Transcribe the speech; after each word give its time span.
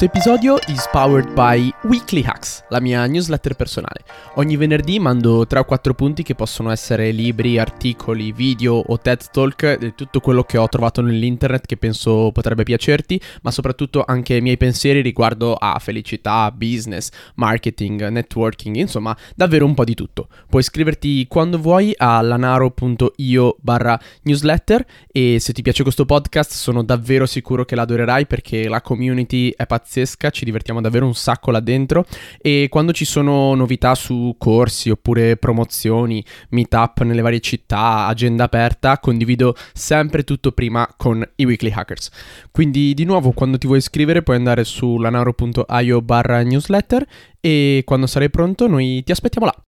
Questo 0.00 0.16
episodio 0.18 0.58
is 0.68 0.88
powered 0.90 1.30
by 1.34 1.70
Weekly 1.82 2.22
Hacks, 2.24 2.64
la 2.70 2.80
mia 2.80 3.04
newsletter 3.04 3.54
personale. 3.54 4.02
Ogni 4.36 4.56
venerdì 4.56 4.98
mando 4.98 5.46
3 5.46 5.58
o 5.58 5.64
4 5.66 5.92
punti 5.92 6.22
che 6.22 6.34
possono 6.34 6.70
essere 6.70 7.10
libri, 7.10 7.58
articoli, 7.58 8.32
video 8.32 8.76
o 8.76 8.98
TED 8.98 9.30
Talk 9.30 9.76
di 9.76 9.94
tutto 9.94 10.20
quello 10.20 10.42
che 10.44 10.56
ho 10.56 10.66
trovato 10.68 11.02
nell'internet 11.02 11.66
che 11.66 11.76
penso 11.76 12.30
potrebbe 12.32 12.62
piacerti, 12.62 13.20
ma 13.42 13.50
soprattutto 13.50 14.02
anche 14.06 14.36
i 14.36 14.40
miei 14.40 14.56
pensieri 14.56 15.02
riguardo 15.02 15.52
a 15.52 15.78
felicità, 15.78 16.50
business, 16.50 17.10
marketing, 17.34 18.08
networking, 18.08 18.76
insomma, 18.76 19.14
davvero 19.36 19.66
un 19.66 19.74
po' 19.74 19.84
di 19.84 19.94
tutto. 19.94 20.28
Puoi 20.48 20.62
iscriverti 20.62 21.26
quando 21.28 21.58
vuoi 21.58 21.92
a 21.94 22.22
lanaro.io 22.22 23.56
barra 23.60 24.00
newsletter 24.22 24.86
e 25.12 25.36
se 25.40 25.52
ti 25.52 25.60
piace 25.60 25.82
questo 25.82 26.06
podcast 26.06 26.52
sono 26.52 26.82
davvero 26.82 27.26
sicuro 27.26 27.66
che 27.66 27.74
l'adorerai 27.74 28.26
perché 28.26 28.66
la 28.66 28.80
community 28.80 29.52
è 29.54 29.66
pazzesca, 29.66 29.88
ci 30.30 30.44
divertiamo 30.44 30.80
davvero 30.80 31.06
un 31.06 31.14
sacco 31.14 31.50
là 31.50 31.60
dentro 31.60 32.04
e 32.40 32.68
quando 32.70 32.92
ci 32.92 33.04
sono 33.04 33.54
novità 33.54 33.94
su 33.94 34.34
corsi 34.38 34.90
oppure 34.90 35.36
promozioni, 35.36 36.24
meetup 36.50 37.02
nelle 37.02 37.22
varie 37.22 37.40
città, 37.40 38.06
agenda 38.06 38.44
aperta, 38.44 38.98
condivido 38.98 39.56
sempre 39.72 40.22
tutto 40.22 40.52
prima 40.52 40.88
con 40.96 41.26
i 41.36 41.44
weekly 41.44 41.72
hackers. 41.72 42.10
Quindi 42.50 42.94
di 42.94 43.04
nuovo 43.04 43.32
quando 43.32 43.58
ti 43.58 43.66
vuoi 43.66 43.78
iscrivere 43.78 44.22
puoi 44.22 44.36
andare 44.36 44.64
su 44.64 44.98
lanaro.io 44.98 46.02
barra 46.02 46.42
newsletter 46.42 47.06
e 47.40 47.82
quando 47.84 48.06
sarai 48.06 48.30
pronto 48.30 48.66
noi 48.66 49.02
ti 49.04 49.12
aspettiamo 49.12 49.46
là. 49.46 49.69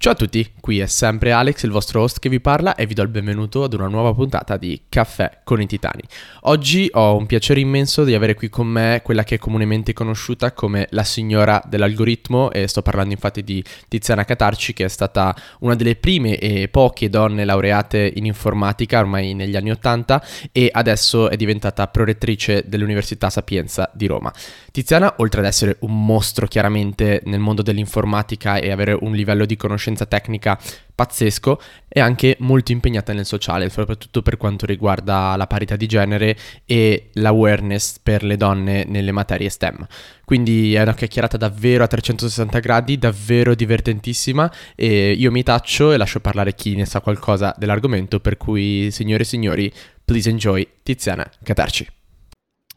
Ciao 0.00 0.12
a 0.12 0.14
tutti, 0.14 0.48
qui 0.60 0.78
è 0.78 0.86
sempre 0.86 1.32
Alex, 1.32 1.64
il 1.64 1.72
vostro 1.72 2.00
host 2.00 2.20
che 2.20 2.28
vi 2.28 2.38
parla 2.40 2.76
e 2.76 2.86
vi 2.86 2.94
do 2.94 3.02
il 3.02 3.08
benvenuto 3.08 3.64
ad 3.64 3.72
una 3.72 3.88
nuova 3.88 4.14
puntata 4.14 4.56
di 4.56 4.82
Caffè 4.88 5.40
con 5.42 5.60
i 5.60 5.66
Titani. 5.66 6.02
Oggi 6.42 6.88
ho 6.92 7.16
un 7.16 7.26
piacere 7.26 7.58
immenso 7.58 8.04
di 8.04 8.14
avere 8.14 8.34
qui 8.34 8.48
con 8.48 8.68
me 8.68 9.00
quella 9.02 9.24
che 9.24 9.34
è 9.34 9.38
comunemente 9.38 9.92
conosciuta 9.92 10.52
come 10.52 10.86
la 10.90 11.02
signora 11.02 11.60
dell'algoritmo 11.66 12.52
e 12.52 12.68
sto 12.68 12.80
parlando 12.80 13.12
infatti 13.12 13.42
di 13.42 13.60
Tiziana 13.88 14.24
Catarci 14.24 14.72
che 14.72 14.84
è 14.84 14.88
stata 14.88 15.34
una 15.60 15.74
delle 15.74 15.96
prime 15.96 16.38
e 16.38 16.68
poche 16.68 17.10
donne 17.10 17.44
laureate 17.44 18.12
in 18.14 18.24
informatica 18.24 19.00
ormai 19.00 19.34
negli 19.34 19.56
anni 19.56 19.72
Ottanta 19.72 20.24
e 20.52 20.70
adesso 20.72 21.28
è 21.28 21.34
diventata 21.34 21.88
prorettrice 21.88 22.62
dell'Università 22.68 23.30
Sapienza 23.30 23.90
di 23.92 24.06
Roma. 24.06 24.32
Tiziana, 24.78 25.14
oltre 25.16 25.40
ad 25.40 25.46
essere 25.46 25.78
un 25.80 26.04
mostro 26.04 26.46
chiaramente 26.46 27.20
nel 27.24 27.40
mondo 27.40 27.62
dell'informatica 27.62 28.58
e 28.58 28.70
avere 28.70 28.96
un 29.00 29.12
livello 29.12 29.44
di 29.44 29.56
conoscenza 29.56 30.06
tecnica 30.06 30.56
pazzesco 30.94 31.60
e 31.88 31.98
anche 31.98 32.36
molto 32.38 32.70
impegnata 32.70 33.12
nel 33.12 33.26
sociale, 33.26 33.70
soprattutto 33.70 34.22
per 34.22 34.36
quanto 34.36 34.66
riguarda 34.66 35.34
la 35.34 35.48
parità 35.48 35.74
di 35.74 35.88
genere 35.88 36.36
e 36.64 37.08
l'awareness 37.14 37.98
per 38.00 38.22
le 38.22 38.36
donne 38.36 38.84
nelle 38.84 39.10
materie 39.10 39.48
STEM. 39.48 39.84
Quindi 40.24 40.74
è 40.74 40.82
una 40.82 40.94
chiacchierata 40.94 41.36
davvero 41.36 41.82
a 41.82 41.88
360 41.88 42.60
gradi, 42.60 42.98
davvero 42.98 43.56
divertentissima 43.56 44.48
e 44.76 45.10
io 45.10 45.32
mi 45.32 45.42
taccio 45.42 45.90
e 45.90 45.96
lascio 45.96 46.20
parlare 46.20 46.54
chi 46.54 46.76
ne 46.76 46.84
sa 46.84 47.00
qualcosa 47.00 47.52
dell'argomento, 47.58 48.20
per 48.20 48.36
cui 48.36 48.92
signore 48.92 49.24
e 49.24 49.26
signori, 49.26 49.72
please 50.04 50.30
enjoy 50.30 50.64
Tiziana 50.84 51.28
Catarci. 51.42 51.97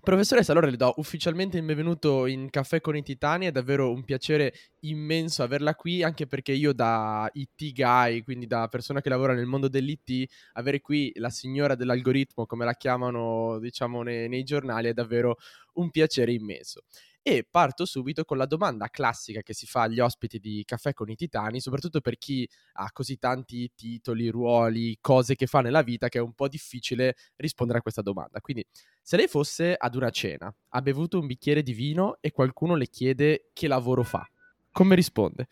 Professoressa, 0.04 0.52
allora 0.52 0.68
le 0.68 0.78
do 0.78 0.94
ufficialmente 0.98 1.58
il 1.58 1.64
benvenuto 1.64 2.26
in 2.26 2.50
Caffè 2.50 2.82
con 2.82 2.96
i 2.96 3.04
Titani, 3.04 3.46
è 3.46 3.52
davvero 3.52 3.92
un 3.92 4.04
piacere 4.04 4.52
immenso 4.80 5.44
averla 5.44 5.76
qui, 5.76 6.02
anche 6.02 6.26
perché 6.26 6.54
io 6.54 6.74
da 6.74 7.30
IT 7.34 7.72
guy, 7.72 8.24
quindi 8.24 8.48
da 8.48 8.68
persona 8.68 9.00
che 9.00 9.10
lavora 9.10 9.36
nel 9.36 9.46
mondo 9.46 9.68
dell'IT, 9.68 10.28
avere 10.54 10.82
qui 10.82 11.12
la 11.18 11.30
signora 11.30 11.76
dell'algoritmo, 11.76 12.48
come 12.48 12.66
la 12.66 12.74
chiamano 12.74 13.60
diciamo 13.60 14.02
nei, 14.02 14.28
nei 14.28 14.44
giornali, 14.44 14.88
è 14.88 14.94
davvero 14.94 15.38
un 15.74 15.92
piacere 15.92 16.34
immenso. 16.34 16.82
E 17.24 17.46
parto 17.48 17.86
subito 17.86 18.24
con 18.26 18.38
la 18.38 18.48
domanda 18.48 18.90
classica 18.90 19.42
che 19.42 19.54
si 19.54 19.68
fa 19.68 19.84
agli 19.84 20.00
ospiti 20.00 20.40
di 20.40 20.64
Caffè 20.66 20.94
con 20.94 21.08
i 21.08 21.16
Titani, 21.16 21.60
soprattutto 21.60 22.02
per 22.02 22.18
chi 22.18 22.50
ha 22.74 22.92
così 22.92 23.20
tanti 23.20 23.72
titoli, 23.76 24.28
ruoli, 24.30 24.98
cose 25.00 25.36
che 25.36 25.46
fa 25.46 25.62
nella 25.62 25.84
vita 25.84 26.10
che 26.10 26.18
è 26.18 26.22
un 26.22 26.34
po' 26.34 26.48
difficile 26.48 27.16
rispondere 27.36 27.78
a 27.78 27.82
questa 27.84 28.02
domanda. 28.02 28.42
Quindi, 28.42 28.66
se 29.04 29.18
lei 29.18 29.28
fosse 29.28 29.76
ad 29.78 29.94
una 29.94 30.10
cena, 30.10 30.52
ha 30.70 30.82
bevuto 30.82 31.20
un 31.20 31.28
bicchiere 31.28 31.62
di 31.62 31.74
vino 31.74 32.18
e 32.22 32.32
qualcuno 32.32 32.74
le 32.74 32.88
chiede 32.88 33.50
che 33.54 33.68
lavoro 33.68 34.02
fa, 34.02 34.28
come 34.72 34.96
risponde? 34.96 35.48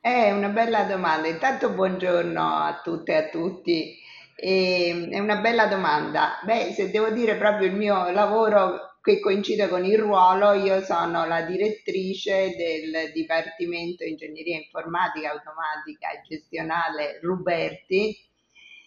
È 0.00 0.30
una 0.30 0.50
bella 0.50 0.84
domanda. 0.84 1.26
Intanto 1.26 1.70
buongiorno 1.70 2.40
a 2.40 2.80
tutte 2.82 3.12
e 3.12 3.16
a 3.16 3.28
tutti. 3.28 3.98
E, 4.36 4.88
ehm, 4.88 5.10
è 5.10 5.18
una 5.18 5.40
bella 5.40 5.66
domanda. 5.66 6.38
Beh, 6.44 6.72
se 6.74 6.90
devo 6.92 7.10
dire 7.10 7.34
proprio 7.36 7.66
il 7.66 7.74
mio 7.74 8.10
lavoro 8.12 8.89
che 9.02 9.20
coincide 9.20 9.68
con 9.68 9.84
il 9.84 9.98
ruolo, 9.98 10.52
io 10.52 10.82
sono 10.82 11.26
la 11.26 11.42
direttrice 11.42 12.54
del 12.54 13.12
Dipartimento 13.12 14.04
Ingegneria 14.04 14.56
Informatica, 14.58 15.30
Automatica 15.30 16.10
e 16.10 16.22
Gestionale 16.26 17.18
Ruberti 17.20 18.16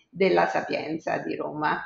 della 0.10 0.48
Sapienza 0.48 1.18
di 1.18 1.36
Roma. 1.36 1.82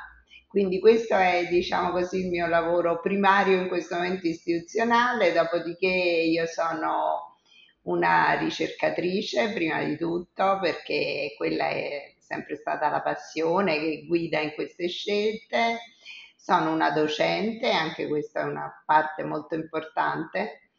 Quindi 0.46 0.78
questo 0.78 1.14
è, 1.14 1.46
diciamo 1.48 1.90
così, 1.90 2.20
il 2.20 2.28
mio 2.28 2.46
lavoro 2.46 3.00
primario 3.00 3.60
in 3.60 3.68
questo 3.68 3.96
momento 3.96 4.26
istituzionale, 4.26 5.32
dopodiché 5.32 5.86
io 5.86 6.46
sono 6.46 7.36
una 7.82 8.36
ricercatrice 8.38 9.52
prima 9.52 9.82
di 9.82 9.96
tutto 9.96 10.58
perché 10.60 11.34
quella 11.36 11.68
è 11.68 12.14
sempre 12.18 12.56
stata 12.56 12.90
la 12.90 13.00
passione 13.00 13.78
che 13.78 14.04
guida 14.06 14.40
in 14.40 14.52
queste 14.52 14.88
scelte 14.88 15.78
sono 16.48 16.72
una 16.72 16.90
docente, 16.92 17.70
anche 17.70 18.08
questa 18.08 18.40
è 18.40 18.44
una 18.44 18.82
parte 18.86 19.22
molto 19.22 19.54
importante, 19.54 20.70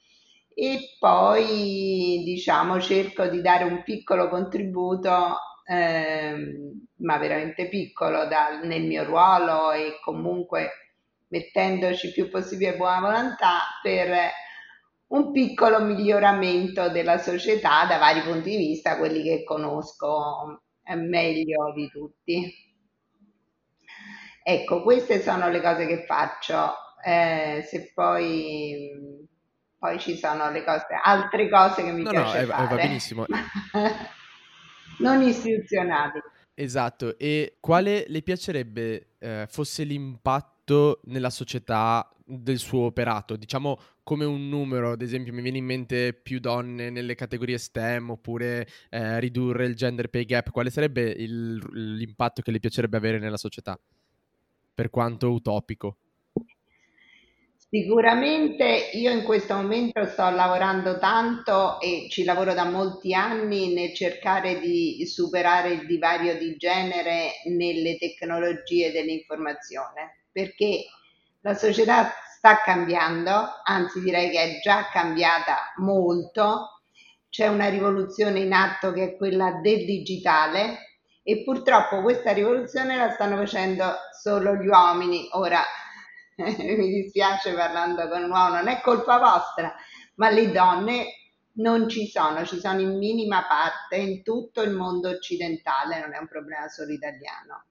e 0.56 0.96
poi 0.97 2.24
diciamo 2.25 2.81
cerco 2.81 3.28
di 3.28 3.40
dare 3.41 3.66
un 3.66 3.84
piccolo 3.84 4.30
contributo, 4.30 5.38
ehm, 5.66 6.88
ma 6.97 7.18
veramente 7.19 7.69
piccolo 7.69 8.25
da, 8.25 8.59
nel 8.63 8.81
mio 8.84 9.03
ruolo 9.03 9.72
e 9.72 10.00
comunque 10.03 10.72
mettendoci 11.28 12.12
più 12.12 12.30
possibile 12.30 12.75
buona 12.75 13.00
volontà 13.01 13.59
per 13.84 14.09
un 15.09 15.31
piccolo 15.31 15.80
miglioramento 15.84 16.90
della 16.90 17.19
società 17.19 17.86
da 17.86 17.97
vari 18.00 18.22
punti 18.22 18.50
di 18.51 18.57
vista, 18.57 18.97
quelli 18.97 19.22
che 19.22 19.44
conosco 19.44 20.63
eh, 20.84 20.96
meglio 20.96 21.74
di 21.75 21.88
tutti. 21.90 22.69
Ecco, 24.50 24.82
queste 24.82 25.22
sono 25.22 25.48
le 25.50 25.62
cose 25.62 25.86
che 25.86 26.06
faccio. 26.08 26.74
Eh, 27.06 27.64
se 27.70 27.92
poi, 27.94 28.90
poi 29.78 30.00
ci 30.00 30.18
sono 30.18 30.50
le 30.50 30.64
cose, 30.64 30.88
altre 31.04 31.48
cose 31.48 31.84
che 31.84 31.92
mi 31.92 32.02
no, 32.02 32.10
piace 32.10 32.42
no, 32.42 32.48
fare. 32.48 32.68
va 32.68 32.76
benissimo. 32.76 33.26
non 34.98 35.22
istituzionali. 35.22 36.20
Esatto, 36.56 37.20
e 37.20 37.58
quale 37.60 38.06
le 38.08 38.24
piacerebbe 38.24 39.12
eh, 39.20 39.46
fosse 39.48 39.84
l'impatto 39.84 41.02
nella 41.04 41.30
società 41.30 42.10
del 42.26 42.58
suo 42.58 42.86
operato? 42.86 43.36
Diciamo 43.36 43.80
come 44.02 44.26
un 44.26 44.50
numero, 44.50 44.94
ad 44.94 45.04
esempio 45.04 45.31
mi 45.31 45.44
viene 45.44 45.60
in 45.60 45.66
mente 45.66 46.14
più 46.14 46.40
donne 46.40 46.90
nelle 46.90 47.14
categorie 47.14 47.60
STEM 47.60 48.10
oppure 48.10 48.68
eh, 48.90 49.20
ridurre 49.20 49.68
il 49.68 49.76
gender 49.76 50.10
pay 50.10 50.26
gap, 50.26 50.50
quale 50.50 50.72
sarebbe 50.72 51.04
il, 51.04 51.62
l'impatto 51.72 52.42
che 52.42 52.50
le 52.50 52.60
piacerebbe 52.60 52.98
avere 52.98 53.20
nella 53.20 53.38
società? 53.38 53.80
Per 54.80 54.90
quanto 54.90 55.30
utopico? 55.30 55.98
Sicuramente 57.58 58.92
io 58.94 59.12
in 59.12 59.24
questo 59.24 59.54
momento 59.54 60.06
sto 60.06 60.30
lavorando 60.30 60.98
tanto 61.00 61.81
e 61.81 62.08
ci 62.10 62.24
lavoro 62.24 62.54
da 62.54 62.64
molti 62.64 63.14
anni 63.14 63.74
nel 63.74 63.94
cercare 63.94 64.62
di 64.62 65.06
superare 65.06 65.74
il 65.74 65.86
divario 65.86 66.38
di 66.38 66.56
genere 66.56 67.42
nelle 67.48 67.98
tecnologie 67.98 68.94
dell'informazione, 68.94 70.28
perché 70.31 70.86
la 71.42 71.56
società 71.56 72.14
sta 72.38 72.62
cambiando, 72.62 73.34
anzi 73.66 74.00
direi 74.00 74.30
che 74.30 74.42
è 74.42 74.60
già 74.62 74.88
cambiata 74.90 75.74
molto, 75.80 76.80
c'è 77.28 77.48
una 77.48 77.68
rivoluzione 77.68 78.40
in 78.40 78.54
atto 78.54 78.94
che 78.94 79.04
è 79.04 79.18
quella 79.18 79.60
del 79.62 79.84
digitale 79.84 80.88
e 81.30 81.44
purtroppo 81.44 82.02
questa 82.02 82.31
rivoluzione 82.31 82.98
la 82.98 83.12
stanno 83.12 83.36
facendo 83.36 83.86
solo 84.20 84.56
gli 84.56 84.66
uomini. 84.66 85.30
Ora 85.34 85.62
mi 86.38 86.90
dispiace 86.90 87.54
parlando 87.54 88.08
con 88.08 88.24
un 88.24 88.31
uomo, 88.31 88.56
non 88.56 88.68
è 88.68 88.81
colpa 88.81 89.20
vostra, 89.20 89.76
ma 90.16 90.31
le 90.31 90.50
donne 90.50 91.06
non 91.58 91.88
ci 91.88 92.08
sono, 92.08 92.44
ci 92.46 92.60
sono 92.60 92.81
in 92.81 92.98
minima 92.98 93.46
parte 93.48 93.98
in 93.98 94.24
tutto 94.24 94.64
il 94.64 94.72
mondo 94.72 95.10
occidentale, 95.10 96.00
non 96.00 96.16
è 96.16 96.18
un 96.18 96.28
problema 96.28 96.68
solo 96.68 96.94
italiano. 96.94 97.66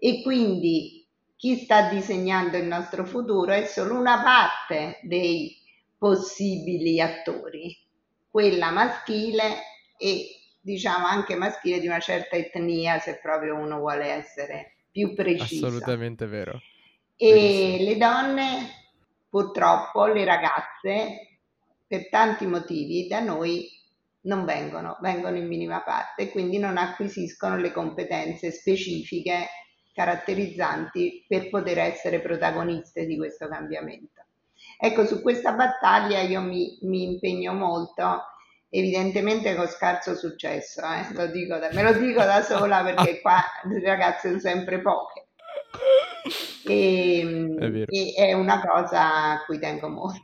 E 0.00 0.20
quindi 0.22 1.06
chi 1.36 1.58
sta 1.58 1.88
disegnando 1.88 2.56
il 2.56 2.66
nostro 2.66 3.04
futuro 3.04 3.52
è 3.52 3.64
solo 3.64 3.96
una 3.96 4.24
parte 4.24 4.98
dei 5.02 5.56
possibili 5.96 7.00
attori, 7.00 7.78
quella 8.28 8.72
maschile 8.72 9.58
e 9.96 10.41
diciamo 10.62 11.06
anche 11.06 11.34
maschile 11.34 11.80
di 11.80 11.86
una 11.86 11.98
certa 11.98 12.36
etnia 12.36 12.98
se 12.98 13.18
proprio 13.20 13.56
uno 13.56 13.78
vuole 13.78 14.06
essere 14.06 14.76
più 14.90 15.14
preciso. 15.14 15.66
Assolutamente 15.66 16.26
vero. 16.26 16.60
E 17.16 17.32
Benissimo. 17.32 17.88
le 17.88 17.96
donne 17.96 18.70
purtroppo 19.28 20.06
le 20.06 20.24
ragazze, 20.24 21.38
per 21.86 22.08
tanti 22.08 22.46
motivi, 22.46 23.06
da 23.08 23.20
noi 23.20 23.68
non 24.22 24.44
vengono, 24.44 24.98
vengono 25.00 25.36
in 25.36 25.48
minima 25.48 25.82
parte 25.82 26.30
quindi 26.30 26.58
non 26.58 26.76
acquisiscono 26.76 27.56
le 27.56 27.72
competenze 27.72 28.52
specifiche 28.52 29.48
caratterizzanti 29.92 31.24
per 31.26 31.50
poter 31.50 31.78
essere 31.78 32.20
protagoniste 32.20 33.04
di 33.04 33.16
questo 33.16 33.48
cambiamento. 33.48 34.22
Ecco, 34.78 35.04
su 35.04 35.20
questa 35.22 35.52
battaglia 35.52 36.20
io 36.20 36.40
mi, 36.40 36.78
mi 36.82 37.02
impegno 37.04 37.52
molto, 37.52 38.22
evidentemente 38.74 39.54
con 39.54 39.66
scarso 39.68 40.16
successo, 40.16 40.80
eh? 40.80 41.12
lo 41.12 41.58
da, 41.58 41.68
me 41.72 41.82
lo 41.82 41.92
dico 41.92 42.20
da 42.24 42.42
sola 42.42 42.82
perché 42.82 43.20
qua 43.20 43.42
le 43.64 43.80
ragazze 43.84 44.28
sono 44.28 44.40
sempre 44.40 44.80
poche. 44.80 45.26
E, 46.64 47.54
è, 47.58 47.84
e 47.86 48.14
è 48.14 48.32
una 48.32 48.62
cosa 48.66 49.32
a 49.32 49.44
cui 49.44 49.58
tengo 49.58 49.88
molto. 49.88 50.20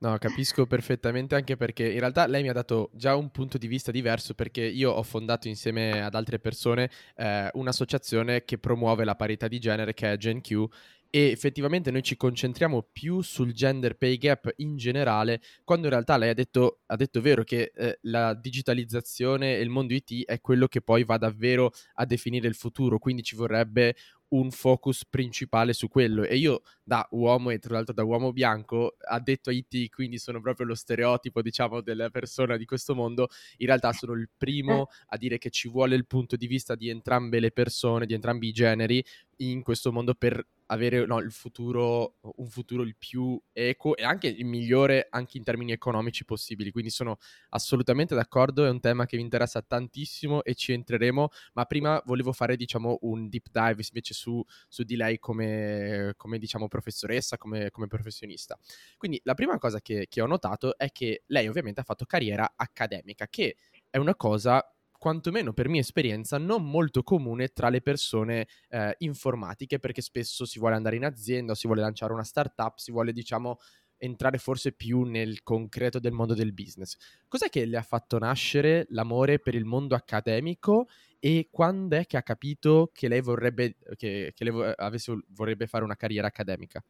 No, 0.00 0.16
capisco 0.18 0.64
perfettamente 0.66 1.34
anche 1.34 1.56
perché 1.56 1.90
in 1.90 1.98
realtà 1.98 2.26
lei 2.26 2.42
mi 2.42 2.48
ha 2.48 2.52
dato 2.52 2.90
già 2.94 3.16
un 3.16 3.30
punto 3.30 3.58
di 3.58 3.66
vista 3.66 3.90
diverso 3.90 4.32
perché 4.32 4.62
io 4.62 4.92
ho 4.92 5.02
fondato 5.02 5.48
insieme 5.48 6.04
ad 6.04 6.14
altre 6.14 6.38
persone 6.38 6.88
eh, 7.16 7.50
un'associazione 7.52 8.44
che 8.44 8.58
promuove 8.58 9.04
la 9.04 9.16
parità 9.16 9.48
di 9.48 9.58
genere 9.58 9.94
che 9.94 10.12
è 10.12 10.16
GenQ 10.16 10.66
e 11.10 11.30
effettivamente 11.30 11.90
noi 11.90 12.02
ci 12.02 12.16
concentriamo 12.16 12.88
più 12.92 13.22
sul 13.22 13.52
gender 13.52 13.96
pay 13.96 14.18
gap 14.18 14.52
in 14.56 14.76
generale, 14.76 15.40
quando 15.64 15.86
in 15.86 15.92
realtà 15.92 16.16
lei 16.16 16.30
ha 16.30 16.34
detto, 16.34 16.80
ha 16.86 16.96
detto 16.96 17.20
vero 17.20 17.44
che 17.44 17.72
eh, 17.74 17.98
la 18.02 18.34
digitalizzazione 18.34 19.56
e 19.56 19.60
il 19.60 19.70
mondo 19.70 19.94
IT 19.94 20.24
è 20.26 20.40
quello 20.40 20.66
che 20.68 20.82
poi 20.82 21.04
va 21.04 21.16
davvero 21.16 21.72
a 21.94 22.04
definire 22.04 22.48
il 22.48 22.54
futuro, 22.54 22.98
quindi 22.98 23.22
ci 23.22 23.36
vorrebbe 23.36 23.94
un 24.30 24.50
focus 24.50 25.04
principale 25.04 25.72
su 25.72 25.88
quello 25.88 26.24
e 26.24 26.36
io 26.36 26.62
da 26.82 27.06
uomo 27.12 27.50
e 27.50 27.58
tra 27.58 27.74
l'altro 27.74 27.94
da 27.94 28.04
uomo 28.04 28.32
bianco 28.32 28.96
addetto 29.00 29.50
a 29.50 29.52
IT 29.52 29.90
quindi 29.90 30.18
sono 30.18 30.40
proprio 30.40 30.66
lo 30.66 30.74
stereotipo 30.74 31.40
diciamo 31.40 31.80
della 31.80 32.10
persona 32.10 32.56
di 32.56 32.64
questo 32.64 32.94
mondo 32.94 33.28
in 33.58 33.66
realtà 33.66 33.92
sono 33.92 34.12
il 34.12 34.28
primo 34.36 34.88
a 35.06 35.16
dire 35.16 35.38
che 35.38 35.50
ci 35.50 35.68
vuole 35.68 35.94
il 35.94 36.06
punto 36.06 36.36
di 36.36 36.46
vista 36.46 36.74
di 36.74 36.88
entrambe 36.88 37.40
le 37.40 37.52
persone 37.52 38.06
di 38.06 38.14
entrambi 38.14 38.48
i 38.48 38.52
generi 38.52 39.04
in 39.38 39.62
questo 39.62 39.92
mondo 39.92 40.14
per 40.14 40.44
avere 40.70 41.06
no, 41.06 41.18
il 41.20 41.32
futuro, 41.32 42.16
un 42.20 42.48
futuro 42.48 42.82
il 42.82 42.96
più 42.96 43.40
equo 43.52 43.96
e 43.96 44.04
anche 44.04 44.28
il 44.28 44.44
migliore 44.44 45.06
anche 45.10 45.38
in 45.38 45.44
termini 45.44 45.72
economici 45.72 46.24
possibili. 46.24 46.70
Quindi 46.70 46.90
sono 46.90 47.18
assolutamente 47.50 48.14
d'accordo, 48.14 48.64
è 48.64 48.70
un 48.70 48.80
tema 48.80 49.06
che 49.06 49.16
mi 49.16 49.22
interessa 49.22 49.62
tantissimo 49.62 50.42
e 50.42 50.54
ci 50.54 50.72
entreremo, 50.72 51.28
ma 51.54 51.64
prima 51.64 52.02
volevo 52.04 52.32
fare 52.32 52.56
diciamo 52.56 52.98
un 53.02 53.28
deep 53.28 53.46
dive 53.50 53.82
invece 53.88 54.14
su, 54.18 54.42
su 54.68 54.82
di 54.82 54.96
lei 54.96 55.18
come, 55.18 56.14
come 56.16 56.38
diciamo 56.38 56.68
professoressa, 56.68 57.36
come, 57.36 57.70
come, 57.70 57.86
professionista. 57.86 58.58
Quindi 58.96 59.20
la 59.24 59.34
prima 59.34 59.58
cosa 59.58 59.80
che, 59.80 60.06
che 60.08 60.20
ho 60.20 60.26
notato 60.26 60.76
è 60.76 60.90
che 60.90 61.22
lei 61.26 61.48
ovviamente 61.48 61.80
ha 61.80 61.84
fatto 61.84 62.04
carriera 62.04 62.52
accademica, 62.56 63.28
che 63.28 63.56
è 63.88 63.96
una 63.96 64.14
cosa 64.14 64.62
quantomeno 64.98 65.52
per 65.52 65.68
mia 65.68 65.80
esperienza, 65.80 66.38
non 66.38 66.68
molto 66.68 67.04
comune 67.04 67.48
tra 67.48 67.68
le 67.68 67.80
persone 67.80 68.48
eh, 68.68 68.94
informatiche, 68.98 69.78
perché 69.78 70.02
spesso 70.02 70.44
si 70.44 70.58
vuole 70.58 70.74
andare 70.74 70.96
in 70.96 71.04
azienda 71.04 71.54
si 71.54 71.68
vuole 71.68 71.82
lanciare 71.82 72.12
una 72.12 72.24
startup, 72.24 72.78
si 72.78 72.90
vuole, 72.90 73.12
diciamo, 73.12 73.58
entrare 73.98 74.38
forse 74.38 74.72
più 74.72 75.02
nel 75.02 75.42
concreto 75.42 75.98
del 75.98 76.12
mondo 76.12 76.34
del 76.34 76.52
business. 76.52 76.96
Cos'è 77.28 77.48
che 77.48 77.64
le 77.64 77.76
ha 77.76 77.82
fatto 77.82 78.18
nascere 78.18 78.86
l'amore 78.90 79.38
per 79.38 79.54
il 79.54 79.64
mondo 79.64 79.94
accademico 79.94 80.88
e 81.18 81.48
quando 81.50 81.96
è 81.96 82.06
che 82.06 82.16
ha 82.16 82.22
capito 82.22 82.90
che 82.92 83.08
lei 83.08 83.20
vorrebbe, 83.20 83.76
che, 83.96 84.32
che 84.34 84.44
lei 84.44 84.72
avesse, 84.76 85.18
vorrebbe 85.28 85.66
fare 85.66 85.84
una 85.84 85.96
carriera 85.96 86.26
accademica? 86.28 86.82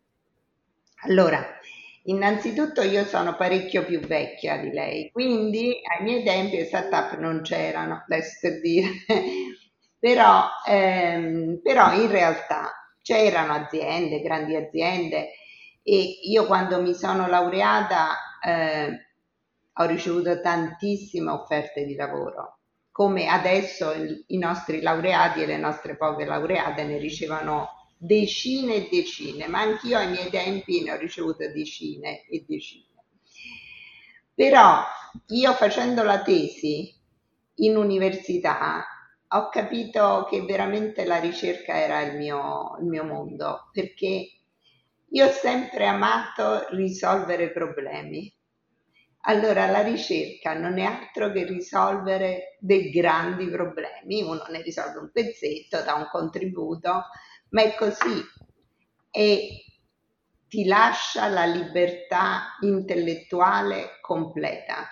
Allora, 1.03 1.59
Innanzitutto 2.09 2.81
io 2.81 3.05
sono 3.05 3.37
parecchio 3.37 3.85
più 3.85 4.01
vecchia 4.01 4.57
di 4.57 4.71
lei, 4.71 5.11
quindi 5.11 5.79
ai 5.85 6.03
miei 6.03 6.25
tempi 6.25 6.57
le 6.57 6.65
startup 6.65 7.19
non 7.19 7.43
c'erano, 7.43 8.03
adesso 8.07 8.39
per 8.41 8.61
dire, 8.61 8.89
però, 9.99 10.49
ehm, 10.67 11.61
però 11.63 11.93
in 11.93 12.11
realtà 12.11 12.73
c'erano 13.03 13.53
aziende, 13.53 14.23
grandi 14.23 14.57
aziende 14.57 15.33
e 15.83 16.21
io 16.23 16.47
quando 16.47 16.81
mi 16.81 16.95
sono 16.95 17.27
laureata 17.27 18.17
eh, 18.43 19.07
ho 19.75 19.85
ricevuto 19.85 20.41
tantissime 20.41 21.31
offerte 21.31 21.85
di 21.85 21.95
lavoro, 21.95 22.58
come 22.99 23.29
adesso 23.29 23.93
i 24.27 24.39
nostri 24.39 24.81
laureati 24.81 25.41
e 25.41 25.47
le 25.47 25.57
nostre 25.57 25.97
poche 25.97 26.25
laureate 26.25 26.83
ne 26.83 26.99
ricevono 26.99 27.93
decine 27.97 28.75
e 28.75 28.89
decine, 28.91 29.47
ma 29.47 29.61
anch'io 29.61 29.99
ai 29.99 30.11
miei 30.11 30.29
tempi 30.31 30.83
ne 30.83 30.91
ho 30.91 30.97
ricevute 30.97 31.53
decine 31.53 32.27
e 32.27 32.45
decine. 32.45 32.87
Però 34.35 34.83
io 35.29 35.53
facendo 35.53 36.03
la 36.03 36.23
tesi 36.23 36.93
in 37.59 37.77
università 37.77 38.85
ho 39.29 39.49
capito 39.49 40.27
che 40.29 40.43
veramente 40.43 41.05
la 41.05 41.21
ricerca 41.21 41.77
era 41.81 42.01
il 42.01 42.17
mio, 42.17 42.79
il 42.81 42.87
mio 42.87 43.05
mondo, 43.05 43.71
perché 43.71 44.29
io 45.09 45.25
ho 45.25 45.31
sempre 45.31 45.87
amato 45.87 46.67
risolvere 46.71 47.53
problemi. 47.53 48.35
Allora 49.23 49.67
la 49.67 49.83
ricerca 49.83 50.55
non 50.55 50.79
è 50.79 50.85
altro 50.85 51.31
che 51.33 51.45
risolvere 51.45 52.57
dei 52.61 52.91
grandi 52.91 53.49
problemi, 53.49 54.23
uno 54.23 54.45
ne 54.49 54.63
risolve 54.63 54.99
un 54.99 55.11
pezzetto, 55.13 55.83
dà 55.83 55.95
un 55.95 56.09
contributo, 56.11 57.05
ma 57.51 57.63
è 57.63 57.75
così 57.75 58.23
e 59.11 59.65
ti 60.49 60.65
lascia 60.65 61.29
la 61.29 61.45
libertà 61.45 62.57
intellettuale 62.61 63.99
completa. 64.01 64.87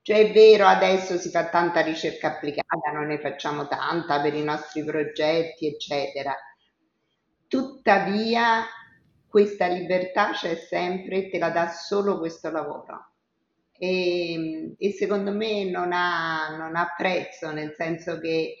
Cioè 0.00 0.28
è 0.28 0.32
vero, 0.32 0.66
adesso 0.66 1.16
si 1.18 1.30
fa 1.30 1.48
tanta 1.48 1.80
ricerca 1.80 2.28
applicata, 2.28 2.90
noi 2.92 3.06
ne 3.06 3.20
facciamo 3.20 3.66
tanta 3.68 4.20
per 4.20 4.34
i 4.34 4.42
nostri 4.42 4.84
progetti, 4.84 5.66
eccetera. 5.66 6.34
Tuttavia 7.48 8.64
questa 9.28 9.66
libertà 9.66 10.32
c'è 10.32 10.56
sempre 10.56 11.16
e 11.16 11.30
te 11.30 11.38
la 11.38 11.50
dà 11.50 11.68
solo 11.68 12.18
questo 12.18 12.50
lavoro. 12.50 13.13
E, 13.76 14.74
e 14.78 14.92
secondo 14.92 15.32
me 15.32 15.64
non 15.64 15.92
ha, 15.92 16.56
non 16.56 16.76
ha 16.76 16.94
prezzo, 16.96 17.52
nel 17.52 17.74
senso 17.76 18.18
che 18.20 18.56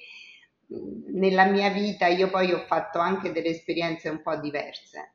nella 1.12 1.44
mia 1.46 1.70
vita 1.70 2.06
io 2.06 2.30
poi 2.30 2.52
ho 2.52 2.64
fatto 2.66 2.98
anche 2.98 3.32
delle 3.32 3.48
esperienze 3.48 4.08
un 4.08 4.22
po' 4.22 4.36
diverse. 4.36 5.12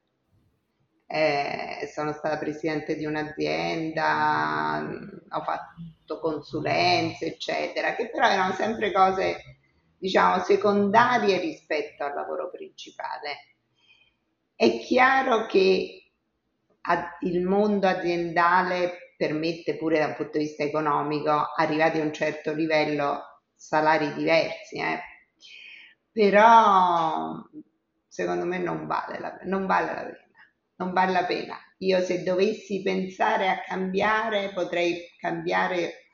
Eh, 1.05 1.89
sono 1.91 2.13
stata 2.13 2.37
presidente 2.37 2.95
di 2.95 3.05
un'azienda, 3.05 4.87
ho 5.31 5.41
fatto 5.41 6.19
consulenze, 6.19 7.25
eccetera, 7.25 7.95
che 7.95 8.09
però 8.09 8.27
erano 8.29 8.53
sempre 8.53 8.91
cose, 8.91 9.57
diciamo, 9.97 10.43
secondarie 10.43 11.39
rispetto 11.39 12.03
al 12.03 12.13
lavoro 12.13 12.51
principale. 12.51 13.55
È 14.55 14.79
chiaro 14.79 15.47
che 15.47 16.11
il 17.21 17.41
mondo 17.41 17.87
aziendale 17.87 19.08
permette 19.19 19.75
pure 19.75 19.99
dal 19.99 20.15
punto 20.15 20.38
di 20.38 20.45
vista 20.45 20.63
economico, 20.63 21.51
arrivati 21.57 21.99
a 21.99 22.03
un 22.03 22.13
certo 22.13 22.53
livello, 22.53 23.41
salari 23.53 24.13
diversi, 24.13 24.77
eh, 24.77 25.01
però 26.09 27.33
secondo 28.07 28.45
me 28.45 28.59
non 28.59 28.88
vale 28.88 29.19
la, 29.19 29.38
non 29.43 29.65
vale 29.65 29.93
la 29.93 30.03
pena. 30.03 30.27
Non 30.77 30.93
vale 30.93 31.11
la 31.11 31.25
pena. 31.25 31.57
Io 31.79 31.99
se 32.01 32.23
dovessi 32.23 32.81
pensare 32.81 33.49
a 33.49 33.59
cambiare, 33.61 34.53
potrei 34.53 35.09
cambiare 35.19 36.05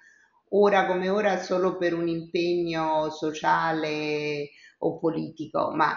ora 0.50 0.88
come 0.88 1.10
ora 1.10 1.38
solo 1.38 1.78
per 1.78 1.94
un 1.94 2.08
impegno 2.08 3.12
sociale 3.12 4.50
o 4.80 4.98
politico, 4.98 5.72
ma 5.76 5.96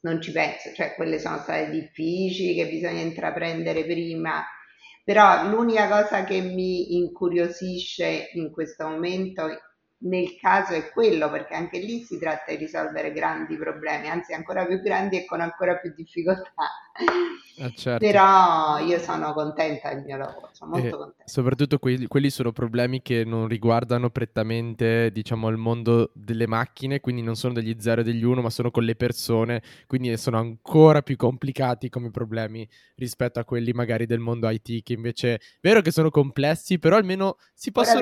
non 0.00 0.20
ci 0.20 0.32
penso, 0.32 0.72
cioè 0.74 0.94
quelle 0.94 1.18
sono 1.18 1.38
state 1.38 1.70
difficili 1.70 2.54
che 2.54 2.68
bisogna 2.68 3.00
intraprendere 3.00 3.84
prima, 3.84 4.44
però 5.10 5.44
l'unica 5.48 5.88
cosa 5.88 6.22
che 6.22 6.40
mi 6.40 6.96
incuriosisce 6.96 8.30
in 8.34 8.52
questo 8.52 8.86
momento 8.86 9.48
nel 10.02 10.36
caso 10.36 10.72
è 10.74 10.88
quello, 10.92 11.28
perché 11.28 11.54
anche 11.54 11.80
lì 11.80 12.04
si 12.04 12.16
tratta 12.16 12.52
di 12.52 12.58
risolvere 12.58 13.12
grandi 13.12 13.56
problemi, 13.56 14.08
anzi 14.08 14.34
ancora 14.34 14.64
più 14.66 14.78
grandi 14.80 15.16
e 15.18 15.24
con 15.24 15.40
ancora 15.40 15.78
più 15.78 15.92
difficoltà. 15.96 16.52
Eh 17.62 17.74
certo. 17.74 18.06
Però 18.06 18.78
io 18.78 18.98
sono 18.98 19.34
contenta 19.34 19.92
del 19.92 20.02
mio 20.02 20.16
lavoro, 20.16 20.48
sono 20.52 20.70
molto 20.70 20.86
e 20.86 20.90
contenta. 20.90 21.24
Soprattutto 21.26 21.78
quelli, 21.78 22.06
quelli, 22.06 22.30
sono 22.30 22.52
problemi 22.52 23.02
che 23.02 23.22
non 23.24 23.48
riguardano 23.48 24.08
prettamente, 24.08 25.10
diciamo, 25.12 25.48
il 25.48 25.58
mondo 25.58 26.10
delle 26.14 26.46
macchine, 26.46 27.00
quindi 27.00 27.20
non 27.20 27.36
sono 27.36 27.52
degli 27.52 27.76
0 27.78 28.00
e 28.00 28.04
degli 28.04 28.22
1, 28.22 28.40
ma 28.40 28.48
sono 28.48 28.70
con 28.70 28.84
le 28.84 28.96
persone, 28.96 29.62
quindi 29.86 30.16
sono 30.16 30.38
ancora 30.38 31.02
più 31.02 31.16
complicati 31.16 31.90
come 31.90 32.10
problemi 32.10 32.66
rispetto 32.94 33.38
a 33.40 33.44
quelli 33.44 33.72
magari 33.72 34.06
del 34.06 34.20
mondo 34.20 34.48
IT, 34.48 34.82
che 34.82 34.94
invece 34.94 35.34
è 35.34 35.40
vero 35.60 35.82
che 35.82 35.90
sono 35.90 36.08
complessi, 36.08 36.78
però 36.78 36.96
almeno 36.96 37.36
si 37.52 37.72
possono, 37.72 38.00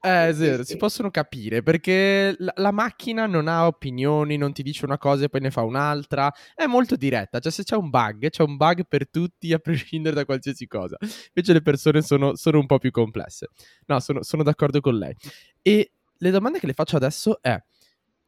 eh, 0.00 0.32
sì, 0.32 0.54
sì. 0.54 0.64
si 0.64 0.76
possono 0.78 1.10
capire 1.10 1.24
capire 1.24 1.62
perché 1.62 2.34
la, 2.38 2.52
la, 2.56 2.70
macchina 2.70 3.26
non 3.26 3.48
ha 3.48 3.66
opinioni, 3.66 4.36
non 4.36 4.52
ti 4.52 4.62
dice 4.62 4.84
una 4.84 4.98
cosa 4.98 5.24
e 5.24 5.28
poi 5.28 5.40
ne 5.40 5.50
fa 5.50 5.62
un'altra, 5.62 6.32
è 6.54 6.66
molto 6.66 6.96
diretta, 6.96 7.40
cioè 7.40 7.50
se 7.50 7.64
c'è 7.64 7.76
un 7.76 7.90
bug, 7.90 8.28
c'è 8.34 8.42
un 8.42 8.56
bug 8.56 8.86
per 8.88 9.08
tutti 9.08 9.52
a 9.52 9.60
prescindere 9.60 10.16
da 10.16 10.24
qualsiasi 10.24 10.66
cosa. 10.66 10.96
Invece 11.00 11.52
le 11.52 11.62
persone 11.62 12.02
sono, 12.02 12.34
sono 12.34 12.58
un 12.58 12.66
po' 12.66 12.78
più 12.78 12.90
complesse. 12.90 13.50
No, 13.86 14.00
sono, 14.00 14.24
sono 14.24 14.42
d'accordo 14.42 14.80
con 14.80 14.98
lei. 14.98 15.14
E 15.62 15.92
le 16.16 16.30
domande 16.32 16.58
che 16.58 16.66
le 16.66 16.72
faccio 16.72 16.96
adesso 16.96 17.40
è 17.40 17.56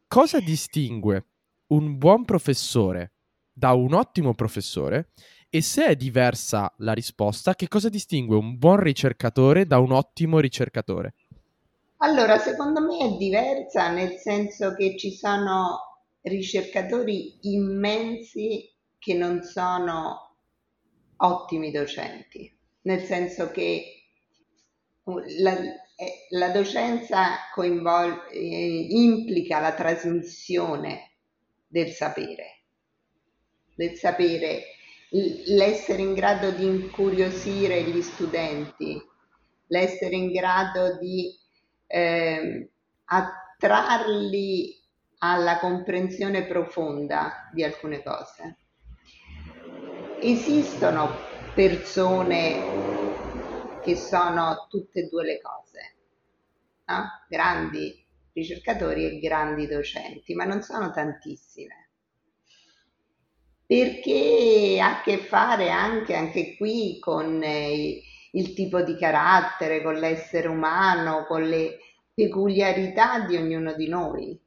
cosa 0.07 0.39
distingue 0.39 1.25
un 1.67 1.97
buon 1.97 2.23
professore 2.23 3.11
da 3.51 3.73
un 3.73 3.93
ottimo 3.93 4.33
professore? 4.33 5.09
E 5.49 5.61
se 5.61 5.87
è 5.87 5.95
diversa 5.97 6.73
la 6.77 6.93
risposta, 6.93 7.53
che 7.55 7.67
cosa 7.67 7.89
distingue 7.89 8.37
un 8.37 8.57
buon 8.57 8.79
ricercatore 8.79 9.65
da 9.65 9.79
un 9.79 9.91
ottimo 9.91 10.39
ricercatore? 10.39 11.15
Allora, 11.97 12.37
secondo 12.37 12.79
me 12.79 12.97
è 12.99 13.17
diversa 13.17 13.91
nel 13.91 14.13
senso 14.13 14.73
che 14.73 14.95
ci 14.97 15.11
sono 15.11 15.79
ricercatori 16.21 17.39
immensi 17.41 18.73
che 18.97 19.13
non 19.13 19.43
sono 19.43 20.35
ottimi 21.17 21.71
docenti, 21.71 22.55
nel 22.81 23.03
senso 23.03 23.51
che 23.51 23.93
la, 25.39 25.57
eh, 25.95 26.27
la 26.29 26.49
docenza 26.49 27.49
coinvol- 27.53 28.27
eh, 28.31 28.87
implica 28.89 29.59
la 29.59 29.73
trasmissione 29.73 31.13
del 31.67 31.89
sapere, 31.89 32.63
del 33.75 33.95
sapere, 33.95 34.63
l'essere 35.09 36.01
in 36.01 36.13
grado 36.13 36.51
di 36.51 36.65
incuriosire 36.65 37.83
gli 37.83 38.01
studenti, 38.01 39.01
l'essere 39.67 40.15
in 40.15 40.31
grado 40.31 40.97
di 40.97 41.33
eh, 41.87 42.69
attrarli 43.05 44.75
alla 45.19 45.57
comprensione 45.59 46.45
profonda 46.45 47.49
di 47.53 47.63
alcune 47.63 48.03
cose. 48.03 48.57
Esistono 50.19 51.15
persone 51.53 52.61
che 53.83 53.95
sono 53.95 54.65
tutte 54.67 55.01
e 55.01 55.07
due 55.09 55.23
le 55.23 55.39
cose, 55.39 55.95
no? 56.85 57.05
grandi 57.29 58.03
ricercatori 58.33 59.05
e 59.05 59.19
grandi 59.19 59.67
docenti, 59.67 60.33
ma 60.33 60.43
non 60.43 60.63
sono 60.63 60.91
tantissime. 60.91 61.89
Perché 63.65 64.79
ha 64.81 64.99
a 64.99 65.01
che 65.01 65.17
fare 65.19 65.69
anche, 65.69 66.15
anche 66.15 66.55
qui 66.57 66.97
con 66.99 67.43
eh, 67.43 68.01
il 68.31 68.53
tipo 68.53 68.81
di 68.81 68.95
carattere, 68.97 69.83
con 69.83 69.95
l'essere 69.95 70.47
umano, 70.47 71.25
con 71.25 71.43
le 71.43 71.77
peculiarità 72.13 73.19
di 73.19 73.35
ognuno 73.35 73.73
di 73.73 73.87
noi. 73.87 74.39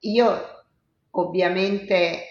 Io 0.00 0.64
ovviamente 1.10 2.27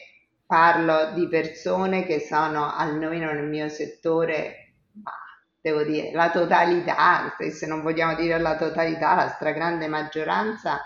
parlo 0.48 1.12
di 1.14 1.28
persone 1.28 2.06
che 2.06 2.22
sono, 2.22 2.74
almeno 2.74 3.32
nel 3.34 3.48
mio 3.48 3.68
settore, 3.68 4.76
ma 5.04 5.12
devo 5.60 5.84
dire, 5.84 6.12
la 6.14 6.32
totalità, 6.32 7.36
se 7.52 7.68
non 7.68 7.82
vogliamo 7.82 8.16
dire 8.16 8.40
la 8.40 8.56
totalità, 8.56 9.14
la 9.14 9.28
stragrande 9.28 9.88
maggioranza, 9.88 10.80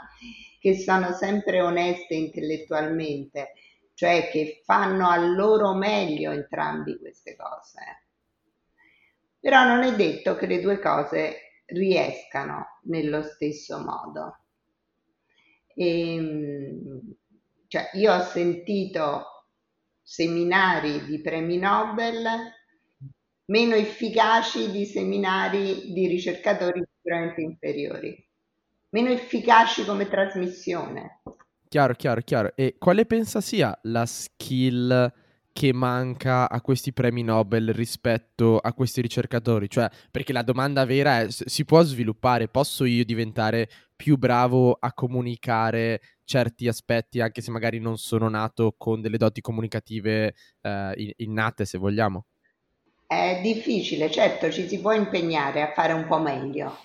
che 0.60 0.76
sono 0.78 1.14
sempre 1.14 1.62
oneste 1.62 2.16
intellettualmente, 2.16 3.54
cioè 3.94 4.30
che 4.32 4.62
fanno 4.66 5.08
al 5.08 5.36
loro 5.36 5.74
meglio 5.76 6.32
entrambi 6.32 6.98
queste 6.98 7.36
cose. 7.36 8.06
Però 9.40 9.64
non 9.64 9.84
è 9.84 9.96
detto 9.96 10.36
che 10.36 10.48
le 10.48 10.60
due 10.60 10.80
cose 10.80 11.62
riescano 11.66 12.80
nello 12.84 13.22
stesso 13.22 13.80
modo. 13.80 14.40
E, 15.76 16.16
ehm, 16.16 17.16
cioè, 17.68 17.90
io 17.94 18.14
ho 18.14 18.22
sentito 18.22 19.31
seminari 20.12 21.06
di 21.06 21.22
premi 21.22 21.58
Nobel 21.58 22.28
meno 23.46 23.76
efficaci 23.76 24.70
di 24.70 24.84
seminari 24.84 25.94
di 25.94 26.08
ricercatori 26.08 26.84
sicuramente 26.98 27.40
inferiori, 27.40 28.28
meno 28.90 29.10
efficaci 29.10 29.86
come 29.86 30.10
trasmissione. 30.10 31.22
Chiaro, 31.70 31.94
chiaro, 31.94 32.20
chiaro. 32.22 32.52
E 32.56 32.76
quale 32.78 33.06
pensa 33.06 33.40
sia 33.40 33.78
la 33.84 34.06
skill 34.06 35.14
che 35.54 35.74
manca 35.74 36.50
a 36.50 36.60
questi 36.60 36.92
premi 36.92 37.24
Nobel 37.24 37.74
rispetto 37.74 38.58
a 38.58 38.74
questi 38.74 39.00
ricercatori? 39.00 39.70
Cioè, 39.70 39.90
perché 40.12 40.34
la 40.34 40.44
domanda 40.44 40.84
vera 40.84 41.22
è, 41.22 41.28
si 41.30 41.64
può 41.64 41.82
sviluppare? 41.84 42.50
Posso 42.50 42.84
io 42.84 43.06
diventare 43.06 43.70
più 44.02 44.18
bravo 44.18 44.76
a 44.80 44.94
comunicare 44.94 46.02
certi 46.24 46.68
aspetti, 46.68 47.22
anche 47.22 47.42
se 47.42 47.52
magari 47.52 47.78
non 47.78 48.00
sono 48.00 48.30
nato 48.30 48.74
con 48.76 49.00
delle 49.00 49.18
doti 49.18 49.42
comunicative 49.42 50.34
eh, 50.60 51.14
innate, 51.18 51.66
se 51.66 51.78
vogliamo? 51.78 52.26
È 53.06 53.42
difficile, 53.44 54.10
certo, 54.10 54.50
ci 54.50 54.68
si 54.68 54.82
può 54.82 54.92
impegnare 54.92 55.62
a 55.62 55.72
fare 55.72 55.94
un 55.94 56.08
po' 56.08 56.18
meglio. 56.18 56.76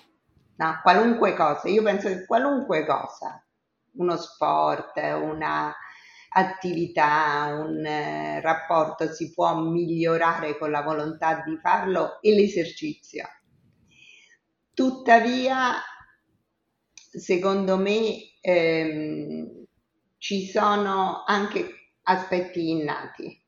No, 0.57 0.79
qualunque 0.83 1.33
cosa, 1.33 1.69
io 1.69 1.81
penso 1.81 2.07
che 2.07 2.23
qualunque 2.27 2.85
cosa, 2.85 3.43
uno 3.93 4.15
sport, 4.15 4.97
una 4.97 5.73
attività, 6.29 7.47
un 7.51 7.83
eh, 7.83 8.41
rapporto 8.41 9.11
si 9.11 9.33
può 9.33 9.59
migliorare 9.59 10.55
con 10.59 10.69
la 10.69 10.83
volontà 10.83 11.41
di 11.43 11.57
farlo 11.57 12.21
e 12.21 12.35
l'esercizio. 12.35 13.27
Tuttavia, 14.71 15.73
secondo 17.17 17.77
me, 17.77 18.39
ehm, 18.41 19.65
ci 20.17 20.47
sono 20.47 21.23
anche 21.25 21.91
aspetti 22.03 22.69
innati. 22.69 23.41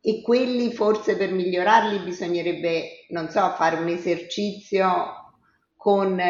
E 0.00 0.22
quelli 0.22 0.72
forse 0.72 1.16
per 1.16 1.32
migliorarli 1.32 1.98
bisognerebbe, 2.00 3.06
non 3.08 3.28
so, 3.28 3.50
fare 3.54 3.76
un 3.76 3.88
esercizio 3.88 5.32
con 5.74 6.20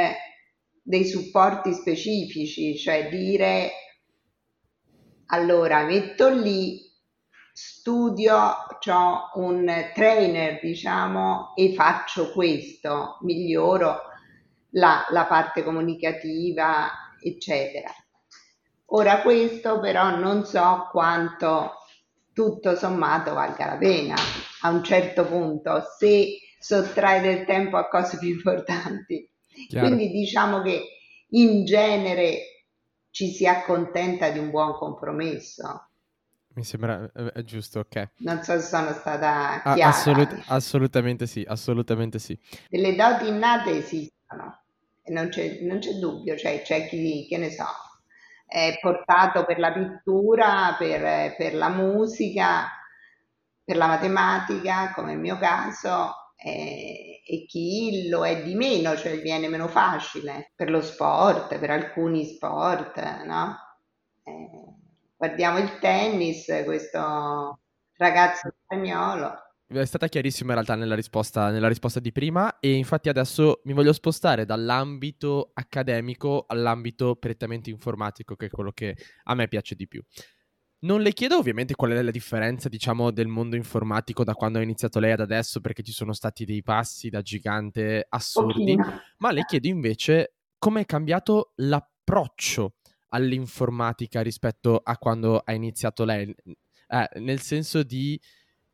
dei 0.83 1.05
supporti 1.05 1.73
specifici, 1.75 2.77
cioè 2.77 3.09
dire 3.09 3.71
allora 5.27 5.85
metto 5.85 6.29
lì, 6.29 6.81
studio, 7.53 8.37
ho 8.37 9.31
un 9.35 9.91
trainer, 9.95 10.61
diciamo, 10.61 11.55
e 11.57 11.75
faccio 11.75 12.33
questo, 12.33 13.19
miglioro 13.23 14.15
la, 14.71 15.07
la 15.11 15.25
parte 15.27 15.63
comunicativa, 15.63 16.91
eccetera. 17.21 17.91
Ora 18.91 19.23
questo 19.23 19.81
però 19.81 20.17
non 20.17 20.45
so 20.45 20.89
quanto 20.91 21.73
tutto 22.33 22.77
sommato 22.77 23.35
valga 23.35 23.67
la 23.67 23.77
pena 23.77 24.15
a 24.61 24.71
un 24.71 24.85
certo 24.85 25.27
punto 25.27 25.83
se 25.99 26.39
sottrae 26.59 27.21
del 27.21 27.45
tempo 27.47 27.77
a 27.77 27.89
cose 27.89 28.19
più 28.19 28.29
importanti. 28.29 29.29
Chiaro. 29.69 29.87
Quindi 29.87 30.11
diciamo 30.11 30.63
che 30.63 30.83
in 31.31 31.65
genere 31.65 32.65
ci 33.11 33.31
si 33.31 33.47
accontenta 33.47 34.31
di 34.31 34.39
un 34.39 34.51
buon 34.51 34.75
compromesso. 34.75 35.89
Mi 36.55 36.65
sembra 36.65 37.11
è 37.13 37.33
eh, 37.35 37.45
giusto, 37.45 37.81
ok. 37.81 38.11
Non 38.19 38.43
so 38.43 38.53
se 38.59 38.67
sono 38.67 38.93
stata 38.93 39.61
chiara. 39.75 39.89
Assolut- 39.89 40.43
assolutamente 40.47 41.27
sì, 41.27 41.45
assolutamente 41.47 42.19
sì. 42.19 42.39
Delle 42.69 42.95
doti 42.95 43.29
innate 43.29 43.79
esistono, 43.79 44.16
e 45.03 45.13
non 45.13 45.29
c'è, 45.29 45.61
non 45.63 45.79
c'è 45.79 45.93
dubbio, 45.95 46.37
cioè 46.37 46.63
c'è 46.63 46.89
chi, 46.89 47.27
che 47.29 47.39
ne 47.39 47.51
so, 47.51 47.67
è 48.47 48.79
portato 48.81 49.45
per 49.45 49.59
la 49.59 49.73
pittura, 49.73 50.75
per, 50.79 51.35
per 51.37 51.55
la 51.55 51.69
musica, 51.69 52.69
per 53.65 53.77
la 53.77 53.87
matematica, 53.87 54.93
come 54.95 55.09
nel 55.13 55.19
mio 55.21 55.39
caso, 55.39 56.33
e, 56.37 57.23
e 57.27 57.47
chi 57.47 58.09
lo 58.09 58.25
è 58.27 58.43
di 58.43 58.55
meno, 58.55 58.97
cioè 58.97 59.21
viene 59.21 59.49
meno 59.49 59.69
facile 59.69 60.53
per 60.55 60.71
lo 60.71 60.81
sport, 60.81 61.59
per 61.59 61.71
alcuni 61.71 62.25
sport, 62.25 63.01
no? 63.25 63.57
Eh, 64.23 64.75
guardiamo 65.17 65.59
il 65.59 65.79
tennis, 65.79 66.47
questo 66.65 67.61
ragazzo 67.97 68.53
spagnolo. 68.65 69.35
È 69.69 69.85
stata 69.85 70.07
chiarissima 70.07 70.51
in 70.51 70.55
realtà 70.55 70.77
nella 70.77 70.95
risposta, 70.95 71.51
nella 71.51 71.67
risposta 71.67 71.99
di 71.99 72.13
prima 72.13 72.61
e 72.61 72.75
infatti 72.75 73.09
adesso 73.09 73.63
mi 73.65 73.73
voglio 73.73 73.93
spostare 73.93 74.45
dall'ambito 74.45 75.51
accademico 75.55 76.45
all'ambito 76.47 77.17
prettamente 77.17 77.71
informatico, 77.71 78.37
che 78.37 78.47
è 78.47 78.49
quello 78.49 78.71
che 78.71 78.97
a 79.25 79.35
me 79.35 79.49
piace 79.49 79.75
di 79.75 79.89
più. 79.89 80.01
Non 80.79 81.01
le 81.01 81.13
chiedo 81.13 81.37
ovviamente 81.37 81.75
qual 81.75 81.91
è 81.91 82.01
la 82.01 82.13
differenza, 82.13 82.69
diciamo, 82.69 83.11
del 83.11 83.27
mondo 83.27 83.57
informatico 83.57 84.23
da 84.23 84.35
quando 84.35 84.61
ha 84.61 84.63
iniziato 84.63 85.01
lei 85.01 85.11
ad 85.11 85.21
adesso, 85.21 85.61
perché 85.61 85.83
ci 85.83 85.91
sono 85.91 86.13
stati 86.13 86.45
dei 86.45 86.63
passi 86.63 87.09
da 87.09 87.23
gigante 87.23 88.07
assurdi, 88.09 88.77
Pochino. 88.77 89.01
ma 89.19 89.33
le 89.33 89.45
chiedo 89.47 89.67
invece 89.67 90.35
come 90.59 90.83
è 90.83 90.85
cambiato 90.85 91.55
l'approccio 91.57 92.75
all'informatica 93.09 94.21
rispetto 94.21 94.81
a 94.83 94.97
quando 94.97 95.41
ha 95.45 95.53
iniziato 95.53 96.05
lei, 96.05 96.33
eh, 96.89 97.09
nel 97.19 97.41
senso 97.41 97.83
di 97.83 98.21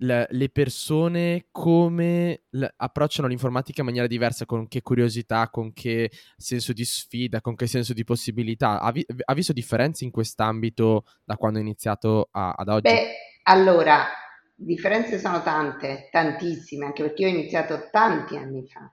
le, 0.03 0.27
le 0.31 0.49
persone 0.51 1.47
come 1.51 2.43
l- 2.51 2.67
approcciano 2.77 3.29
l'informatica 3.29 3.81
in 3.81 3.87
maniera 3.87 4.07
diversa, 4.07 4.47
con 4.47 4.69
che 4.69 4.83
curiosità, 4.83 5.49
con 5.51 5.73
che 5.73 6.11
senso 6.37 6.73
di 6.73 6.85
sfida, 6.85 7.41
con 7.41 7.55
che 7.55 7.67
senso 7.67 7.93
di 7.93 8.05
possibilità. 8.05 8.81
Ha, 8.81 8.91
vi- 8.93 9.07
ha 9.25 9.35
visto 9.35 9.53
differenze 9.53 10.05
in 10.05 10.11
quest'ambito 10.11 11.05
da 11.25 11.37
quando 11.37 11.59
è 11.59 11.63
iniziato 11.63 12.29
a- 12.33 12.53
ad 12.53 12.69
oggi? 12.69 13.01
Beh, 13.01 13.15
allora, 13.45 14.07
differenze 14.55 15.19
sono 15.19 15.43
tante, 15.43 16.09
tantissime, 16.11 16.85
anche 16.85 17.03
perché 17.03 17.23
io 17.23 17.29
ho 17.29 17.31
iniziato 17.31 17.89
tanti 17.91 18.37
anni 18.37 18.69
fa. 18.69 18.93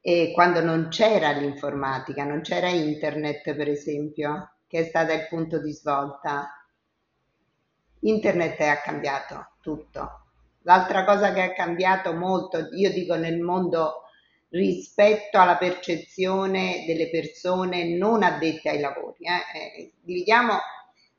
E 0.00 0.30
quando 0.32 0.62
non 0.62 0.88
c'era 0.88 1.32
l'informatica, 1.32 2.24
non 2.24 2.40
c'era 2.40 2.68
internet, 2.68 3.54
per 3.54 3.68
esempio, 3.68 4.58
che 4.66 4.78
è 4.78 4.84
stato 4.84 5.12
il 5.12 5.26
punto 5.28 5.60
di 5.60 5.72
svolta. 5.72 6.48
Internet 8.00 8.60
ha 8.60 8.80
cambiato 8.80 9.52
tutto. 9.60 10.26
L'altra 10.62 11.04
cosa 11.04 11.32
che 11.32 11.42
ha 11.42 11.52
cambiato 11.52 12.12
molto, 12.12 12.68
io 12.74 12.90
dico 12.90 13.14
nel 13.14 13.38
mondo 13.38 14.02
rispetto 14.50 15.38
alla 15.38 15.56
percezione 15.56 16.84
delle 16.86 17.10
persone 17.10 17.96
non 17.96 18.22
addette 18.22 18.70
ai 18.70 18.80
lavori. 18.80 19.24
Eh? 19.24 19.58
Eh, 19.58 19.92
dividiamo, 20.00 20.58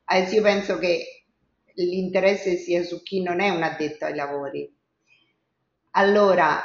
adesso 0.05 0.35
io 0.35 0.41
penso 0.41 0.77
che 0.77 1.25
l'interesse 1.75 2.55
sia 2.55 2.83
su 2.83 3.01
chi 3.03 3.21
non 3.21 3.39
è 3.39 3.49
un 3.49 3.63
addetto 3.63 4.05
ai 4.05 4.15
lavori. 4.15 4.69
Allora, 5.91 6.61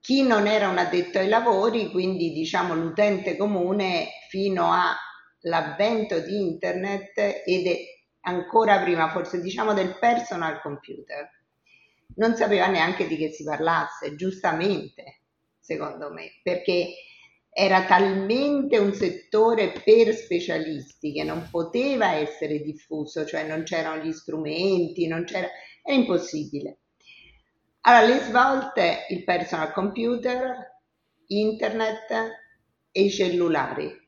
chi 0.00 0.22
non 0.22 0.46
era 0.46 0.68
un 0.68 0.78
addetto 0.78 1.18
ai 1.18 1.28
lavori, 1.28 1.90
quindi 1.90 2.32
diciamo 2.32 2.74
l'utente 2.74 3.36
comune 3.36 4.08
fino 4.28 4.72
all'avvento 4.72 6.18
di 6.18 6.40
internet 6.40 7.42
ed 7.44 7.66
ancora 8.22 8.80
prima 8.80 9.10
forse 9.10 9.40
diciamo 9.40 9.74
del 9.74 9.98
personal 9.98 10.60
computer, 10.60 11.28
non 12.16 12.34
sapeva 12.34 12.66
neanche 12.66 13.06
di 13.06 13.16
che 13.16 13.30
si 13.30 13.44
parlasse, 13.44 14.16
giustamente, 14.16 15.20
secondo 15.58 16.12
me, 16.12 16.32
perché 16.42 16.94
era 17.54 17.84
talmente 17.84 18.78
un 18.78 18.94
settore 18.94 19.72
per 19.84 20.14
specialisti 20.14 21.12
che 21.12 21.22
non 21.22 21.48
poteva 21.50 22.14
essere 22.14 22.60
diffuso, 22.60 23.26
cioè 23.26 23.46
non 23.46 23.62
c'erano 23.62 24.02
gli 24.02 24.12
strumenti, 24.12 25.06
c'era, 25.24 25.48
era 25.82 25.96
impossibile. 25.96 26.78
Allora, 27.82 28.14
le 28.14 28.20
svolte, 28.20 29.06
il 29.10 29.24
personal 29.24 29.72
computer, 29.72 30.80
internet 31.26 32.10
e 32.90 33.02
i 33.02 33.10
cellulari. 33.10 34.01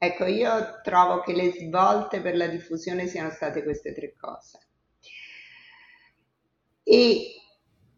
Ecco, 0.00 0.26
io 0.26 0.80
trovo 0.82 1.20
che 1.20 1.32
le 1.32 1.50
svolte 1.50 2.20
per 2.20 2.36
la 2.36 2.46
diffusione 2.46 3.08
siano 3.08 3.30
state 3.30 3.64
queste 3.64 3.92
tre 3.92 4.14
cose. 4.16 4.58
E 6.84 7.34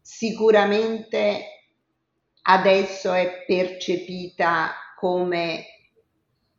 sicuramente 0.01 1.45
adesso 2.43 3.13
è 3.13 3.45
percepita 3.45 4.73
come 4.97 5.65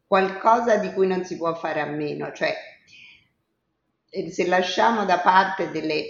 qualcosa 0.06 0.76
di 0.76 0.92
cui 0.92 1.08
non 1.08 1.24
si 1.24 1.36
può 1.36 1.54
fare 1.54 1.80
a 1.80 1.86
meno, 1.86 2.32
cioè 2.32 2.54
eh, 4.10 4.30
se 4.30 4.46
lasciamo 4.46 5.04
da 5.04 5.18
parte 5.18 5.70
delle 5.70 6.04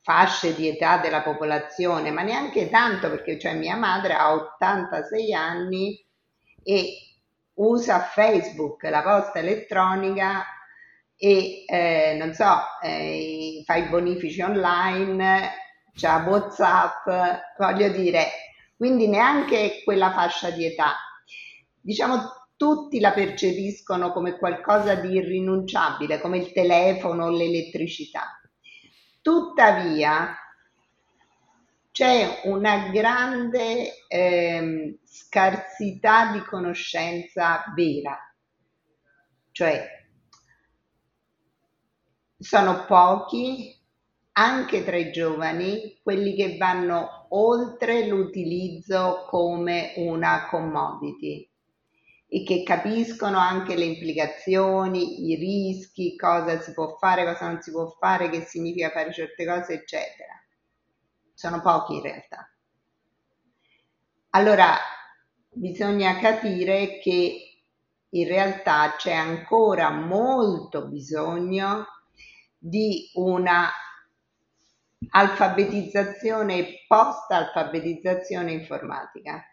fasce 0.00 0.54
di 0.54 0.68
età 0.68 0.98
della 0.98 1.22
popolazione, 1.22 2.10
ma 2.10 2.22
neanche 2.22 2.70
tanto 2.70 3.10
perché 3.10 3.38
cioè 3.38 3.54
mia 3.54 3.76
madre 3.76 4.14
ha 4.14 4.32
86 4.32 5.34
anni 5.34 6.04
e 6.62 7.11
usa 7.54 8.00
Facebook, 8.00 8.82
la 8.84 9.02
posta 9.02 9.38
elettronica 9.38 10.44
e 11.16 11.64
eh, 11.66 12.16
non 12.18 12.32
so, 12.34 12.58
eh, 12.82 13.62
fa 13.64 13.76
i 13.76 13.88
bonifici 13.88 14.40
online, 14.40 15.50
c'ha 15.94 16.24
Whatsapp, 16.26 17.06
voglio 17.58 17.88
dire, 17.90 18.28
quindi 18.76 19.06
neanche 19.06 19.82
quella 19.84 20.12
fascia 20.12 20.50
di 20.50 20.64
età. 20.66 20.96
Diciamo 21.80 22.40
tutti 22.56 23.00
la 23.00 23.12
percepiscono 23.12 24.12
come 24.12 24.38
qualcosa 24.38 24.94
di 24.94 25.14
irrinunciabile, 25.14 26.20
come 26.20 26.38
il 26.38 26.52
telefono 26.52 27.30
l'elettricità. 27.30 28.40
Tuttavia 29.20 30.36
c'è 31.92 32.40
una 32.44 32.88
grande 32.88 34.06
eh, 34.08 34.98
scarsità 35.04 36.32
di 36.32 36.40
conoscenza 36.40 37.64
vera, 37.74 38.18
cioè 39.52 39.86
sono 42.38 42.84
pochi 42.86 43.78
anche 44.32 44.84
tra 44.84 44.96
i 44.96 45.12
giovani 45.12 46.00
quelli 46.02 46.34
che 46.34 46.56
vanno 46.56 47.26
oltre 47.30 48.06
l'utilizzo 48.06 49.26
come 49.28 49.92
una 49.96 50.48
commodity 50.48 51.48
e 52.26 52.42
che 52.44 52.62
capiscono 52.62 53.36
anche 53.36 53.76
le 53.76 53.84
implicazioni, 53.84 55.30
i 55.30 55.34
rischi, 55.34 56.16
cosa 56.16 56.58
si 56.62 56.72
può 56.72 56.96
fare, 56.96 57.26
cosa 57.26 57.48
non 57.50 57.60
si 57.60 57.70
può 57.70 57.90
fare, 58.00 58.30
che 58.30 58.40
significa 58.40 58.88
fare 58.88 59.12
certe 59.12 59.44
cose, 59.44 59.74
eccetera. 59.74 60.41
Sono 61.42 61.60
pochi 61.60 61.94
in 61.94 62.02
realtà. 62.02 62.48
Allora, 64.30 64.76
bisogna 65.50 66.16
capire 66.20 67.00
che 67.00 67.64
in 68.10 68.28
realtà 68.28 68.94
c'è 68.96 69.12
ancora 69.12 69.90
molto 69.90 70.86
bisogno 70.86 71.84
di 72.56 73.10
una 73.14 73.68
alfabetizzazione 75.10 76.58
e 76.58 76.84
post-alfabetizzazione 76.86 78.52
informatica 78.52 79.44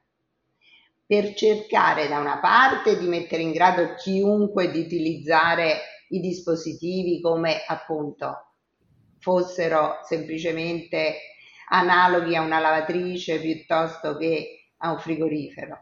per 1.08 1.34
cercare 1.34 2.08
da 2.08 2.20
una 2.20 2.38
parte 2.38 3.00
di 3.00 3.08
mettere 3.08 3.42
in 3.42 3.52
grado 3.52 3.96
chiunque 3.96 4.70
di 4.70 4.82
utilizzare 4.82 6.06
i 6.10 6.20
dispositivi 6.20 7.20
come 7.20 7.64
appunto 7.66 8.52
fossero 9.18 10.02
semplicemente 10.04 11.16
analoghi 11.70 12.36
a 12.36 12.42
una 12.42 12.60
lavatrice 12.60 13.40
piuttosto 13.40 14.18
che 14.18 14.74
a 14.78 14.92
un 14.92 15.00
frigorifero, 15.00 15.78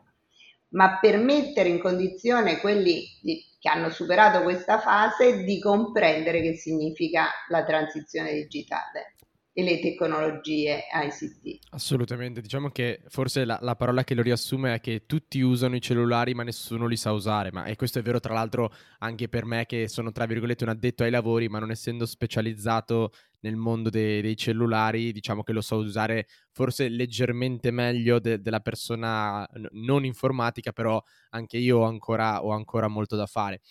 ma 0.69 0.99
per 0.99 1.17
mettere 1.17 1.69
in 1.69 1.79
condizione 1.79 2.59
quelli 2.59 3.05
di, 3.21 3.43
che 3.59 3.69
hanno 3.69 3.89
superato 3.89 4.43
questa 4.43 4.79
fase 4.79 5.43
di 5.43 5.59
comprendere 5.59 6.41
che 6.41 6.53
significa 6.55 7.27
la 7.49 7.63
transizione 7.63 8.33
digitale 8.33 9.15
e 9.57 9.63
le 9.63 9.79
tecnologie 9.79 10.83
ICT. 10.93 11.69
Assolutamente, 11.71 12.41
diciamo 12.41 12.69
che 12.69 13.01
forse 13.07 13.43
la, 13.43 13.57
la, 13.61 13.75
parola 13.75 14.03
che 14.03 14.13
lo 14.13 14.21
riassume 14.21 14.75
è 14.75 14.79
che 14.79 15.07
tutti 15.07 15.41
usano 15.41 15.75
i 15.75 15.81
cellulari 15.81 16.35
ma 16.35 16.43
nessuno 16.43 16.85
li 16.85 16.95
sa 16.95 17.11
usare, 17.11 17.51
ma, 17.51 17.65
e 17.65 17.75
questo 17.75 17.97
è 17.97 18.03
vero 18.03 18.19
tra 18.19 18.35
l'altro 18.35 18.71
anche 18.99 19.27
per 19.29 19.45
me 19.45 19.65
che 19.65 19.87
sono 19.87 20.11
tra 20.11 20.27
virgolette 20.27 20.63
un 20.63 20.69
addetto 20.69 21.01
ai 21.01 21.09
lavori, 21.09 21.49
ma 21.49 21.57
non 21.57 21.71
essendo 21.71 22.05
specializzato 22.05 23.11
nel 23.41 23.55
mondo 23.55 23.89
de- 23.89 24.21
dei 24.21 24.35
cellulari, 24.35 25.11
diciamo 25.11 25.43
che 25.43 25.53
lo 25.53 25.61
so 25.61 25.77
usare 25.77 26.27
forse 26.51 26.89
leggermente 26.89 27.71
meglio 27.71 28.19
de- 28.19 28.41
della 28.41 28.59
persona 28.59 29.43
n- 29.55 29.67
non 29.73 30.05
informatica, 30.05 30.71
però 30.71 31.01
anche 31.31 31.57
io 31.57 31.79
ho 31.79 31.83
ancora, 31.85 32.43
ho 32.43 32.51
ancora 32.51 32.87
molto 32.87 33.15
da 33.15 33.25
fare. 33.27 33.61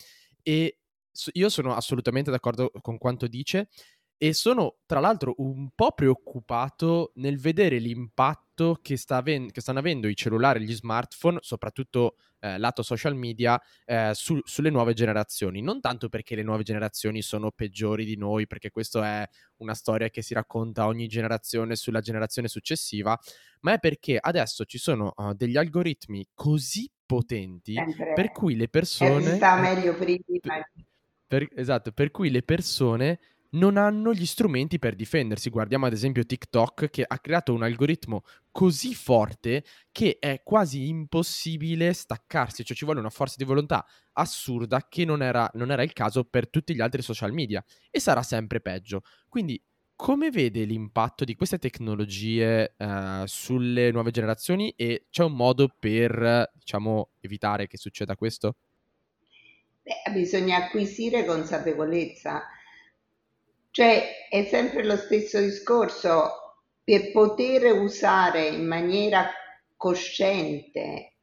E 0.43 0.77
so- 1.11 1.31
io 1.33 1.49
sono 1.49 1.73
assolutamente 1.75 2.31
d'accordo 2.31 2.71
con 2.81 2.97
quanto 2.97 3.27
dice 3.27 3.69
e 4.17 4.33
sono 4.33 4.77
tra 4.85 4.99
l'altro 4.99 5.35
un 5.37 5.69
po' 5.75 5.91
preoccupato 5.91 7.11
nel 7.15 7.39
vedere 7.39 7.77
l'impatto 7.77 8.79
che, 8.81 8.97
sta 8.97 9.17
aven- 9.17 9.51
che 9.51 9.61
stanno 9.61 9.79
avendo 9.79 10.07
i 10.07 10.15
cellulari 10.15 10.63
e 10.63 10.65
gli 10.65 10.73
smartphone, 10.73 11.37
soprattutto 11.41 12.15
eh, 12.39 12.57
lato 12.57 12.81
social 12.81 13.15
media, 13.15 13.61
eh, 13.85 14.11
su- 14.13 14.41
sulle 14.43 14.71
nuove 14.71 14.93
generazioni. 14.93 15.61
Non 15.61 15.79
tanto 15.81 16.09
perché 16.09 16.35
le 16.35 16.41
nuove 16.41 16.63
generazioni 16.63 17.21
sono 17.21 17.51
peggiori 17.51 18.05
di 18.05 18.17
noi, 18.17 18.47
perché 18.47 18.71
questa 18.71 19.21
è 19.21 19.29
una 19.57 19.75
storia 19.75 20.09
che 20.09 20.23
si 20.23 20.33
racconta 20.33 20.87
ogni 20.87 21.07
generazione 21.07 21.75
sulla 21.75 22.01
generazione 22.01 22.47
successiva, 22.47 23.17
ma 23.61 23.73
è 23.73 23.79
perché 23.79 24.17
adesso 24.19 24.65
ci 24.65 24.79
sono 24.79 25.13
uh, 25.15 25.33
degli 25.33 25.57
algoritmi 25.57 26.27
così 26.33 26.89
potenti 27.05 27.73
Sempre. 27.73 28.13
per 28.13 28.31
cui 28.31 28.55
le 28.55 28.67
persone... 28.67 29.35
Sta 29.35 29.57
meglio 29.57 29.93
prima. 29.95 30.23
Per, 31.27 31.47
esatto, 31.55 31.91
per 31.91 32.09
cui 32.09 32.29
le 32.29 32.41
persone 32.41 33.19
non 33.51 33.77
hanno 33.77 34.13
gli 34.13 34.25
strumenti 34.25 34.79
per 34.79 34.95
difendersi. 34.95 35.49
Guardiamo 35.49 35.85
ad 35.85 35.93
esempio 35.93 36.25
TikTok 36.25 36.89
che 36.89 37.03
ha 37.07 37.19
creato 37.19 37.53
un 37.53 37.63
algoritmo 37.63 38.23
così 38.51 38.93
forte 38.93 39.63
che 39.91 40.17
è 40.19 40.41
quasi 40.43 40.87
impossibile 40.87 41.93
staccarsi, 41.93 42.63
cioè 42.63 42.75
ci 42.75 42.85
vuole 42.85 42.99
una 42.99 43.09
forza 43.09 43.35
di 43.37 43.43
volontà 43.43 43.85
assurda 44.13 44.87
che 44.87 45.05
non 45.05 45.21
era, 45.21 45.49
non 45.53 45.71
era 45.71 45.83
il 45.83 45.93
caso 45.93 46.23
per 46.23 46.49
tutti 46.49 46.73
gli 46.73 46.81
altri 46.81 47.01
social 47.01 47.33
media 47.33 47.63
e 47.89 47.99
sarà 47.99 48.23
sempre 48.23 48.59
peggio. 48.61 49.01
Quindi 49.29 49.61
come 49.95 50.29
vede 50.29 50.63
l'impatto 50.63 51.25
di 51.25 51.35
queste 51.35 51.57
tecnologie 51.57 52.75
uh, 52.77 53.25
sulle 53.25 53.89
nuove 53.91 54.11
generazioni 54.11 54.71
e 54.75 55.07
c'è 55.09 55.23
un 55.23 55.33
modo 55.33 55.73
per, 55.79 56.51
diciamo, 56.53 57.09
evitare 57.19 57.65
che 57.65 57.77
succeda 57.77 58.15
questo? 58.15 58.57
Beh, 59.81 60.11
bisogna 60.11 60.57
acquisire 60.57 61.25
consapevolezza 61.25 62.43
Cioè 63.77 64.27
è 64.27 64.43
sempre 64.45 64.83
lo 64.83 64.95
stesso 64.97 65.39
discorso, 65.39 66.55
per 66.83 67.11
poter 67.11 67.73
usare 67.73 68.47
in 68.47 68.65
maniera 68.65 69.29
cosciente 69.75 71.17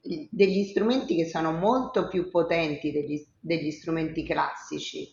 degli 0.00 0.62
strumenti 0.62 1.16
che 1.16 1.26
sono 1.26 1.50
molto 1.50 2.06
più 2.06 2.30
potenti 2.30 2.92
degli, 2.92 3.20
degli 3.40 3.72
strumenti 3.72 4.24
classici, 4.24 5.12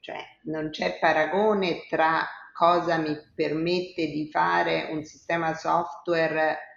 cioè 0.00 0.18
non 0.46 0.70
c'è 0.70 0.98
paragone 0.98 1.86
tra 1.88 2.26
cosa 2.52 2.96
mi 2.96 3.16
permette 3.32 4.08
di 4.08 4.28
fare 4.32 4.88
un 4.90 5.04
sistema 5.04 5.54
software 5.54 6.73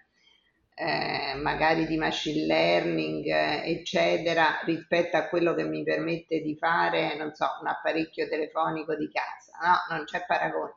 eh, 0.79 1.33
magari 1.35 1.87
di 1.87 1.97
machine 1.97 2.45
learning, 2.45 3.25
eh, 3.25 3.71
eccetera, 3.71 4.59
rispetto 4.63 5.17
a 5.17 5.27
quello 5.27 5.55
che 5.55 5.63
mi 5.63 5.83
permette 5.83 6.41
di 6.41 6.55
fare, 6.55 7.15
non 7.17 7.33
so, 7.33 7.47
un 7.61 7.67
apparecchio 7.67 8.27
telefonico 8.27 8.95
di 8.95 9.09
casa, 9.09 9.57
no? 9.61 9.95
Non 9.95 10.05
c'è 10.05 10.23
paragone. 10.27 10.75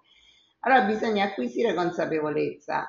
Allora 0.60 0.82
bisogna 0.82 1.24
acquisire 1.26 1.74
consapevolezza, 1.74 2.88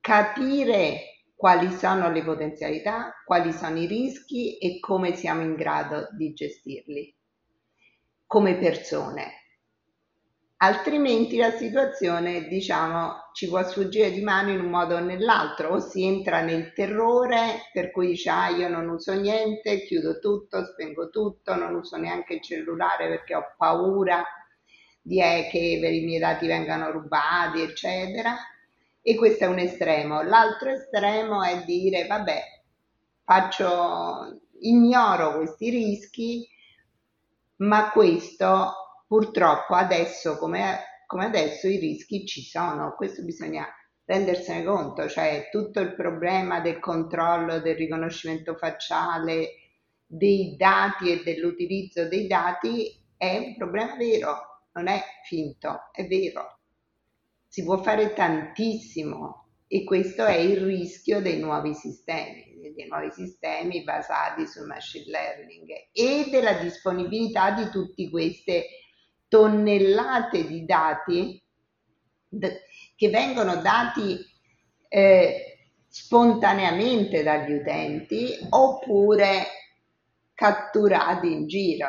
capire 0.00 1.22
quali 1.36 1.70
sono 1.70 2.10
le 2.10 2.22
potenzialità, 2.24 3.12
quali 3.24 3.52
sono 3.52 3.78
i 3.78 3.86
rischi 3.86 4.58
e 4.58 4.80
come 4.80 5.14
siamo 5.14 5.42
in 5.42 5.54
grado 5.54 6.08
di 6.12 6.32
gestirli 6.32 7.14
come 8.26 8.56
persone 8.56 9.43
altrimenti 10.58 11.36
la 11.36 11.50
situazione 11.50 12.46
diciamo 12.46 13.30
ci 13.32 13.48
può 13.48 13.62
sfuggire 13.62 14.10
di 14.10 14.22
mano 14.22 14.50
in 14.50 14.60
un 14.60 14.70
modo 14.70 14.96
o 14.96 15.00
nell'altro 15.00 15.70
o 15.70 15.80
si 15.80 16.04
entra 16.04 16.40
nel 16.40 16.72
terrore 16.72 17.68
per 17.72 17.90
cui 17.90 18.08
dice 18.08 18.30
ah 18.30 18.48
io 18.48 18.68
non 18.68 18.88
uso 18.88 19.12
niente 19.12 19.84
chiudo 19.84 20.18
tutto 20.18 20.64
spengo 20.64 21.10
tutto 21.10 21.54
non 21.54 21.74
uso 21.74 21.96
neanche 21.96 22.34
il 22.34 22.42
cellulare 22.42 23.08
perché 23.08 23.34
ho 23.34 23.54
paura 23.56 24.24
di 25.06 25.20
eh, 25.20 25.48
che 25.50 25.58
i 25.58 26.04
miei 26.04 26.18
dati 26.18 26.46
vengano 26.46 26.90
rubati 26.90 27.60
eccetera. 27.60 28.34
E 29.02 29.16
questo 29.16 29.44
è 29.44 29.46
un 29.46 29.58
estremo. 29.58 30.22
L'altro 30.22 30.70
estremo 30.70 31.42
è 31.42 31.62
dire 31.64 32.06
vabbè 32.06 32.40
faccio 33.22 34.40
ignoro 34.60 35.36
questi 35.36 35.68
rischi 35.68 36.48
ma 37.56 37.90
questo 37.90 38.83
Purtroppo 39.14 39.74
adesso 39.74 40.36
come, 40.38 41.04
come 41.06 41.26
adesso 41.26 41.68
i 41.68 41.78
rischi 41.78 42.26
ci 42.26 42.42
sono, 42.42 42.96
questo 42.96 43.22
bisogna 43.22 43.64
rendersene 44.04 44.64
conto, 44.64 45.08
cioè 45.08 45.50
tutto 45.52 45.78
il 45.78 45.94
problema 45.94 46.58
del 46.58 46.80
controllo, 46.80 47.60
del 47.60 47.76
riconoscimento 47.76 48.56
facciale, 48.56 49.50
dei 50.04 50.56
dati 50.56 51.12
e 51.12 51.22
dell'utilizzo 51.22 52.08
dei 52.08 52.26
dati 52.26 52.90
è 53.16 53.36
un 53.36 53.54
problema 53.56 53.94
vero, 53.94 54.64
non 54.72 54.88
è 54.88 55.00
finto, 55.22 55.90
è 55.92 56.08
vero. 56.08 56.58
Si 57.46 57.62
può 57.62 57.80
fare 57.84 58.14
tantissimo 58.14 59.50
e 59.68 59.84
questo 59.84 60.24
è 60.24 60.34
il 60.34 60.56
rischio 60.56 61.20
dei 61.20 61.38
nuovi 61.38 61.72
sistemi, 61.72 62.72
dei 62.74 62.88
nuovi 62.88 63.12
sistemi 63.12 63.84
basati 63.84 64.44
sul 64.48 64.66
machine 64.66 65.04
learning 65.06 65.68
e 65.92 66.26
della 66.32 66.54
disponibilità 66.54 67.52
di 67.52 67.70
tutte 67.70 68.10
queste 68.10 68.66
tonnellate 69.34 70.46
di 70.46 70.64
dati 70.64 71.42
che 72.94 73.08
vengono 73.08 73.56
dati 73.56 74.16
eh, 74.88 75.58
spontaneamente 75.88 77.24
dagli 77.24 77.54
utenti 77.54 78.30
oppure 78.50 79.46
catturati 80.34 81.32
in 81.32 81.48
giro, 81.48 81.88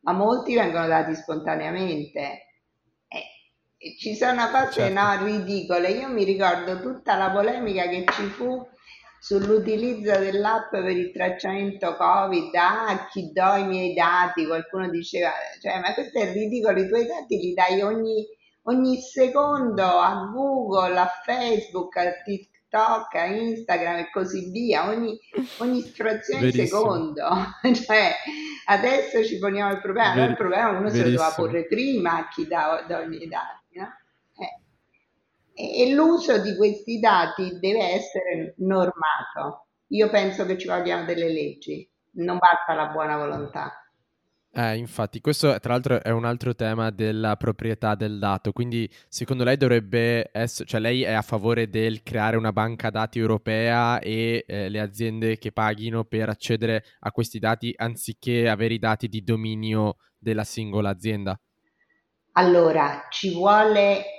ma 0.00 0.12
molti 0.12 0.56
vengono 0.56 0.86
dati 0.86 1.14
spontaneamente. 1.14 2.48
Eh, 3.08 3.96
ci 3.98 4.14
sono 4.14 4.50
cose 4.50 4.72
certo. 4.72 5.00
no, 5.00 5.24
ridicole. 5.24 5.88
Io 5.88 6.08
mi 6.10 6.24
ricordo 6.24 6.82
tutta 6.82 7.16
la 7.16 7.30
polemica 7.30 7.88
che 7.88 8.04
ci 8.12 8.24
fu 8.24 8.62
sull'utilizzo 9.24 10.18
dell'app 10.18 10.68
per 10.68 10.90
il 10.90 11.10
tracciamento 11.10 11.96
Covid, 11.96 12.54
ah, 12.56 13.06
chi 13.10 13.30
do 13.32 13.54
i 13.54 13.66
miei 13.66 13.94
dati, 13.94 14.44
qualcuno 14.44 14.90
diceva, 14.90 15.30
cioè, 15.62 15.80
ma 15.80 15.94
questo 15.94 16.18
è 16.18 16.30
ridicolo, 16.30 16.78
i 16.78 16.86
tuoi 16.88 17.06
dati 17.06 17.38
li 17.38 17.54
dai 17.54 17.80
ogni, 17.80 18.22
ogni 18.64 18.98
secondo 18.98 19.82
a 19.82 20.30
Google, 20.30 20.98
a 20.98 21.10
Facebook, 21.24 21.96
a 21.96 22.12
TikTok, 22.22 23.14
a 23.14 23.24
Instagram 23.24 23.96
e 24.00 24.10
così 24.10 24.50
via, 24.50 24.90
ogni, 24.90 25.18
ogni 25.60 25.80
frazione 25.80 26.50
di 26.50 26.66
secondo. 26.66 27.26
cioè, 27.86 28.12
adesso 28.66 29.24
ci 29.24 29.38
poniamo 29.38 29.72
il 29.72 29.80
problema, 29.80 30.14
Ver- 30.16 30.30
il 30.32 30.36
problema 30.36 30.68
uno 30.68 30.90
Verissimo. 30.90 31.02
se 31.02 31.10
lo 31.10 31.16
doveva 31.16 31.34
porre 31.34 31.66
prima 31.66 32.18
a 32.18 32.28
chi 32.28 32.46
dà, 32.46 32.84
dà 32.86 33.00
i 33.00 33.08
miei 33.08 33.26
dati, 33.26 33.63
e 35.54 35.92
l'uso 35.92 36.38
di 36.40 36.56
questi 36.56 36.98
dati 36.98 37.58
deve 37.60 37.92
essere 37.92 38.54
normato. 38.58 39.68
Io 39.88 40.10
penso 40.10 40.44
che 40.44 40.58
ci 40.58 40.66
vogliano 40.66 41.04
delle 41.04 41.32
leggi, 41.32 41.88
non 42.14 42.38
basta 42.38 42.74
la 42.74 42.92
buona 42.92 43.16
volontà. 43.16 43.78
Eh, 44.56 44.76
infatti, 44.76 45.20
questo 45.20 45.58
tra 45.58 45.72
l'altro 45.72 46.00
è 46.00 46.10
un 46.10 46.24
altro 46.24 46.54
tema 46.54 46.90
della 46.90 47.36
proprietà 47.36 47.96
del 47.96 48.20
dato, 48.20 48.52
quindi 48.52 48.88
secondo 49.08 49.42
lei 49.42 49.56
dovrebbe 49.56 50.30
essere, 50.32 50.68
cioè 50.68 50.80
lei 50.80 51.02
è 51.02 51.12
a 51.12 51.22
favore 51.22 51.68
del 51.68 52.04
creare 52.04 52.36
una 52.36 52.52
banca 52.52 52.90
dati 52.90 53.18
europea 53.18 53.98
e 53.98 54.44
eh, 54.46 54.68
le 54.68 54.80
aziende 54.80 55.38
che 55.38 55.50
paghino 55.50 56.04
per 56.04 56.28
accedere 56.28 56.84
a 57.00 57.10
questi 57.10 57.40
dati 57.40 57.74
anziché 57.76 58.48
avere 58.48 58.74
i 58.74 58.78
dati 58.78 59.08
di 59.08 59.24
dominio 59.24 59.96
della 60.16 60.44
singola 60.44 60.90
azienda? 60.90 61.36
Allora, 62.36 63.06
ci 63.10 63.32
vuole 63.32 64.13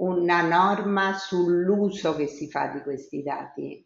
una 0.00 0.42
norma 0.42 1.14
sull'uso 1.14 2.14
che 2.16 2.26
si 2.26 2.48
fa 2.48 2.68
di 2.68 2.80
questi 2.80 3.22
dati, 3.22 3.84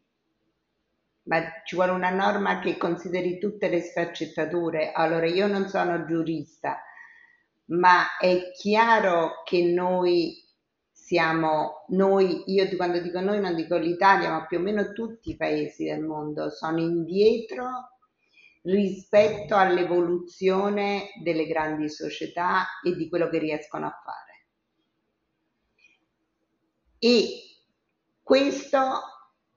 ma 1.24 1.40
ci 1.64 1.74
vuole 1.74 1.92
una 1.92 2.11
norma 2.11 2.61
che 2.61 2.77
consideri 2.77 3.38
tutte 3.38 3.68
le 3.68 3.81
sfaccettature. 3.81 4.92
Allora, 4.92 5.27
io 5.27 5.46
non 5.46 5.68
sono 5.68 6.05
giurista, 6.05 6.81
ma 7.66 8.16
è 8.18 8.50
chiaro 8.53 9.42
che 9.44 9.64
noi 9.64 10.42
siamo, 10.90 11.85
noi, 11.88 12.44
io 12.46 12.68
quando 12.77 13.00
dico 13.00 13.20
noi 13.20 13.40
non 13.40 13.55
dico 13.55 13.77
l'Italia, 13.77 14.31
ma 14.31 14.46
più 14.46 14.59
o 14.59 14.61
meno 14.61 14.92
tutti 14.92 15.31
i 15.31 15.37
paesi 15.37 15.85
del 15.85 16.03
mondo 16.03 16.50
sono 16.50 16.79
indietro 16.79 17.90
rispetto 18.62 19.57
all'evoluzione 19.57 21.11
delle 21.22 21.46
grandi 21.46 21.90
società 21.90 22.81
e 22.83 22.94
di 22.94 23.09
quello 23.09 23.29
che 23.29 23.38
riescono 23.38 23.87
a 23.87 24.00
fare 24.03 24.23
e 27.05 27.59
questo 28.23 29.03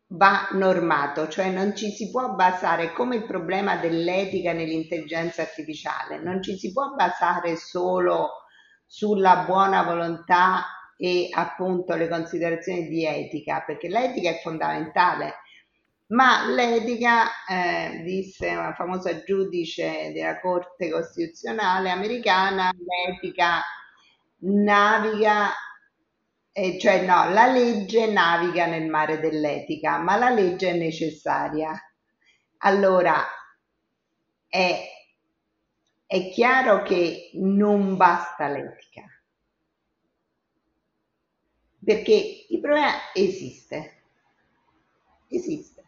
va 0.08 0.50
normato, 0.52 1.30
cioè 1.30 1.50
non 1.50 1.78
ci 1.78 1.92
si 1.92 2.12
può 2.12 2.34
basare 2.34 2.92
come 2.92 3.16
il 3.16 3.26
problema 3.26 3.78
dell'etica 3.78 4.52
nell'intelligenza 4.52 5.44
artificiale, 5.44 6.22
non 6.22 6.44
ci 6.44 6.58
si 6.58 6.74
può 6.74 6.94
basare 6.94 7.56
solo 7.56 8.44
sulla 8.86 9.46
buona 9.48 9.84
volontà 9.84 10.66
e 10.98 11.30
appunto 11.32 11.96
le 11.96 12.10
considerazioni 12.10 12.90
di 12.90 13.06
etica, 13.06 13.64
perché 13.66 13.88
l'etica 13.88 14.30
è 14.30 14.42
fondamentale, 14.44 15.36
ma 16.08 16.50
l'etica, 16.50 17.28
eh, 17.48 18.02
disse 18.04 18.50
una 18.50 18.74
famosa 18.74 19.24
giudice 19.24 20.12
della 20.14 20.42
Corte 20.42 20.90
Costituzionale 20.90 21.92
americana, 21.92 22.72
l'etica 22.72 23.62
naviga 24.40 25.54
eh, 26.58 26.80
cioè 26.80 27.06
no, 27.06 27.30
la 27.30 27.46
legge 27.46 28.08
naviga 28.12 28.66
nel 28.66 28.90
mare 28.90 29.20
dell'etica, 29.20 30.00
ma 30.00 30.18
la 30.18 30.32
legge 30.32 30.72
è 30.72 30.74
necessaria. 30.76 31.72
Allora, 32.62 33.24
è, 34.48 34.90
è 36.08 36.30
chiaro 36.32 36.82
che 36.82 37.30
non 37.36 37.96
basta 37.96 38.48
l'etica, 38.48 39.04
perché 41.86 42.46
il 42.50 42.60
problema 42.60 43.14
esiste, 43.14 44.02
esiste. 45.28 45.84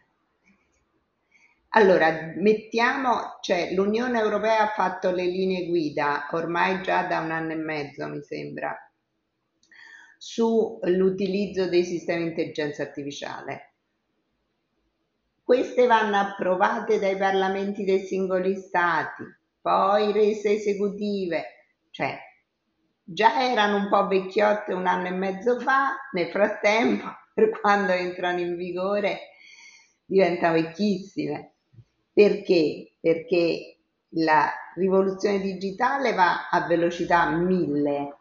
Allora, 1.70 2.34
mettiamo, 2.36 3.40
cioè 3.42 3.74
l'Unione 3.74 4.20
Europea 4.20 4.60
ha 4.62 4.74
fatto 4.76 5.10
le 5.10 5.26
linee 5.26 5.66
guida 5.66 6.28
ormai 6.32 6.84
già 6.84 7.04
da 7.08 7.22
un 7.22 7.32
anno 7.32 7.54
e 7.54 7.56
mezzo, 7.56 8.08
mi 8.08 8.22
sembra, 8.22 8.78
sull'utilizzo 10.22 11.70
dei 11.70 11.86
sistemi 11.86 12.24
di 12.24 12.30
intelligenza 12.32 12.84
artificiale. 12.84 13.76
Queste 15.42 15.88
vanno 15.88 16.18
approvate 16.18 17.00
dai 17.00 17.16
parlamenti 17.16 17.86
dei 17.86 18.02
singoli 18.02 18.56
stati, 18.56 19.24
poi 19.62 20.12
rese 20.12 20.52
esecutive, 20.56 21.44
cioè 21.90 22.20
già 23.02 23.50
erano 23.50 23.78
un 23.78 23.90
po' 23.90 24.08
vecchiotte 24.08 24.74
un 24.74 24.86
anno 24.86 25.08
e 25.08 25.12
mezzo 25.12 25.58
fa, 25.60 25.96
nel 26.12 26.28
frattempo, 26.28 27.08
per 27.34 27.50
quando 27.62 27.94
entrano 27.94 28.42
in 28.42 28.58
vigore, 28.58 29.20
diventano 30.06 30.56
vecchissime. 30.56 31.54
Perché? 32.12 32.96
Perché 33.00 33.78
la 34.14 34.52
rivoluzione 34.76 35.40
digitale 35.40 36.14
va 36.14 36.50
a 36.50 36.68
velocità 36.68 37.30
1000, 37.30 38.19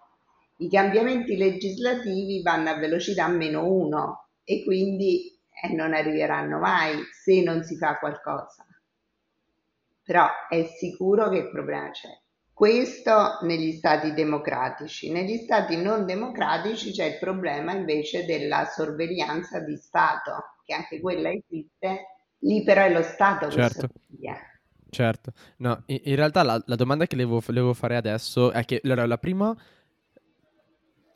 i 0.58 0.68
cambiamenti 0.68 1.36
legislativi 1.36 2.42
vanno 2.42 2.70
a 2.70 2.78
velocità 2.78 3.28
meno 3.28 3.66
1 3.66 4.28
e 4.44 4.64
quindi 4.64 5.38
eh, 5.62 5.74
non 5.74 5.94
arriveranno 5.94 6.58
mai 6.58 6.98
se 7.12 7.42
non 7.42 7.62
si 7.62 7.76
fa 7.76 7.98
qualcosa. 7.98 8.66
Però 10.02 10.26
è 10.48 10.64
sicuro 10.64 11.28
che 11.28 11.38
il 11.38 11.50
problema 11.50 11.90
c'è. 11.90 12.08
Questo 12.52 13.38
negli 13.42 13.72
stati 13.72 14.12
democratici. 14.14 15.12
Negli 15.12 15.36
stati 15.36 15.76
non 15.76 16.06
democratici 16.06 16.90
c'è 16.90 17.04
il 17.04 17.18
problema 17.18 17.72
invece 17.72 18.24
della 18.24 18.64
sorveglianza 18.64 19.60
di 19.60 19.76
Stato, 19.76 20.56
che 20.64 20.74
anche 20.74 20.98
quella 21.00 21.30
esiste, 21.30 22.06
lì 22.38 22.64
però 22.64 22.82
è 22.82 22.92
lo 22.92 23.02
Stato 23.02 23.48
certo. 23.48 23.86
che 23.86 23.92
sorveglia. 23.92 24.36
Certo, 24.90 25.32
no, 25.58 25.82
in, 25.86 26.00
in 26.02 26.16
realtà 26.16 26.42
la, 26.42 26.60
la, 26.64 26.74
domanda 26.74 27.06
che 27.06 27.14
le 27.14 27.24
volevo, 27.24 27.74
fare 27.74 27.94
adesso 27.94 28.50
è 28.50 28.64
che 28.64 28.80
allora, 28.82 29.06
la 29.06 29.18
prima, 29.18 29.54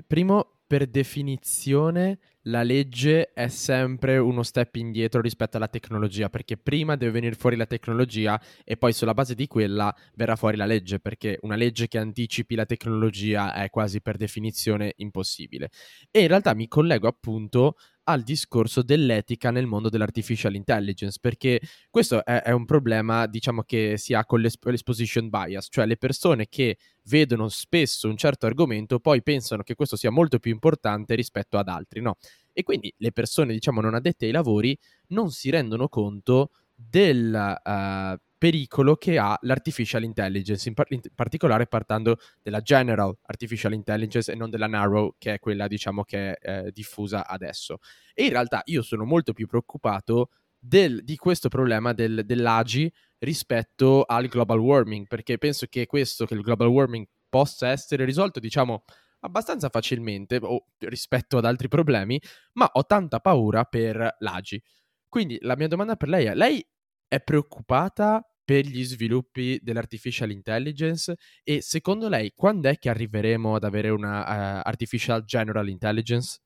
primo 0.07 0.59
per 0.67 0.87
definizione 0.87 2.19
la 2.47 2.63
legge 2.63 3.33
è 3.33 3.49
sempre 3.49 4.17
uno 4.19 4.43
step 4.43 4.75
indietro 4.77 5.21
rispetto 5.21 5.59
alla 5.59 5.69
tecnologia, 5.69 6.29
perché 6.29 6.57
prima 6.57 6.97
deve 6.97 7.13
venire 7.13 7.35
fuori 7.35 7.57
la 7.57 7.67
tecnologia 7.67 8.41
e 8.65 8.77
poi 8.77 8.93
sulla 8.93 9.15
base 9.15 9.35
di 9.35 9.47
quella 9.47 9.95
verrà 10.15 10.35
fuori 10.35 10.57
la 10.57 10.65
legge, 10.65 10.99
perché 10.99 11.39
una 11.43 11.57
legge 11.57 11.89
che 11.89 11.99
anticipi 11.99 12.55
la 12.55 12.65
tecnologia 12.65 13.53
è 13.55 13.69
quasi 13.71 14.01
per 14.01 14.17
definizione 14.17 14.95
impossibile. 14.97 15.71
E 16.11 16.23
in 16.23 16.29
realtà 16.29 16.55
mi 16.55 16.67
collego 16.67 17.07
appunto 17.07 17.77
al 18.05 18.23
discorso 18.23 18.83
dell'etica 18.83 19.51
nel 19.51 19.67
mondo 19.67 19.89
dell'artificial 19.89 20.55
intelligence, 20.55 21.19
perché 21.21 21.61
questo 21.91 22.25
è, 22.25 22.43
è 22.43 22.51
un 22.51 22.65
problema, 22.65 23.27
diciamo, 23.27 23.63
che 23.63 23.97
si 23.97 24.15
ha 24.15 24.25
con 24.25 24.41
l'exposition 24.41 25.29
bias, 25.29 25.69
cioè 25.71 25.87
le 25.87 25.97
persone 25.97 26.49
che 26.49 26.79
vedono 27.05 27.49
spesso 27.49 28.09
un 28.09 28.17
certo 28.17 28.47
argomento 28.47 28.99
poi 29.01 29.23
pensano 29.23 29.63
che 29.63 29.75
questo 29.75 29.97
sia 29.97 30.11
molto 30.11 30.39
più 30.39 30.53
importante 30.53 31.15
rispetto 31.15 31.59
ad 31.59 31.69
altri, 31.69 32.01
no? 32.01 32.17
E 32.53 32.63
quindi 32.63 32.93
le 32.99 33.13
persone, 33.13 33.53
diciamo, 33.53 33.81
non 33.81 33.95
addette 33.95 34.27
ai 34.27 34.33
lavori 34.33 34.77
non 35.09 35.31
si 35.31 35.51
rendono 35.51 35.89
conto 35.89 36.51
del 36.75 37.33
uh, 37.65 38.21
pericolo 38.43 38.97
che 38.97 39.19
ha 39.19 39.39
l'artificial 39.43 40.03
intelligence, 40.03 40.67
in, 40.67 40.75
par- 40.75 40.91
in, 40.91 41.01
particolare 41.15 41.69
partendo 41.69 42.17
della 42.43 42.61
general 42.61 43.17
artificial 43.27 43.73
intelligence 43.73 44.33
e 44.33 44.35
non 44.35 44.51
della 44.51 44.67
narrow, 44.67 45.15
che 45.17 45.35
è 45.35 45.39
quella, 45.39 45.69
diciamo, 45.69 46.03
che 46.03 46.33
è 46.33 46.65
eh, 46.65 46.73
diffusa 46.73 47.25
adesso. 47.25 47.79
E 48.13 48.25
in 48.25 48.31
realtà 48.31 48.63
io 48.65 48.83
sono 48.83 49.05
molto 49.05 49.33
più 49.33 49.47
preoccupato 49.47 50.31
del, 50.59 51.05
di 51.05 51.15
questo 51.15 51.49
problema 51.49 51.93
del, 51.93 52.23
dell'AGI 52.25 52.93
rispetto 53.19 54.03
al 54.03 54.27
global 54.27 54.59
warming, 54.59 55.07
perché 55.07 55.39
penso 55.39 55.67
che 55.67 55.87
questo, 55.87 56.27
che 56.27 56.35
il 56.35 56.41
global 56.41 56.67
warming 56.67 57.07
possa 57.29 57.69
essere 57.69 58.05
risolto, 58.05 58.41
diciamo, 58.41 58.83
abbastanza 59.21 59.69
facilmente 59.69 60.41
o 60.43 60.67
rispetto 60.79 61.39
ad 61.39 61.45
altri 61.45 61.69
problemi, 61.69 62.21
ma 62.55 62.69
ho 62.73 62.85
tanta 62.87 63.21
paura 63.21 63.63
per 63.63 64.17
l'AGI. 64.19 64.61
Quindi 65.09 65.39
la 65.43 65.55
mia 65.55 65.69
domanda 65.69 65.95
per 65.95 66.09
lei 66.09 66.25
è, 66.25 66.35
lei 66.35 66.67
è 67.07 67.21
preoccupata 67.21 68.27
per 68.45 68.65
gli 68.67 68.85
sviluppi 68.85 69.59
dell'artificial 69.63 70.31
intelligence 70.31 71.17
e 71.43 71.63
secondo 71.63 72.09
lei 72.09 72.33
quando 72.35 72.69
è 72.69 72.79
che 72.79 72.89
arriveremo 72.89 73.55
ad 73.55 73.65
avere 73.65 73.91
una 73.91 74.59
uh, 74.59 74.61
artificial 74.65 75.25
general 75.25 75.69
intelligence? 75.69 76.39